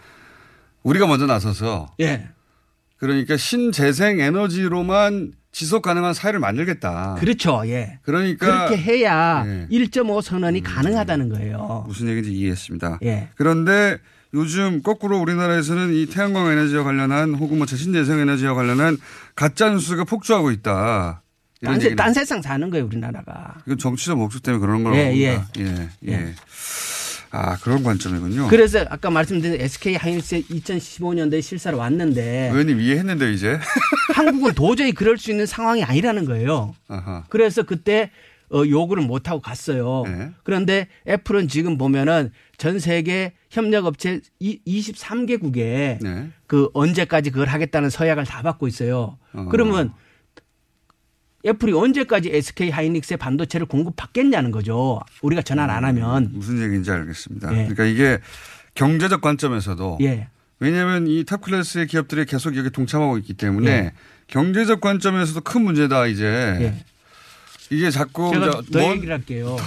우리가 0.83 1.07
먼저 1.07 1.25
나서서 1.25 1.95
예. 2.01 2.29
그러니까 2.97 3.35
신재생 3.37 4.19
에너지로만 4.19 5.33
지속 5.55 5.83
가능한 5.83 6.13
사회를 6.13 6.41
만들겠다. 6.41 7.15
그렇죠. 7.17 7.61
예. 7.67 7.99
그러니까 8.01 8.67
그렇게 8.67 8.75
해야 8.75 9.45
예. 9.47 9.67
1.5 9.71 10.21
선언이 10.21 10.61
가능하다는 10.61 11.29
거예요. 11.29 11.85
무슨 11.87 12.09
얘기인지 12.09 12.33
이해했습니다. 12.33 12.99
예. 13.03 13.29
그런데 13.35 13.97
요즘 14.33 14.83
거꾸로 14.83 15.17
우리나라에서는 15.17 15.93
이 15.93 16.07
태양광 16.07 16.47
에너지와 16.47 16.83
관련한 16.83 17.35
혹은 17.35 17.57
뭐 17.57 17.65
신재생 17.67 18.19
에너지와 18.19 18.53
관련한 18.53 18.97
가짜 19.33 19.69
뉴스가 19.69 20.03
폭주하고 20.03 20.51
있다. 20.51 21.21
딴, 21.63 21.79
세, 21.79 21.95
딴 21.95 22.13
세상 22.13 22.41
사는 22.41 22.69
거예요, 22.69 22.85
우리나라가. 22.85 23.55
이건 23.65 23.77
정치적 23.77 24.17
목적 24.17 24.43
때문에 24.43 24.59
그런 24.59 24.83
거라고 24.83 25.01
예, 25.01 25.35
봅니다. 25.35 25.49
예, 25.59 25.89
예. 26.11 26.33
아 27.31 27.57
그런 27.57 27.83
관점이군요. 27.83 28.47
그래서 28.47 28.85
아까 28.89 29.09
말씀드린 29.09 29.59
SK 29.59 29.95
하이닉스 29.95 30.43
2015년도에 30.47 31.41
실사로 31.41 31.77
왔는데 31.77 32.49
의원님 32.51 32.79
이해했는데 32.79 33.33
이제. 33.33 33.59
한국은 34.13 34.53
도저히 34.53 34.91
그럴 34.91 35.17
수 35.17 35.31
있는 35.31 35.45
상황이 35.45 35.83
아니라는 35.83 36.25
거예요. 36.25 36.75
아하. 36.87 37.23
그래서 37.29 37.63
그때 37.63 38.11
어, 38.51 38.63
요구를 38.65 39.03
못 39.03 39.27
하고 39.29 39.41
갔어요. 39.41 40.03
네. 40.05 40.31
그런데 40.43 40.87
애플은 41.07 41.47
지금 41.47 41.77
보면은 41.77 42.31
전 42.57 42.79
세계 42.79 43.33
협력업체 43.49 44.21
23개국에 44.41 45.99
네. 46.01 46.29
그 46.47 46.69
언제까지 46.73 47.31
그걸 47.31 47.47
하겠다는 47.47 47.89
서약을 47.89 48.25
다 48.25 48.41
받고 48.43 48.67
있어요. 48.67 49.17
어. 49.33 49.47
그러면 49.49 49.93
애플이 51.45 51.73
언제까지 51.73 52.29
SK 52.33 52.69
하이닉스의 52.71 53.17
반도체를 53.17 53.67
공급받겠냐는 53.67 54.51
거죠. 54.51 54.99
우리가 55.21 55.41
전화를 55.41 55.73
안 55.73 55.85
하면. 55.85 56.29
무슨 56.33 56.61
얘기인지 56.63 56.89
알겠습니다. 56.91 57.51
예. 57.51 57.55
그러니까 57.67 57.85
이게 57.85 58.19
경제적 58.73 59.21
관점에서도 59.21 59.99
예. 60.01 60.27
왜냐하면 60.59 61.05
이 61.07 61.23
top 61.23 61.41
class의 61.41 61.87
기업들이 61.87 62.25
계속 62.25 62.55
여기 62.57 62.69
동참하고 62.69 63.17
있기 63.19 63.33
때문에 63.33 63.69
예. 63.69 63.91
경제적 64.27 64.81
관점에서도 64.81 65.41
큰 65.41 65.63
문제다 65.63 66.07
이제. 66.07 66.25
예. 66.25 66.83
이게 67.71 67.89
자꾸 67.89 68.31
제가 68.31 68.51
저더 68.51 68.79
먼- 68.79 68.95
얘기를 68.97 69.13
할게요. 69.13 69.57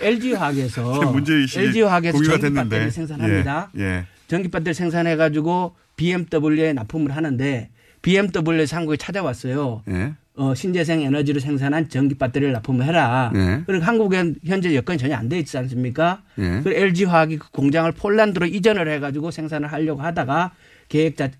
LG화학에서 0.00 1.10
문제의식이 1.12 1.64
LG화학에서 1.66 2.12
공유가 2.16 2.32
전기 2.38 2.42
됐는데. 2.42 2.76
배터리 2.76 2.90
생산합니다. 2.90 3.70
예. 3.78 3.82
예. 3.82 4.06
전기 4.28 4.48
배터리 4.48 4.74
생산해 4.74 5.16
가지고 5.16 5.74
BMW에 5.96 6.72
납품을 6.72 7.14
하는데 7.14 7.70
BMW에서 8.02 8.76
한국에 8.76 8.96
찾아왔어요. 8.96 9.82
예. 9.88 10.14
어, 10.36 10.52
신재생 10.54 11.00
에너지로 11.02 11.38
생산한 11.38 11.88
전기 11.88 12.16
배터리를 12.16 12.52
납품을 12.54 12.84
해라. 12.84 13.30
네. 13.32 13.62
그러니까 13.66 13.86
한국엔 13.86 14.36
현재 14.44 14.74
여건이 14.74 14.98
전혀 14.98 15.14
안 15.16 15.28
돼 15.28 15.38
있지 15.38 15.56
않습니까? 15.58 16.22
예. 16.38 16.60
그 16.64 16.72
LG 16.72 17.04
화학이 17.04 17.38
그 17.38 17.50
공장을 17.52 17.90
폴란드로 17.92 18.46
이전을 18.46 18.88
해가지고 18.88 19.30
생산을 19.30 19.70
하려고 19.72 20.02
하다가 20.02 20.52
계획 20.88 21.16
자 21.16 21.30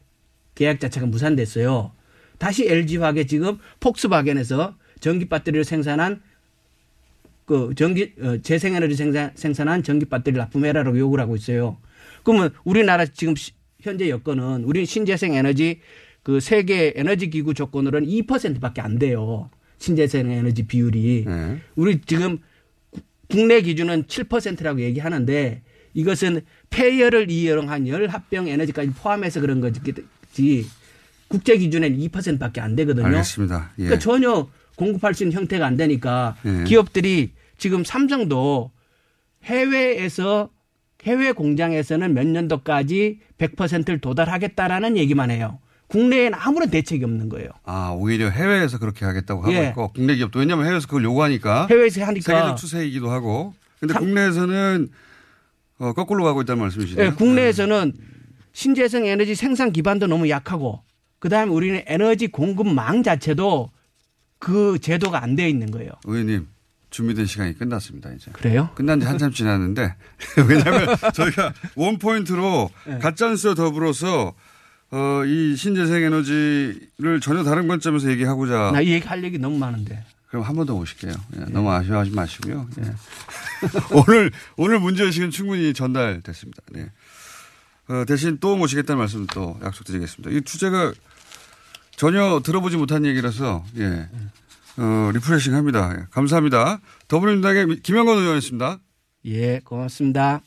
계약 0.54 0.78
자체가 0.78 1.06
무산됐어요. 1.06 1.90
다시 2.38 2.68
LG 2.68 2.98
화학에 2.98 3.26
지금 3.26 3.58
폭스바겐에서 3.80 4.76
전기 5.00 5.24
배터리를 5.28 5.64
생산한 5.64 6.22
그 7.46 7.74
전기 7.76 8.12
어, 8.22 8.36
재생에너지 8.42 8.94
생산 8.94 9.32
생산한 9.34 9.82
전기 9.82 10.04
배터리를 10.06 10.38
납품해라라고 10.38 10.96
요구를 10.98 11.20
하고 11.22 11.34
있어요. 11.34 11.78
그러면 12.22 12.50
우리나라 12.62 13.04
지금 13.06 13.34
시- 13.34 13.52
현재 13.80 14.08
여건은 14.08 14.62
우리 14.64 14.86
신재생 14.86 15.34
에너지 15.34 15.80
그 16.24 16.40
세계 16.40 16.92
에너지 16.96 17.30
기구 17.30 17.54
조건으로는 17.54 18.08
2%밖에 18.08 18.80
안 18.80 18.98
돼요. 18.98 19.50
신재생 19.78 20.30
에너지 20.30 20.66
비율이. 20.66 21.24
네. 21.26 21.58
우리 21.76 22.00
지금 22.00 22.38
구- 22.90 23.02
국내 23.28 23.60
기준은 23.60 24.04
7%라고 24.04 24.80
얘기하는데 24.80 25.62
이것은 25.92 26.40
폐열을 26.70 27.30
이용한 27.30 27.86
열 27.88 28.08
합병 28.08 28.48
에너지까지 28.48 28.90
포함해서 28.92 29.40
그런 29.40 29.60
거지 29.60 29.80
국제 31.28 31.56
기준엔 31.58 31.98
2%밖에 31.98 32.60
안 32.60 32.74
되거든요. 32.76 33.06
알겠습니다. 33.06 33.72
예. 33.78 33.84
그러니까 33.84 33.98
전혀 34.00 34.48
공급할 34.76 35.12
수 35.14 35.24
있는 35.24 35.36
형태가 35.36 35.66
안 35.66 35.76
되니까 35.76 36.36
예. 36.46 36.64
기업들이 36.64 37.32
지금 37.58 37.84
삼성도 37.84 38.70
해외에서 39.44 40.48
해외 41.04 41.32
공장에서는 41.32 42.14
몇 42.14 42.26
년도까지 42.26 43.20
100%를 43.36 43.98
도달하겠다라는 44.00 44.96
얘기만 44.96 45.30
해요. 45.30 45.58
국내에는 45.88 46.38
아무런 46.40 46.70
대책이 46.70 47.04
없는 47.04 47.28
거예요. 47.28 47.48
아 47.64 47.94
오히려 47.96 48.30
해외에서 48.30 48.78
그렇게 48.78 49.04
하겠다고 49.04 49.42
하고 49.42 49.54
예. 49.54 49.68
있고 49.68 49.92
국내 49.92 50.16
기업도 50.16 50.38
왜냐하면 50.40 50.66
해외에서 50.66 50.86
그걸 50.86 51.04
요구하니까 51.04 51.66
해외에서 51.70 52.04
하니까 52.04 52.22
세계적 52.22 52.56
추세이기도 52.56 53.10
하고 53.10 53.54
근데 53.80 53.94
국내에서는 53.94 54.88
어, 55.78 55.92
거꾸로 55.92 56.24
가고 56.24 56.42
있다는 56.42 56.62
말씀이시네요. 56.62 57.06
예, 57.06 57.10
국내에서는 57.10 57.92
신재생 58.52 59.06
에너지 59.06 59.34
생산 59.34 59.72
기반도 59.72 60.06
너무 60.06 60.28
약하고 60.28 60.82
그다음에 61.18 61.50
우리는 61.50 61.82
에너지 61.86 62.28
공급망 62.28 63.02
자체도 63.02 63.70
그 64.38 64.78
제도가 64.80 65.22
안 65.22 65.36
되어 65.36 65.48
있는 65.48 65.70
거예요. 65.70 65.90
의원님 66.04 66.46
준비된 66.90 67.26
시간이 67.26 67.58
끝났습니다 67.58 68.12
이제. 68.12 68.30
그래요? 68.32 68.70
끝난 68.74 69.00
지 69.00 69.06
한참 69.06 69.32
지났는데 69.32 69.96
왜냐하면 70.48 70.96
저희가 71.12 71.52
원 71.74 71.98
포인트로 71.98 72.70
네. 72.86 72.98
가짜뉴스와 72.98 73.54
더불어서 73.54 74.34
어, 74.96 75.24
이 75.24 75.56
신재생 75.56 76.02
에너지를 76.04 77.20
전혀 77.20 77.42
다른 77.42 77.66
관점에서 77.66 78.10
얘기하고자 78.10 78.70
나 78.72 78.80
이 78.80 78.90
얘기 78.92 79.06
할 79.08 79.24
얘기 79.24 79.38
너무 79.38 79.58
많은데. 79.58 80.04
그럼 80.28 80.44
한 80.44 80.54
번 80.56 80.66
더 80.66 80.74
오실게요. 80.74 81.12
예, 81.36 81.40
너무 81.52 81.70
아쉬워하지 81.72 82.10
마시고요. 82.12 82.68
예. 82.78 82.82
오늘 83.92 84.30
오늘 84.56 84.78
문제의식은 84.80 85.30
충분히 85.30 85.72
전달됐습니다. 85.74 86.62
네. 86.72 86.86
어, 87.88 88.04
대신 88.06 88.38
또 88.40 88.56
모시겠다는 88.56 88.98
말씀 88.98 89.26
또 89.28 89.58
약속드리겠습니다. 89.62 90.30
이 90.36 90.42
주제가 90.42 90.92
전혀 91.96 92.40
들어보지 92.44 92.76
못한 92.76 93.04
얘기라서 93.04 93.64
예. 93.78 94.08
어, 94.76 95.10
refreshing 95.12 95.54
합니다. 95.54 95.94
예, 95.98 96.04
감사합니다. 96.10 96.80
더불어민주당의 97.08 97.80
김현권 97.82 98.18
의원이었습니다. 98.18 98.78
예, 99.26 99.60
고맙습니다. 99.60 100.40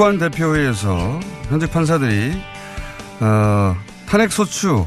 법관 0.00 0.16
대표회에서 0.16 1.20
현직 1.50 1.70
판사들이 1.70 2.32
어, 3.20 3.76
탄핵 4.06 4.32
소추 4.32 4.86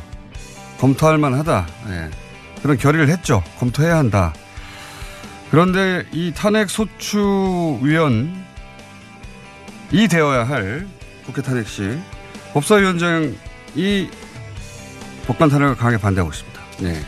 검토할 0.79 1.19
만하다. 1.19 1.67
예. 1.89 2.09
그런 2.63 2.79
결의를 2.79 3.09
했죠. 3.09 3.43
검토해야 3.59 3.95
한다. 3.95 4.33
그런데 5.51 6.03
이 6.13 6.33
탄핵 6.35 6.67
소추위원이 6.67 8.33
되어야 10.09 10.45
할 10.45 10.87
국회 11.27 11.43
탄핵 11.43 11.67
시 11.67 11.95
법사위원장이 12.53 14.09
법관 15.27 15.49
탄핵을 15.49 15.75
강하게 15.75 15.99
반대하고 15.99 16.31
있습니다. 16.31 16.59
네. 16.79 16.99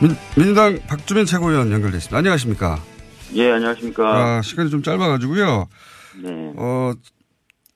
민, 0.00 0.16
민주당 0.34 0.80
박주민 0.88 1.26
최고위원 1.26 1.70
연결돼 1.70 1.98
있습니다. 1.98 2.18
안녕하십니까? 2.18 2.80
예, 3.34 3.52
안녕하십니까. 3.52 4.02
아, 4.04 4.42
시간이 4.42 4.68
좀 4.70 4.82
짧아가지고요. 4.82 5.68
네. 6.22 6.52
어, 6.56 6.92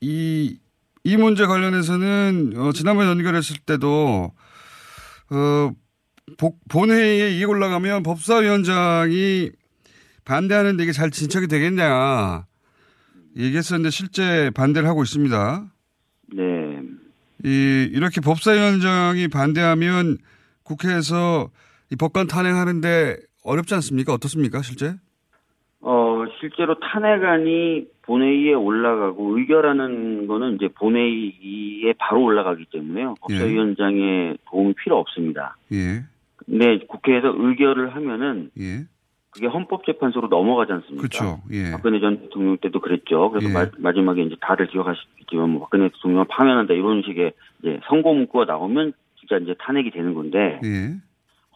이, 0.00 0.58
이 1.04 1.16
문제 1.16 1.46
관련해서는, 1.46 2.52
어, 2.56 2.72
지난번 2.72 3.06
연결했을 3.06 3.56
때도, 3.66 4.32
어, 5.30 5.70
복, 6.38 6.60
본회의에 6.68 7.30
이게 7.30 7.44
올라가면 7.44 8.02
법사위원장이 8.02 9.50
반대하는데 10.24 10.82
이게 10.82 10.92
잘 10.92 11.10
진척이 11.10 11.48
되겠냐. 11.48 12.46
얘기했었는데 13.36 13.90
실제 13.90 14.50
반대를 14.54 14.88
하고 14.88 15.02
있습니다. 15.02 15.66
네. 16.34 16.82
이, 17.44 17.88
이렇게 17.92 18.20
법사위원장이 18.20 19.28
반대하면 19.28 20.18
국회에서 20.62 21.50
이 21.90 21.96
법관 21.96 22.26
탄핵하는데 22.26 23.16
어렵지 23.44 23.74
않습니까? 23.74 24.12
어떻습니까, 24.12 24.62
실제? 24.62 24.94
어, 25.80 26.24
실제로 26.40 26.78
탄핵안이 26.78 27.86
본회의에 28.10 28.54
올라가고 28.54 29.38
의결하는 29.38 30.26
거는 30.26 30.56
이제 30.56 30.66
본회의에 30.66 31.92
바로 31.96 32.24
올라가기 32.24 32.64
때문에요. 32.72 33.14
법사위원장의 33.20 34.38
도움이 34.46 34.74
필요 34.82 34.98
없습니다. 34.98 35.56
예. 35.72 36.02
근데 36.34 36.78
국회에서 36.88 37.32
의결을 37.36 37.94
하면은 37.94 38.50
예. 38.58 38.84
그게 39.30 39.46
헌법재판소로 39.46 40.26
넘어가지 40.26 40.72
않습니까? 40.72 41.06
그렇죠. 41.06 41.40
예. 41.52 41.70
박근혜 41.70 42.00
전 42.00 42.20
대통령 42.20 42.56
때도 42.56 42.80
그랬죠. 42.80 43.30
그래서 43.30 43.48
예. 43.48 43.70
마, 43.78 43.92
지막에 43.92 44.22
이제 44.22 44.34
다들 44.40 44.66
기억하시겠지만 44.66 45.48
뭐 45.48 45.60
박근혜 45.60 45.88
대통령을 45.90 46.24
파면한다 46.28 46.74
이런 46.74 47.02
식의 47.02 47.32
이제 47.60 47.78
선고 47.86 48.12
문구가 48.12 48.44
나오면 48.44 48.92
진짜 49.20 49.36
이제 49.36 49.54
탄핵이 49.60 49.92
되는 49.92 50.14
건데 50.14 50.58
예. 50.64 50.96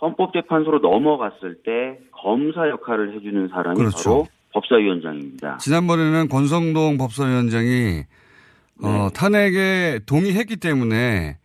헌법재판소로 0.00 0.78
넘어갔을 0.78 1.62
때 1.64 1.98
검사 2.12 2.68
역할을 2.68 3.14
해주는 3.14 3.48
사람이 3.48 3.76
그렇죠. 3.76 4.11
바로 4.11 4.26
법사위원장입니다. 4.55 5.59
지난번에는 5.59 6.28
권성동 6.28 6.96
법사위원장이 6.96 8.05
어, 8.82 9.09
탄핵에 9.14 10.00
동의했기 10.07 10.57
때문에 10.57 11.38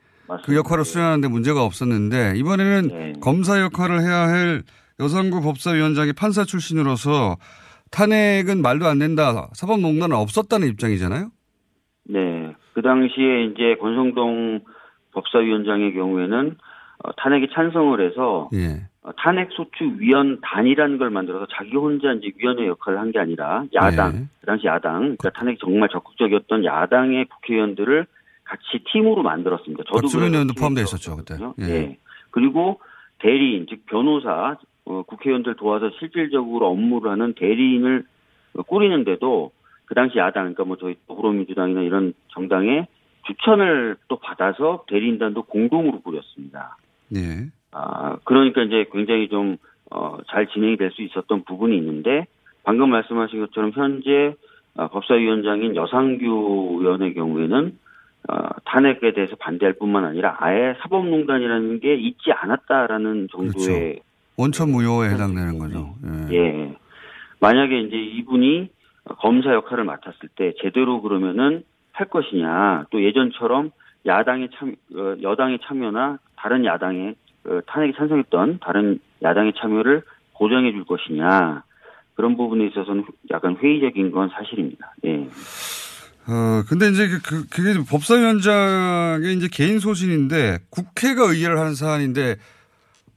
그 0.46 0.56
역할을 0.56 0.86
수행하는데 0.86 1.28
문제가 1.28 1.64
없었는데 1.64 2.34
이번에는 2.38 3.20
검사 3.20 3.60
역할을 3.62 4.02
해야 4.02 4.28
할 4.28 4.64
여성구 5.00 5.42
법사위원장이 5.42 6.14
판사 6.14 6.44
출신으로서 6.44 7.38
탄핵은 7.92 8.62
말도 8.62 8.86
안 8.86 9.00
된다. 9.00 9.50
사법농단은 9.54 10.16
없었다는 10.16 10.68
입장이잖아요. 10.70 11.30
네. 12.10 12.54
그 12.74 12.82
당시에 12.82 13.46
이제 13.46 13.76
권성동 13.82 14.62
법사위원장의 15.14 15.94
경우에는 15.94 16.58
어, 17.04 17.12
탄핵에 17.18 17.48
찬성을 17.54 18.06
해서 18.06 18.50
예. 18.54 18.88
어, 19.10 19.14
탄핵 19.18 19.50
소추 19.52 19.96
위원단이라는 19.98 20.98
걸 21.00 21.10
만들어서 21.10 21.48
자기 21.52 21.76
혼자 21.76 22.14
이제 22.14 22.32
위원회 22.38 22.68
역할을 22.68 23.00
한 23.00 23.12
게 23.12 23.18
아니라 23.18 23.64
야당, 23.74 24.14
예. 24.16 24.26
그 24.40 24.46
당시 24.46 24.68
야당, 24.68 25.00
그러니까 25.18 25.30
탄핵 25.32 25.58
정말 25.60 25.90
적극적이었던 25.90 26.64
야당의 26.64 27.26
국회의원들을 27.26 28.06
같이 28.44 28.84
팀으로 28.92 29.24
만들었습니다. 29.24 29.84
저도 29.86 29.94
박주민 30.02 30.28
그래서 30.28 30.34
의원도 30.36 30.54
포함되어 30.54 30.84
있었죠 30.84 31.16
그때. 31.18 31.36
예. 31.62 31.64
예. 31.66 31.98
그리고 32.30 32.80
대리인, 33.20 33.66
즉 33.68 33.86
변호사, 33.88 34.58
어, 34.86 35.02
국회의원들 35.04 35.56
도와서 35.56 35.90
실질적으로 35.98 36.68
업무를 36.68 37.12
하는 37.12 37.34
대리인을 37.34 38.06
어, 38.58 38.62
꾸리는데도 38.64 39.52
그 39.86 39.96
당시 39.96 40.20
야당, 40.20 40.54
그러니까 40.54 40.66
뭐 40.66 40.78
저희 40.78 40.96
더불어민주당이나 41.08 41.82
이런 41.82 42.14
정당의 42.28 42.86
추천을 43.26 43.98
또 44.08 44.18
받아서 44.20 44.84
대리인단도 44.88 45.44
공동으로 45.44 46.02
꾸렸습니다. 46.02 46.78
예. 47.16 47.50
아, 47.72 48.18
그러니까 48.24 48.64
이제 48.64 48.86
굉장히 48.92 49.30
좀, 49.30 49.58
어, 49.92 50.18
잘 50.30 50.48
진행이 50.48 50.78
될 50.78 50.92
수 50.92 51.02
있었던 51.02 51.44
부분이 51.44 51.78
있는데, 51.78 52.26
방금 52.64 52.90
말씀하신 52.90 53.40
것처럼 53.42 53.72
현재 53.74 54.36
어, 54.76 54.88
법사위원장인 54.90 55.76
여상규 55.76 56.78
의원의 56.80 57.14
경우에는 57.16 57.78
어, 58.30 58.34
탄핵에 58.66 59.14
대해서 59.14 59.36
반대할 59.38 59.74
뿐만 59.74 60.06
아니라 60.06 60.36
아예 60.40 60.76
사법농단이라는 60.82 61.80
게 61.80 61.96
있지 61.96 62.32
않았다라는 62.32 63.30
정도의 63.32 64.02
원천 64.38 64.70
무효에 64.72 65.10
해당되는 65.10 65.58
거죠. 65.58 65.96
예. 66.32 66.36
예. 66.36 66.76
만약에 67.40 67.80
이제 67.82 67.98
이분이 67.98 68.70
검사 69.20 69.54
역할을 69.54 69.84
맡았을 69.86 70.30
때 70.36 70.54
제대로 70.62 71.02
그러면은 71.02 71.64
할 71.92 72.08
것이냐, 72.08 72.86
또 72.92 73.04
예전처럼 73.04 73.72
야당의 74.06 74.50
참, 74.56 74.76
어, 74.96 75.16
여당의 75.22 75.60
참여나 75.64 76.20
다른 76.36 76.64
야당의 76.66 77.10
어, 77.10 77.14
탄핵에 77.68 77.94
찬성했던 77.98 78.60
다른 78.62 79.00
야당의 79.22 79.54
참여를 79.60 80.04
보장해 80.34 80.72
줄 80.72 80.86
것이냐, 80.86 81.64
그런 82.16 82.38
부분에 82.38 82.68
있어서는 82.68 83.06
약간 83.32 83.58
회의적인 83.58 84.12
건 84.12 84.30
사실입니다. 84.30 84.94
예. 85.06 85.28
어, 86.28 86.64
근데 86.68 86.90
이제 86.90 87.08
그, 87.08 87.22
그, 87.22 87.48
그게 87.50 87.74
법사위원장의 87.90 89.36
이제 89.36 89.48
개인 89.52 89.80
소신인데 89.80 90.60
국회가 90.70 91.24
의결을 91.24 91.58
하는 91.58 91.76
사안인데 91.76 92.36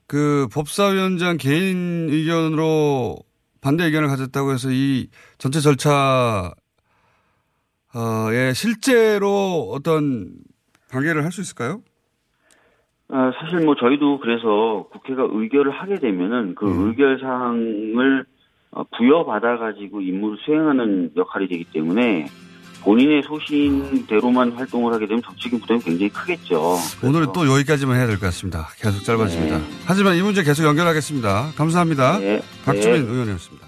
그 0.06 0.46
법사위원장 0.52 1.36
개인 1.36 2.08
의견으로 2.10 3.18
반대 3.60 3.84
의견을 3.84 4.08
가졌다고 4.08 4.52
해서 4.52 4.70
이 4.70 5.08
전체 5.38 5.60
절차 5.60 6.52
어, 7.94 8.28
예, 8.32 8.52
실제로 8.54 9.70
어떤 9.72 10.32
관계를 10.90 11.24
할 11.24 11.32
수 11.32 11.40
있을까요? 11.40 11.82
아, 13.14 13.30
사실 13.38 13.60
뭐 13.64 13.74
저희도 13.74 14.20
그래서 14.20 14.86
국회가 14.90 15.26
의결을 15.30 15.70
하게 15.70 15.96
되면은 15.96 16.54
그 16.54 16.66
의결 16.88 17.18
사항을 17.20 18.24
어, 18.70 18.84
부여받아 18.96 19.58
가지고 19.58 20.00
임무를 20.00 20.38
수행하는 20.44 21.10
역할이 21.14 21.46
되기 21.46 21.64
때문에 21.64 22.24
본인의 22.82 23.22
소신대로만 23.24 24.52
활동을 24.52 24.92
하게 24.94 25.06
되면 25.06 25.22
정치적인 25.22 25.60
부담이 25.60 25.80
굉장히 25.80 26.08
크겠죠. 26.08 26.76
오늘은 27.04 27.28
또 27.34 27.46
여기까지만 27.46 27.96
해야 27.96 28.06
될 28.06 28.16
것 28.16 28.22
같습니다. 28.26 28.66
계속 28.80 29.04
짧아집니다. 29.04 29.60
하지만 29.86 30.16
이 30.16 30.22
문제 30.22 30.42
계속 30.42 30.64
연결하겠습니다. 30.64 31.52
감사합니다. 31.54 32.18
네. 32.18 32.40
박주민 32.64 33.04
네. 33.06 33.12
의원이었습니다. 33.12 33.66